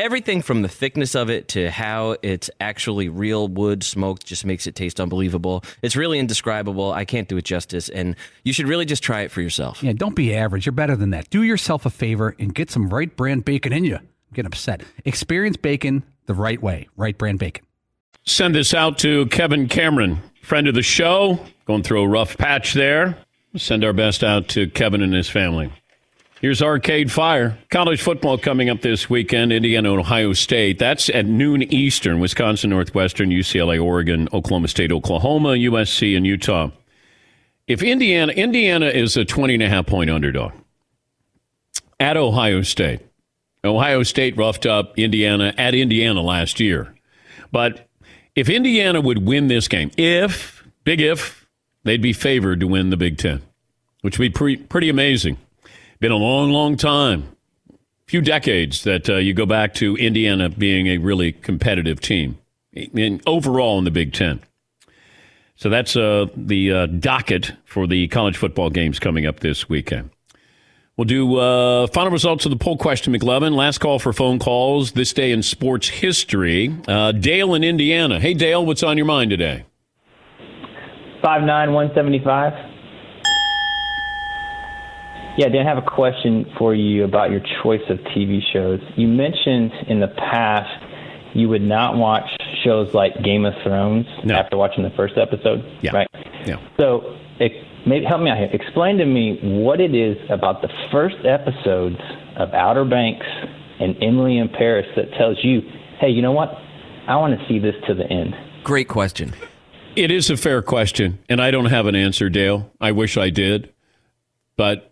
Everything 0.00 0.40
from 0.40 0.62
the 0.62 0.68
thickness 0.68 1.14
of 1.14 1.28
it 1.28 1.48
to 1.48 1.70
how 1.70 2.16
it's 2.22 2.48
actually 2.58 3.10
real 3.10 3.48
wood 3.48 3.84
smoked 3.84 4.24
just 4.24 4.46
makes 4.46 4.66
it 4.66 4.74
taste 4.74 4.98
unbelievable. 4.98 5.62
It's 5.82 5.94
really 5.94 6.18
indescribable. 6.18 6.90
I 6.90 7.04
can't 7.04 7.28
do 7.28 7.36
it 7.36 7.44
justice, 7.44 7.90
and 7.90 8.16
you 8.42 8.54
should 8.54 8.66
really 8.66 8.86
just 8.86 9.02
try 9.02 9.20
it 9.20 9.30
for 9.30 9.42
yourself. 9.42 9.82
Yeah, 9.82 9.92
don't 9.92 10.16
be 10.16 10.34
average. 10.34 10.64
You're 10.64 10.72
better 10.72 10.96
than 10.96 11.10
that. 11.10 11.28
Do 11.28 11.42
yourself 11.42 11.84
a 11.84 11.90
favor 11.90 12.34
and 12.38 12.54
get 12.54 12.70
some 12.70 12.88
right 12.88 13.14
brand 13.14 13.44
bacon 13.44 13.74
in 13.74 13.84
you. 13.84 13.98
Get 14.32 14.46
upset. 14.46 14.80
Experience 15.04 15.58
bacon 15.58 16.02
the 16.24 16.32
right 16.32 16.62
way. 16.62 16.88
Right 16.96 17.18
brand 17.18 17.38
bacon. 17.38 17.66
Send 18.24 18.54
this 18.54 18.72
out 18.72 18.96
to 19.00 19.26
Kevin 19.26 19.68
Cameron, 19.68 20.22
friend 20.40 20.66
of 20.66 20.74
the 20.74 20.82
show, 20.82 21.44
going 21.66 21.82
through 21.82 22.04
a 22.04 22.08
rough 22.08 22.38
patch 22.38 22.72
there. 22.72 23.18
Send 23.54 23.84
our 23.84 23.92
best 23.92 24.24
out 24.24 24.48
to 24.48 24.66
Kevin 24.70 25.02
and 25.02 25.12
his 25.12 25.28
family. 25.28 25.70
Here's 26.40 26.62
Arcade 26.62 27.12
Fire. 27.12 27.58
College 27.68 28.00
football 28.00 28.38
coming 28.38 28.70
up 28.70 28.80
this 28.80 29.10
weekend. 29.10 29.52
Indiana, 29.52 29.92
Ohio 29.92 30.32
State. 30.32 30.78
That's 30.78 31.10
at 31.10 31.26
noon 31.26 31.62
Eastern. 31.64 32.18
Wisconsin, 32.18 32.70
Northwestern, 32.70 33.28
UCLA, 33.28 33.82
Oregon, 33.82 34.26
Oklahoma 34.32 34.68
State, 34.68 34.90
Oklahoma, 34.90 35.50
USC, 35.50 36.16
and 36.16 36.26
Utah. 36.26 36.70
If 37.66 37.82
Indiana, 37.82 38.32
Indiana 38.32 38.86
is 38.86 39.18
a 39.18 39.26
20 39.26 39.52
and 39.52 39.62
a 39.62 39.68
half 39.68 39.84
point 39.84 40.08
underdog 40.08 40.52
at 42.00 42.16
Ohio 42.16 42.62
State. 42.62 43.00
Ohio 43.62 44.02
State 44.02 44.34
roughed 44.38 44.64
up 44.64 44.98
Indiana 44.98 45.52
at 45.58 45.74
Indiana 45.74 46.22
last 46.22 46.58
year. 46.58 46.94
But 47.52 47.86
if 48.34 48.48
Indiana 48.48 49.02
would 49.02 49.26
win 49.26 49.48
this 49.48 49.68
game, 49.68 49.90
if, 49.98 50.66
big 50.84 51.02
if, 51.02 51.46
they'd 51.84 52.00
be 52.00 52.14
favored 52.14 52.60
to 52.60 52.66
win 52.66 52.88
the 52.88 52.96
Big 52.96 53.18
Ten, 53.18 53.42
which 54.00 54.18
would 54.18 54.32
be 54.32 54.38
pre- 54.38 54.56
pretty 54.56 54.88
amazing. 54.88 55.36
Been 56.00 56.12
a 56.12 56.16
long, 56.16 56.50
long 56.50 56.78
time, 56.78 57.36
few 58.06 58.22
decades 58.22 58.84
that 58.84 59.10
uh, 59.10 59.16
you 59.16 59.34
go 59.34 59.44
back 59.44 59.74
to 59.74 59.96
Indiana 59.96 60.48
being 60.48 60.86
a 60.86 60.96
really 60.96 61.32
competitive 61.32 62.00
team 62.00 62.38
in, 62.72 63.20
overall 63.26 63.78
in 63.78 63.84
the 63.84 63.90
Big 63.90 64.14
Ten. 64.14 64.40
So 65.56 65.68
that's 65.68 65.96
uh, 65.96 66.28
the 66.34 66.72
uh, 66.72 66.86
docket 66.86 67.52
for 67.66 67.86
the 67.86 68.08
college 68.08 68.38
football 68.38 68.70
games 68.70 68.98
coming 68.98 69.26
up 69.26 69.40
this 69.40 69.68
weekend. 69.68 70.08
We'll 70.96 71.04
do 71.04 71.36
uh, 71.36 71.86
final 71.88 72.10
results 72.10 72.46
of 72.46 72.50
the 72.50 72.56
poll 72.56 72.78
question, 72.78 73.12
McLovin. 73.12 73.54
Last 73.54 73.76
call 73.76 73.98
for 73.98 74.14
phone 74.14 74.38
calls 74.38 74.92
this 74.92 75.12
day 75.12 75.32
in 75.32 75.42
sports 75.42 75.88
history. 75.88 76.74
Uh, 76.88 77.12
Dale 77.12 77.52
in 77.52 77.62
Indiana. 77.62 78.20
Hey, 78.20 78.32
Dale, 78.32 78.64
what's 78.64 78.82
on 78.82 78.96
your 78.96 79.04
mind 79.04 79.28
today? 79.32 79.66
five 81.20 81.42
nine 81.42 81.74
one 81.74 81.90
seventy 81.94 82.24
five. 82.24 82.69
Yeah, 85.40 85.48
Dan, 85.48 85.66
I 85.66 85.70
have 85.70 85.78
a 85.78 85.90
question 85.90 86.44
for 86.58 86.74
you 86.74 87.02
about 87.02 87.30
your 87.30 87.40
choice 87.62 87.80
of 87.88 87.96
TV 88.14 88.40
shows. 88.52 88.78
You 88.96 89.08
mentioned 89.08 89.72
in 89.88 89.98
the 89.98 90.08
past 90.08 90.68
you 91.32 91.48
would 91.48 91.62
not 91.62 91.96
watch 91.96 92.28
shows 92.62 92.92
like 92.92 93.14
Game 93.24 93.46
of 93.46 93.54
Thrones 93.62 94.04
after 94.30 94.58
watching 94.58 94.82
the 94.82 94.90
first 94.90 95.16
episode. 95.16 95.64
Yeah. 95.80 95.92
Right. 95.92 96.08
Yeah. 96.44 96.60
So, 96.78 97.16
it, 97.38 97.52
maybe 97.86 98.04
help 98.04 98.20
me 98.20 98.28
out 98.28 98.36
here. 98.36 98.50
Explain 98.52 98.98
to 98.98 99.06
me 99.06 99.38
what 99.40 99.80
it 99.80 99.94
is 99.94 100.18
about 100.28 100.60
the 100.60 100.68
first 100.92 101.24
episodes 101.24 101.96
of 102.36 102.52
Outer 102.52 102.84
Banks 102.84 103.24
and 103.80 103.96
Emily 104.02 104.36
in 104.36 104.50
Paris 104.50 104.88
that 104.94 105.10
tells 105.16 105.42
you, 105.42 105.62
hey, 106.00 106.10
you 106.10 106.20
know 106.20 106.32
what? 106.32 106.50
I 107.08 107.16
want 107.16 107.40
to 107.40 107.48
see 107.48 107.58
this 107.58 107.76
to 107.86 107.94
the 107.94 108.04
end. 108.04 108.34
Great 108.62 108.88
question. 108.88 109.32
It 109.96 110.10
is 110.10 110.28
a 110.28 110.36
fair 110.36 110.60
question, 110.60 111.18
and 111.30 111.40
I 111.40 111.50
don't 111.50 111.64
have 111.70 111.86
an 111.86 111.96
answer, 111.96 112.28
Dale. 112.28 112.70
I 112.78 112.92
wish 112.92 113.16
I 113.16 113.30
did. 113.30 113.72
But 114.58 114.89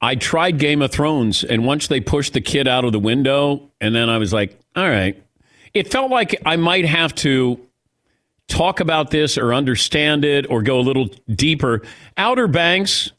I 0.00 0.14
tried 0.14 0.58
Game 0.58 0.80
of 0.82 0.90
Thrones, 0.90 1.44
and 1.44 1.66
once 1.66 1.88
they 1.88 2.00
pushed 2.00 2.32
the 2.32 2.40
kid 2.40 2.66
out 2.66 2.84
of 2.84 2.92
the 2.92 2.98
window, 2.98 3.70
and 3.80 3.94
then 3.94 4.08
I 4.08 4.18
was 4.18 4.32
like, 4.32 4.58
all 4.74 4.88
right. 4.88 5.22
It 5.74 5.90
felt 5.90 6.10
like 6.10 6.40
I 6.44 6.56
might 6.56 6.84
have 6.84 7.14
to 7.16 7.60
talk 8.48 8.80
about 8.80 9.10
this 9.10 9.38
or 9.38 9.54
understand 9.54 10.24
it 10.24 10.50
or 10.50 10.62
go 10.62 10.80
a 10.80 10.82
little 10.82 11.08
deeper. 11.28 11.82
Outer 12.16 12.48
Banks 12.48 13.12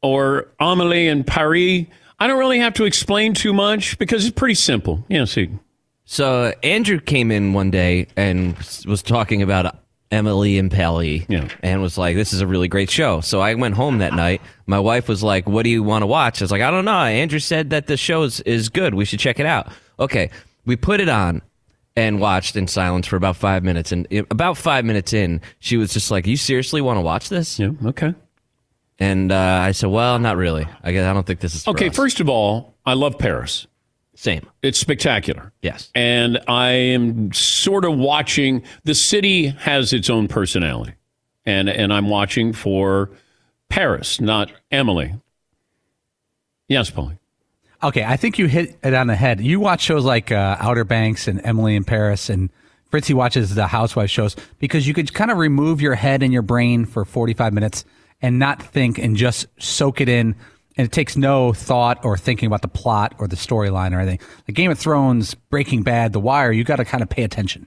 or 0.00 0.48
Amelie 0.58 1.08
and 1.08 1.26
Paris, 1.26 1.84
I 2.18 2.26
don't 2.26 2.38
really 2.38 2.60
have 2.60 2.74
to 2.74 2.84
explain 2.84 3.34
too 3.34 3.52
much 3.52 3.98
because 3.98 4.24
it's 4.24 4.34
pretty 4.34 4.54
simple. 4.54 5.04
Yeah, 5.08 5.26
see. 5.26 5.50
So 6.06 6.54
Andrew 6.62 7.00
came 7.00 7.30
in 7.30 7.52
one 7.52 7.70
day 7.70 8.06
and 8.16 8.56
was 8.86 9.02
talking 9.02 9.42
about 9.42 9.76
Emily 10.10 10.58
and 10.58 10.70
Pelly, 10.70 11.26
and 11.62 11.82
was 11.82 11.98
like, 11.98 12.14
"This 12.16 12.32
is 12.32 12.40
a 12.40 12.46
really 12.46 12.68
great 12.68 12.90
show." 12.90 13.20
So 13.20 13.40
I 13.40 13.54
went 13.54 13.74
home 13.74 13.98
that 13.98 14.14
night. 14.14 14.40
My 14.66 14.78
wife 14.78 15.08
was 15.08 15.22
like, 15.22 15.48
"What 15.48 15.64
do 15.64 15.70
you 15.70 15.82
want 15.82 16.02
to 16.02 16.06
watch?" 16.06 16.40
I 16.40 16.44
was 16.44 16.52
like, 16.52 16.62
"I 16.62 16.70
don't 16.70 16.84
know." 16.84 16.92
Andrew 16.92 17.38
said 17.38 17.70
that 17.70 17.86
the 17.86 17.96
show 17.96 18.22
is, 18.22 18.40
is 18.42 18.68
good. 18.68 18.94
We 18.94 19.04
should 19.04 19.18
check 19.18 19.40
it 19.40 19.46
out. 19.46 19.68
Okay, 19.98 20.30
we 20.64 20.76
put 20.76 21.00
it 21.00 21.08
on 21.08 21.42
and 21.96 22.20
watched 22.20 22.56
in 22.56 22.66
silence 22.68 23.06
for 23.06 23.16
about 23.16 23.36
five 23.36 23.64
minutes. 23.64 23.90
And 23.90 24.06
about 24.30 24.56
five 24.56 24.84
minutes 24.84 25.12
in, 25.12 25.40
she 25.58 25.76
was 25.76 25.92
just 25.92 26.10
like, 26.10 26.26
"You 26.26 26.36
seriously 26.36 26.80
want 26.80 26.98
to 26.98 27.02
watch 27.02 27.28
this?" 27.28 27.58
Yeah. 27.58 27.70
Okay. 27.84 28.14
And 28.98 29.32
uh, 29.32 29.60
I 29.62 29.72
said, 29.72 29.90
"Well, 29.90 30.18
not 30.18 30.36
really. 30.36 30.66
I 30.82 30.92
guess 30.92 31.04
I 31.04 31.12
don't 31.12 31.26
think 31.26 31.40
this 31.40 31.54
is 31.54 31.66
Okay, 31.66 31.88
us." 31.88 31.96
first 31.96 32.20
of 32.20 32.28
all, 32.28 32.74
I 32.84 32.94
love 32.94 33.18
Paris. 33.18 33.66
Same. 34.16 34.46
It's 34.62 34.78
spectacular. 34.78 35.52
Yes. 35.62 35.90
And 35.94 36.40
I 36.48 36.70
am 36.70 37.32
sort 37.32 37.84
of 37.84 37.96
watching 37.96 38.62
the 38.84 38.94
city 38.94 39.48
has 39.48 39.92
its 39.92 40.10
own 40.10 40.26
personality. 40.26 40.94
And 41.44 41.68
and 41.68 41.92
I'm 41.92 42.08
watching 42.08 42.52
for 42.52 43.10
Paris, 43.68 44.20
not 44.20 44.50
Emily. 44.72 45.14
Yes, 46.66 46.90
Paulie. 46.90 47.18
Okay, 47.82 48.02
I 48.02 48.16
think 48.16 48.38
you 48.38 48.46
hit 48.46 48.76
it 48.82 48.94
on 48.94 49.06
the 49.06 49.14
head. 49.14 49.40
You 49.40 49.60
watch 49.60 49.82
shows 49.82 50.04
like 50.04 50.32
uh, 50.32 50.56
Outer 50.58 50.84
Banks 50.84 51.28
and 51.28 51.40
Emily 51.44 51.76
in 51.76 51.84
Paris, 51.84 52.30
and 52.30 52.50
Fritzy 52.90 53.14
watches 53.14 53.54
the 53.54 53.66
Housewives 53.66 54.10
shows 54.10 54.34
because 54.58 54.88
you 54.88 54.94
could 54.94 55.12
kind 55.12 55.30
of 55.30 55.36
remove 55.36 55.80
your 55.80 55.94
head 55.94 56.22
and 56.22 56.32
your 56.32 56.42
brain 56.42 56.86
for 56.86 57.04
45 57.04 57.52
minutes 57.52 57.84
and 58.22 58.38
not 58.38 58.62
think 58.62 58.98
and 58.98 59.14
just 59.14 59.46
soak 59.58 60.00
it 60.00 60.08
in. 60.08 60.34
And 60.76 60.86
it 60.86 60.92
takes 60.92 61.16
no 61.16 61.52
thought 61.52 62.04
or 62.04 62.18
thinking 62.18 62.46
about 62.46 62.62
the 62.62 62.68
plot 62.68 63.14
or 63.18 63.26
the 63.26 63.36
storyline 63.36 63.94
or 63.94 64.00
anything. 64.00 64.20
The 64.44 64.52
Game 64.52 64.70
of 64.70 64.78
Thrones, 64.78 65.34
Breaking 65.34 65.82
Bad, 65.82 66.12
The 66.12 66.20
Wire, 66.20 66.52
you 66.52 66.64
got 66.64 66.76
to 66.76 66.84
kind 66.84 67.02
of 67.02 67.08
pay 67.08 67.22
attention. 67.22 67.66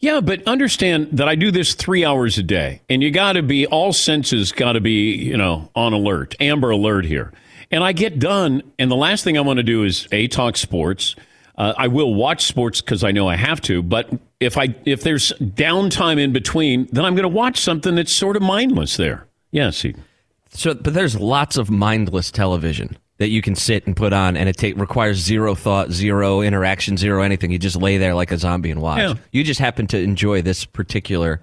Yeah, 0.00 0.22
but 0.22 0.42
understand 0.46 1.08
that 1.12 1.28
I 1.28 1.34
do 1.34 1.50
this 1.50 1.74
three 1.74 2.06
hours 2.06 2.38
a 2.38 2.42
day, 2.42 2.80
and 2.88 3.02
you 3.02 3.10
got 3.10 3.34
to 3.34 3.42
be 3.42 3.66
all 3.66 3.92
senses 3.92 4.50
got 4.50 4.72
to 4.72 4.80
be 4.80 5.14
you 5.14 5.36
know 5.36 5.70
on 5.74 5.92
alert, 5.92 6.34
amber 6.40 6.70
alert 6.70 7.04
here. 7.04 7.32
And 7.70 7.84
I 7.84 7.92
get 7.92 8.18
done, 8.18 8.62
and 8.78 8.90
the 8.90 8.96
last 8.96 9.22
thing 9.24 9.36
I 9.36 9.42
want 9.42 9.58
to 9.58 9.62
do 9.62 9.84
is 9.84 10.08
a 10.10 10.26
talk 10.28 10.56
sports. 10.56 11.16
Uh, 11.56 11.74
I 11.76 11.88
will 11.88 12.14
watch 12.14 12.46
sports 12.46 12.80
because 12.80 13.04
I 13.04 13.10
know 13.12 13.28
I 13.28 13.36
have 13.36 13.60
to, 13.62 13.82
but 13.82 14.08
if 14.40 14.56
I 14.56 14.74
if 14.86 15.02
there's 15.02 15.32
downtime 15.38 16.18
in 16.18 16.32
between, 16.32 16.88
then 16.90 17.04
I'm 17.04 17.14
going 17.14 17.24
to 17.24 17.28
watch 17.28 17.60
something 17.60 17.94
that's 17.94 18.12
sort 18.12 18.36
of 18.36 18.42
mindless. 18.42 18.96
There, 18.96 19.26
yes. 19.50 19.84
Yeah, 19.84 19.92
So, 20.50 20.74
but 20.74 20.94
there's 20.94 21.18
lots 21.18 21.56
of 21.56 21.70
mindless 21.70 22.30
television 22.30 22.96
that 23.18 23.28
you 23.28 23.42
can 23.42 23.54
sit 23.54 23.86
and 23.86 23.94
put 23.96 24.12
on, 24.12 24.36
and 24.36 24.48
it 24.48 24.56
take, 24.56 24.76
requires 24.76 25.18
zero 25.18 25.54
thought, 25.54 25.90
zero 25.90 26.40
interaction, 26.40 26.96
zero 26.96 27.22
anything. 27.22 27.52
You 27.52 27.58
just 27.58 27.76
lay 27.76 27.98
there 27.98 28.14
like 28.14 28.32
a 28.32 28.38
zombie 28.38 28.70
and 28.70 28.80
watch. 28.80 28.98
Yeah. 28.98 29.14
You 29.30 29.44
just 29.44 29.60
happen 29.60 29.86
to 29.88 29.98
enjoy 29.98 30.42
this 30.42 30.64
particular 30.64 31.40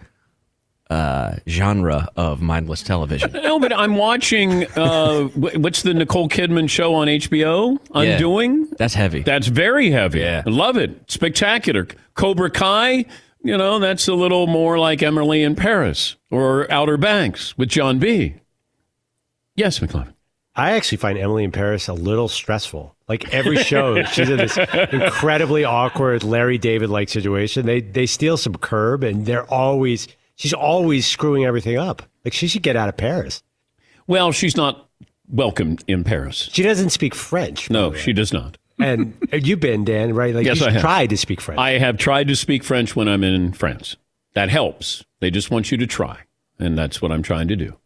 uh, 0.90 1.36
genre 1.48 2.08
of 2.16 2.42
mindless 2.42 2.82
television. 2.84 3.32
No, 3.48 3.60
but 3.60 3.72
I'm 3.72 3.96
watching. 3.96 4.66
Uh, 4.78 5.26
what's 5.36 5.82
the 5.84 5.94
Nicole 5.94 6.28
Kidman 6.28 6.70
show 6.70 6.94
on 6.96 7.08
HBO? 7.08 7.78
Yeah. 7.96 8.02
Undoing. 8.14 8.68
That's 8.78 8.94
heavy. 8.94 9.22
That's 9.22 9.48
very 9.48 9.90
heavy. 9.90 10.20
Yeah, 10.20 10.44
I 10.46 10.50
love 10.50 10.76
it. 10.78 11.10
Spectacular. 11.10 11.88
Cobra 12.16 12.50
Kai. 12.52 13.06
You 13.44 13.58
know, 13.58 13.80
that's 13.80 14.08
a 14.08 14.14
little 14.14 14.48
more 14.48 14.78
like 14.78 15.02
Emily 15.02 15.44
in 15.44 15.56
Paris 15.56 16.18
or 16.30 16.70
Outer 16.72 16.98
Banks 16.98 17.58
with 17.58 17.70
John 17.70 18.00
B. 18.00 18.36
Yes, 19.58 19.80
McLovin. 19.80 20.14
I 20.56 20.72
actually 20.72 20.98
find 20.98 21.20
Emily 21.20 21.44
in 21.44 21.52
Paris 21.52 21.88
a 21.88 21.94
little 21.94 22.28
stressful. 22.28 22.96
Like 23.08 23.32
every 23.34 23.58
show, 23.58 24.04
she's 24.04 24.30
in 24.30 24.38
this 24.38 24.58
incredibly 24.92 25.64
awkward 25.66 26.24
Larry 26.24 26.58
David 26.58 26.90
like 26.90 27.10
situation. 27.10 27.66
They 27.66 27.82
they 27.82 28.06
steal 28.06 28.38
some 28.38 28.56
curb, 28.56 29.04
and 29.04 29.26
they're 29.26 29.46
always 29.46 30.08
she's 30.36 30.54
always 30.54 31.06
screwing 31.06 31.46
everything 31.46 31.78
up. 31.78 32.02
Like 32.26 32.34
she 32.34 32.48
should 32.48 32.64
get 32.64 32.76
out 32.76 32.90
of 32.90 32.98
Paris. 32.98 33.44
Well, 34.08 34.32
she's 34.32 34.58
not 34.58 34.90
welcome 35.30 35.78
in 35.88 36.04
Paris. 36.04 36.50
She 36.52 36.64
doesn't 36.64 36.90
speak 36.90 37.14
French. 37.14 37.70
No, 37.70 37.94
she 37.94 38.12
does 38.14 38.34
not. 38.34 38.58
And 38.80 39.16
you've 39.32 39.60
been 39.60 39.86
Dan, 39.86 40.16
right? 40.16 40.34
Like 40.34 40.46
yes, 40.46 40.60
you've 40.60 40.80
tried 40.80 41.12
to 41.12 41.18
speak 41.18 41.40
French. 41.40 41.60
I 41.60 41.78
have 41.78 41.98
tried 41.98 42.28
to 42.30 42.36
speak 42.36 42.64
French 42.64 42.96
when 42.96 43.08
I'm 43.08 43.24
in 43.24 43.54
France. 43.54 43.96
That 44.34 44.50
helps. 44.50 45.04
They 45.20 45.30
just 45.30 45.52
want 45.52 45.72
you 45.72 45.78
to 45.78 45.88
try, 45.88 46.22
and 46.60 46.78
that's 46.78 47.02
what 47.02 47.12
I'm 47.12 47.24
trying 47.24 47.48
to 47.48 47.56
do. 47.56 47.78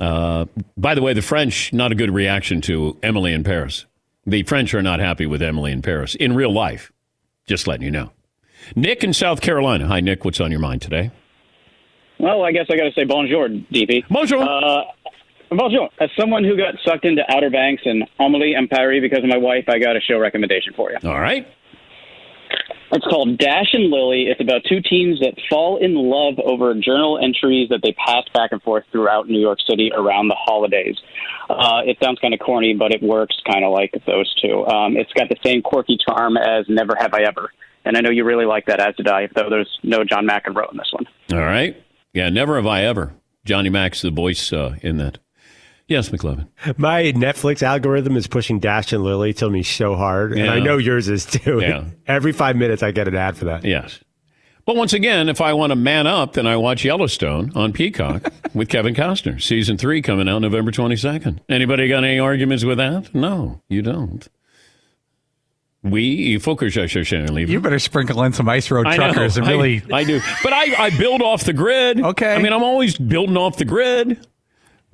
Uh, 0.00 0.46
by 0.76 0.94
the 0.94 1.02
way, 1.02 1.12
the 1.12 1.22
French 1.22 1.72
not 1.72 1.92
a 1.92 1.94
good 1.94 2.10
reaction 2.12 2.60
to 2.62 2.98
Emily 3.02 3.32
in 3.32 3.44
Paris. 3.44 3.86
The 4.26 4.42
French 4.42 4.74
are 4.74 4.82
not 4.82 5.00
happy 5.00 5.26
with 5.26 5.42
Emily 5.42 5.72
in 5.72 5.82
Paris 5.82 6.14
in 6.14 6.34
real 6.34 6.52
life. 6.52 6.90
Just 7.46 7.66
letting 7.66 7.84
you 7.84 7.90
know. 7.90 8.10
Nick 8.74 9.04
in 9.04 9.12
South 9.12 9.40
Carolina. 9.40 9.86
Hi, 9.86 10.00
Nick. 10.00 10.24
What's 10.24 10.40
on 10.40 10.50
your 10.50 10.60
mind 10.60 10.80
today? 10.82 11.10
Well, 12.18 12.42
I 12.42 12.52
guess 12.52 12.66
I 12.70 12.76
got 12.76 12.84
to 12.84 12.92
say 12.92 13.04
bonjour, 13.04 13.48
DP. 13.48 14.04
Bonjour. 14.08 14.42
Uh, 14.42 14.84
bonjour. 15.50 15.90
As 16.00 16.08
someone 16.18 16.44
who 16.44 16.56
got 16.56 16.74
sucked 16.84 17.04
into 17.04 17.22
Outer 17.28 17.50
Banks 17.50 17.82
and 17.84 18.04
Amelie 18.18 18.54
and 18.54 18.70
Paris 18.70 19.00
because 19.02 19.18
of 19.18 19.28
my 19.28 19.36
wife, 19.36 19.64
I 19.68 19.78
got 19.78 19.96
a 19.96 20.00
show 20.00 20.18
recommendation 20.18 20.72
for 20.74 20.90
you. 20.90 20.96
All 21.04 21.20
right. 21.20 21.46
It's 22.94 23.04
called 23.06 23.38
Dash 23.38 23.74
and 23.74 23.90
Lily. 23.90 24.26
It's 24.28 24.40
about 24.40 24.62
two 24.68 24.80
teens 24.80 25.18
that 25.18 25.34
fall 25.50 25.78
in 25.78 25.94
love 25.96 26.38
over 26.38 26.72
journal 26.74 27.18
entries 27.20 27.68
that 27.70 27.80
they 27.82 27.92
pass 27.92 28.22
back 28.32 28.52
and 28.52 28.62
forth 28.62 28.84
throughout 28.92 29.28
New 29.28 29.40
York 29.40 29.58
City 29.68 29.90
around 29.92 30.28
the 30.28 30.36
holidays. 30.38 30.96
Uh, 31.50 31.82
it 31.84 31.98
sounds 32.00 32.20
kind 32.20 32.32
of 32.32 32.38
corny, 32.38 32.72
but 32.72 32.92
it 32.92 33.02
works 33.02 33.34
kind 33.50 33.64
of 33.64 33.72
like 33.72 33.92
those 34.06 34.32
two. 34.40 34.64
Um, 34.66 34.96
it's 34.96 35.12
got 35.12 35.28
the 35.28 35.36
same 35.44 35.60
quirky 35.60 35.98
charm 36.08 36.36
as 36.36 36.66
Never 36.68 36.94
Have 36.96 37.14
I 37.14 37.22
Ever. 37.22 37.50
And 37.84 37.96
I 37.96 38.00
know 38.00 38.10
you 38.10 38.24
really 38.24 38.46
like 38.46 38.66
that, 38.66 38.78
as 38.78 38.94
did 38.94 39.08
I, 39.08 39.28
though 39.34 39.50
there's 39.50 39.78
no 39.82 40.04
John 40.04 40.26
McEnroe 40.26 40.70
in 40.70 40.76
this 40.76 40.92
one. 40.92 41.06
All 41.32 41.44
right. 41.44 41.76
Yeah, 42.12 42.28
never 42.30 42.54
have 42.56 42.66
I 42.66 42.84
ever. 42.84 43.12
Johnny 43.44 43.70
Mac's 43.70 44.02
the 44.02 44.10
voice 44.10 44.52
uh, 44.52 44.76
in 44.82 44.98
that. 44.98 45.18
Yes, 45.86 46.08
McLovin. 46.08 46.48
My 46.78 47.02
Netflix 47.12 47.62
algorithm 47.62 48.16
is 48.16 48.26
pushing 48.26 48.58
Dash 48.58 48.92
and 48.92 49.04
Lily 49.04 49.34
to 49.34 49.50
me 49.50 49.62
so 49.62 49.96
hard, 49.96 50.32
and 50.32 50.48
I 50.50 50.58
know 50.60 50.78
yours 50.78 51.08
is 51.08 51.26
too. 51.26 51.60
Yeah. 51.60 51.84
Every 52.06 52.32
five 52.32 52.56
minutes, 52.56 52.82
I 52.82 52.90
get 52.90 53.06
an 53.06 53.14
ad 53.14 53.36
for 53.36 53.44
that. 53.46 53.64
Yes. 53.64 54.00
But 54.66 54.76
once 54.76 54.94
again, 54.94 55.28
if 55.28 55.42
I 55.42 55.52
want 55.52 55.72
to 55.72 55.76
man 55.76 56.06
up, 56.06 56.32
then 56.32 56.46
I 56.46 56.56
watch 56.56 56.86
Yellowstone 56.86 57.52
on 57.54 57.72
Peacock 57.74 58.32
with 58.54 58.70
Kevin 58.70 58.94
Costner. 58.94 59.40
Season 59.42 59.76
three 59.76 60.00
coming 60.00 60.26
out 60.26 60.38
November 60.38 60.70
22nd. 60.70 61.40
Anybody 61.50 61.86
got 61.86 62.02
any 62.02 62.18
arguments 62.18 62.64
with 62.64 62.78
that? 62.78 63.14
No, 63.14 63.60
you 63.68 63.82
don't. 63.82 64.26
We, 65.82 66.36
Fokusha 66.36 67.46
You 67.46 67.60
better 67.60 67.78
sprinkle 67.78 68.22
in 68.22 68.32
some 68.32 68.48
ice 68.48 68.70
road 68.70 68.86
I 68.86 68.96
know, 68.96 69.12
truckers 69.12 69.36
and 69.36 69.46
I- 69.46 69.50
really. 69.50 69.82
I, 69.92 70.02
do. 70.04 70.18
But 70.42 70.54
I, 70.54 70.84
I 70.86 70.90
build 70.96 71.20
off 71.20 71.44
the 71.44 71.52
grid. 71.52 72.00
Okay. 72.00 72.34
I 72.34 72.38
mean, 72.38 72.54
I'm 72.54 72.62
always 72.62 72.96
building 72.96 73.36
off 73.36 73.58
the 73.58 73.66
grid. 73.66 74.26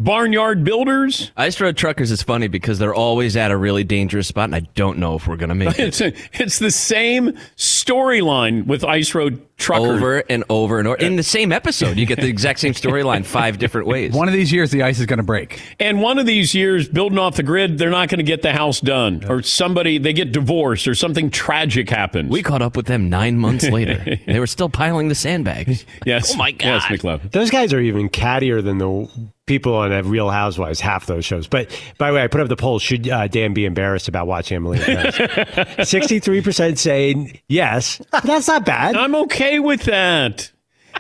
Barnyard 0.01 0.65
builders. 0.65 1.31
Ice 1.37 1.61
Road 1.61 1.77
Truckers 1.77 2.11
is 2.11 2.23
funny 2.23 2.49
because 2.49 2.79
they're 2.79 2.95
always 2.95 3.37
at 3.37 3.51
a 3.51 3.57
really 3.57 3.85
dangerous 3.85 4.29
spot, 4.29 4.45
and 4.45 4.55
I 4.55 4.61
don't 4.75 4.97
know 4.97 5.17
if 5.17 5.29
we're 5.29 5.37
going 5.37 5.51
to 5.51 5.55
make 5.55 5.69
it. 5.79 5.89
It's, 5.89 6.01
a, 6.01 6.15
it's 6.33 6.59
the 6.59 6.71
same 6.71 7.33
storyline 7.57 8.67
with 8.67 8.83
Ice 8.83 9.15
Road 9.15 9.47
trucker. 9.61 9.93
over 9.93 10.23
and 10.29 10.43
over 10.49 10.79
and 10.79 10.89
over 10.89 10.97
in 10.97 11.17
the 11.17 11.23
same 11.23 11.53
episode. 11.53 11.97
You 11.97 12.07
get 12.07 12.21
the 12.21 12.29
exact 12.29 12.59
same 12.61 12.73
storyline 12.73 13.25
five 13.25 13.59
different 13.59 13.87
ways. 13.87 14.13
One 14.13 14.27
of 14.29 14.35
these 14.35 14.53
years, 14.53 14.71
the 14.71 14.83
ice 14.83 14.99
is 14.99 15.07
going 15.07 15.19
to 15.19 15.23
break. 15.23 15.61
And 15.79 16.01
one 16.01 16.19
of 16.19 16.27
these 16.27 16.55
years, 16.55 16.89
building 16.89 17.19
off 17.19 17.37
the 17.37 17.43
grid, 17.43 17.79
they're 17.79 17.91
not 17.91 18.09
going 18.09 18.19
to 18.19 18.25
get 18.25 18.43
the 18.43 18.53
house 18.53 18.81
done, 18.81 19.25
or 19.29 19.43
somebody 19.43 19.99
they 19.99 20.13
get 20.13 20.33
divorced, 20.33 20.89
or 20.89 20.95
something 20.95 21.31
tragic 21.31 21.89
happens. 21.91 22.31
We 22.31 22.43
caught 22.43 22.63
up 22.63 22.77
with 22.77 22.87
them 22.87 23.09
nine 23.09 23.39
months 23.39 23.65
later. 23.71 24.19
they 24.27 24.41
were 24.41 24.47
still 24.47 24.69
piling 24.69 25.09
the 25.09 25.15
sandbags. 25.15 25.85
yes. 26.07 26.35
Oh 26.35 26.39
my 26.39 26.51
god. 26.53 26.67
Yes, 26.67 26.85
McLovin. 26.87 27.31
Those 27.31 27.51
guys 27.51 27.73
are 27.73 27.81
even 27.81 28.09
cattier 28.09 28.63
than 28.65 28.79
the 28.79 29.09
people 29.47 29.75
on 29.75 29.91
Real 30.09 30.31
Housewives, 30.31 30.79
half 30.81 31.07
those 31.07 31.25
shows. 31.25 31.49
But 31.49 31.77
by 31.99 32.09
the 32.11 32.15
way, 32.15 32.23
I 32.23 32.29
put 32.29 32.41
up 32.41 32.49
the 32.49 32.57
poll: 32.57 32.79
Should 32.79 33.09
uh, 33.09 33.27
Dan 33.27 33.53
be 33.53 33.65
embarrassed 33.65 34.07
about 34.09 34.27
watching 34.29 34.55
Emily? 34.57 34.79
Sixty-three 35.85 36.41
percent 36.41 36.79
saying 36.79 37.39
yes. 37.49 38.01
That's 38.25 38.49
not 38.49 38.65
bad. 38.65 38.97
I'm 38.97 39.15
okay 39.17 39.50
with 39.59 39.83
that. 39.85 40.53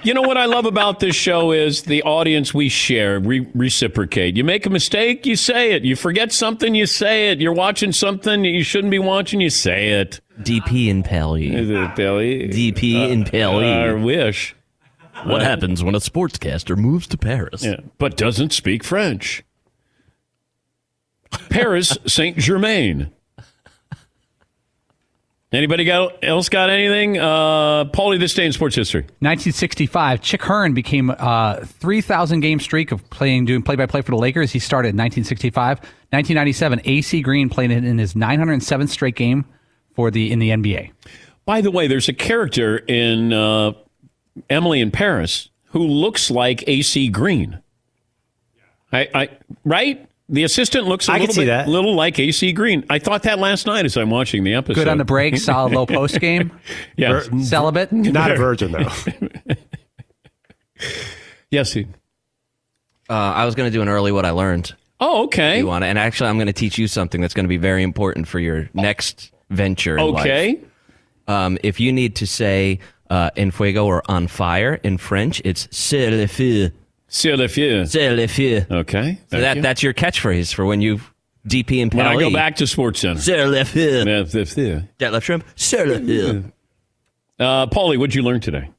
You 0.02 0.14
know 0.14 0.22
what 0.22 0.38
I 0.38 0.46
love 0.46 0.64
about 0.64 1.00
this 1.00 1.14
show 1.14 1.52
is 1.52 1.82
the 1.82 2.02
audience 2.04 2.54
we 2.54 2.70
share, 2.70 3.20
we 3.20 3.40
reciprocate. 3.54 4.36
You 4.36 4.44
make 4.44 4.64
a 4.64 4.70
mistake, 4.70 5.26
you 5.26 5.36
say 5.36 5.72
it. 5.72 5.84
You 5.84 5.94
forget 5.94 6.32
something, 6.32 6.74
you 6.74 6.86
say 6.86 7.30
it. 7.30 7.40
You're 7.40 7.52
watching 7.52 7.92
something 7.92 8.44
you 8.44 8.62
shouldn't 8.62 8.90
be 8.90 8.98
watching, 8.98 9.40
you 9.42 9.50
say 9.50 10.00
it. 10.00 10.20
DP 10.40 10.90
and 10.90 11.04
Pelly. 11.04 11.50
Pelly. 11.50 12.48
DP 12.48 12.94
uh, 12.96 13.12
and 13.12 13.26
Pelly. 13.26 13.66
I 13.66 13.92
wish. 13.92 14.56
What 15.24 15.42
happens 15.42 15.84
when 15.84 15.94
a 15.94 15.98
sportscaster 15.98 16.78
moves 16.78 17.06
to 17.08 17.18
Paris? 17.18 17.62
Yeah, 17.62 17.80
but 17.98 18.16
doesn't 18.16 18.54
speak 18.54 18.82
French. 18.82 19.44
Paris 21.50 21.98
Saint 22.06 22.38
Germain. 22.38 23.12
Anybody 25.52 25.84
got, 25.84 26.22
else 26.22 26.48
got 26.48 26.70
anything? 26.70 27.18
Uh, 27.18 27.84
Paulie, 27.86 28.20
this 28.20 28.34
day 28.34 28.46
in 28.46 28.52
sports 28.52 28.76
history. 28.76 29.02
1965, 29.18 30.20
Chick 30.20 30.42
Hearn 30.42 30.74
became 30.74 31.10
a 31.10 31.60
3,000 31.64 32.38
game 32.38 32.60
streak 32.60 32.92
of 32.92 33.08
playing, 33.10 33.46
doing 33.46 33.62
play 33.62 33.74
by 33.74 33.86
play 33.86 34.00
for 34.00 34.12
the 34.12 34.16
Lakers. 34.16 34.52
He 34.52 34.60
started 34.60 34.90
in 34.90 34.96
1965. 34.96 35.80
1997, 36.10 36.80
AC 36.84 37.22
Green 37.22 37.48
played 37.48 37.72
in 37.72 37.98
his 37.98 38.14
907th 38.14 38.90
straight 38.90 39.16
game 39.16 39.44
for 39.94 40.12
the 40.12 40.30
in 40.30 40.38
the 40.38 40.50
NBA. 40.50 40.92
By 41.44 41.60
the 41.60 41.72
way, 41.72 41.88
there's 41.88 42.08
a 42.08 42.12
character 42.12 42.78
in 42.78 43.32
uh, 43.32 43.72
Emily 44.48 44.80
in 44.80 44.92
Paris 44.92 45.48
who 45.66 45.80
looks 45.80 46.30
like 46.30 46.62
AC 46.68 47.08
Green. 47.08 47.60
I, 48.92 49.08
I 49.14 49.28
right? 49.64 50.08
The 50.32 50.44
assistant 50.44 50.86
looks 50.86 51.08
a 51.08 51.12
I 51.12 51.18
little 51.18 51.34
see 51.34 51.40
bit, 51.40 51.46
that. 51.46 51.66
little 51.68 51.94
like 51.96 52.16
AC 52.18 52.52
Green. 52.52 52.84
I 52.88 53.00
thought 53.00 53.24
that 53.24 53.40
last 53.40 53.66
night 53.66 53.84
as 53.84 53.96
I'm 53.96 54.10
watching 54.10 54.44
the 54.44 54.54
episode. 54.54 54.76
Good 54.82 54.88
on 54.88 54.98
the 54.98 55.04
break, 55.04 55.36
solid 55.38 55.72
low 55.72 55.86
post 55.86 56.20
game. 56.20 56.52
yes. 56.96 57.28
Celibate. 57.48 57.90
Not 57.90 58.30
a 58.30 58.36
virgin 58.38 58.70
though. 58.72 58.88
yes. 61.50 61.72
he- 61.72 61.86
Uh, 63.08 63.12
I 63.14 63.44
was 63.44 63.56
going 63.56 63.68
to 63.70 63.76
do 63.76 63.82
an 63.82 63.88
early 63.88 64.12
what 64.12 64.24
I 64.24 64.30
learned. 64.30 64.72
Oh, 65.00 65.24
okay. 65.24 65.58
You 65.58 65.66
want 65.66 65.82
to? 65.82 65.86
And 65.88 65.98
actually, 65.98 66.28
I'm 66.30 66.36
going 66.36 66.46
to 66.46 66.52
teach 66.52 66.78
you 66.78 66.86
something 66.86 67.20
that's 67.20 67.34
going 67.34 67.44
to 67.44 67.48
be 67.48 67.56
very 67.56 67.82
important 67.82 68.28
for 68.28 68.38
your 68.38 68.68
next 68.74 69.32
venture. 69.50 69.96
In 69.98 70.04
Okay. 70.14 70.48
Life. 70.48 70.64
Um, 71.26 71.58
if 71.64 71.80
you 71.80 71.92
need 71.92 72.16
to 72.16 72.26
say 72.26 72.78
uh, 73.08 73.30
"en 73.36 73.50
fuego" 73.50 73.86
or 73.86 74.02
"on 74.08 74.26
fire" 74.28 74.74
in 74.84 74.96
French, 74.98 75.40
it's 75.44 75.66
"c'est 75.72 76.10
le 76.10 76.26
feu." 76.28 76.70
C'est 77.12 77.36
le 77.36 77.48
feu. 77.48 77.84
C'est 77.86 78.14
le 78.14 78.26
feu. 78.28 78.64
Okay. 78.70 79.18
So 79.30 79.40
that 79.40 79.56
you. 79.56 79.62
that's 79.62 79.82
your 79.82 79.92
catchphrase 79.92 80.54
for 80.54 80.64
when 80.64 80.80
you 80.80 81.00
DP 81.46 81.82
and 81.82 81.92
when 81.92 82.06
I 82.06 82.16
go 82.16 82.30
back 82.30 82.56
to 82.56 82.66
Sports 82.66 83.00
Center. 83.00 83.20
C'est 83.20 83.44
le 83.44 83.64
feu. 83.64 84.04
Yeah, 84.06 84.22
the 84.22 84.46
feu. 84.46 84.84
That 84.98 85.12
left 85.12 85.26
shrimp. 85.26 85.44
C'est 85.56 85.84
le 85.84 85.98
feu. 85.98 86.44
Uh, 87.38 87.66
Paulie, 87.66 87.98
what'd 87.98 88.14
you 88.14 88.22
learn 88.22 88.40
today? 88.40 88.70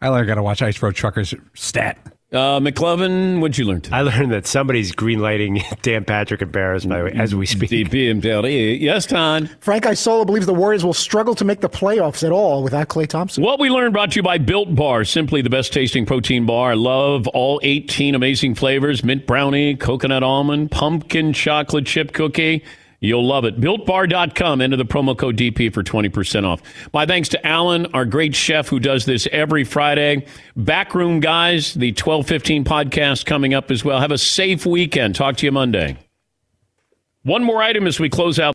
I 0.00 0.08
learned 0.08 0.28
got 0.28 0.36
to 0.36 0.42
watch 0.42 0.62
Ice 0.62 0.80
Road 0.80 0.94
Truckers 0.94 1.34
stat. 1.54 1.98
Uh, 2.32 2.60
McLovin, 2.60 3.40
what'd 3.40 3.58
you 3.58 3.64
learn 3.64 3.80
today? 3.80 3.96
I 3.96 4.02
learned 4.02 4.30
that 4.30 4.46
somebody's 4.46 4.92
greenlighting 4.92 5.64
Dan 5.82 6.04
Patrick 6.04 6.40
and 6.40 6.52
Barris, 6.52 6.84
by 6.84 6.98
the 6.98 7.04
way, 7.06 7.12
as 7.12 7.34
we 7.34 7.44
speak. 7.44 7.70
DP 7.70 8.08
and 8.10 8.80
Yes, 8.80 9.06
Ton. 9.06 9.50
Frank 9.58 9.84
Isola 9.84 10.24
believes 10.24 10.46
the 10.46 10.54
Warriors 10.54 10.84
will 10.84 10.94
struggle 10.94 11.34
to 11.34 11.44
make 11.44 11.60
the 11.60 11.68
playoffs 11.68 12.22
at 12.22 12.30
all 12.30 12.62
without 12.62 12.86
Klay 12.86 13.08
Thompson. 13.08 13.42
What 13.42 13.58
we 13.58 13.68
learned 13.68 13.94
brought 13.94 14.12
to 14.12 14.16
you 14.16 14.22
by 14.22 14.38
Built 14.38 14.76
Bar, 14.76 15.04
simply 15.04 15.42
the 15.42 15.50
best 15.50 15.72
tasting 15.72 16.06
protein 16.06 16.46
bar. 16.46 16.70
I 16.70 16.74
love 16.74 17.26
all 17.26 17.58
18 17.64 18.14
amazing 18.14 18.54
flavors 18.54 19.02
mint 19.02 19.26
brownie, 19.26 19.74
coconut 19.74 20.22
almond, 20.22 20.70
pumpkin 20.70 21.32
chocolate 21.32 21.86
chip 21.86 22.12
cookie. 22.12 22.62
You'll 23.00 23.26
love 23.26 23.46
it. 23.46 23.58
BuiltBar.com. 23.58 24.60
Enter 24.60 24.76
the 24.76 24.84
promo 24.84 25.16
code 25.16 25.36
DP 25.36 25.72
for 25.72 25.82
20% 25.82 26.44
off. 26.44 26.60
My 26.92 27.06
thanks 27.06 27.30
to 27.30 27.46
Alan, 27.46 27.86
our 27.94 28.04
great 28.04 28.34
chef 28.34 28.68
who 28.68 28.78
does 28.78 29.06
this 29.06 29.26
every 29.32 29.64
Friday. 29.64 30.26
Backroom 30.54 31.20
Guys, 31.20 31.72
the 31.72 31.92
1215 31.92 32.64
podcast 32.64 33.24
coming 33.24 33.54
up 33.54 33.70
as 33.70 33.84
well. 33.84 34.00
Have 34.00 34.12
a 34.12 34.18
safe 34.18 34.66
weekend. 34.66 35.14
Talk 35.14 35.36
to 35.38 35.46
you 35.46 35.52
Monday. 35.52 35.96
One 37.22 37.42
more 37.42 37.62
item 37.62 37.86
as 37.86 37.98
we 37.98 38.10
close 38.10 38.38
out. 38.38 38.54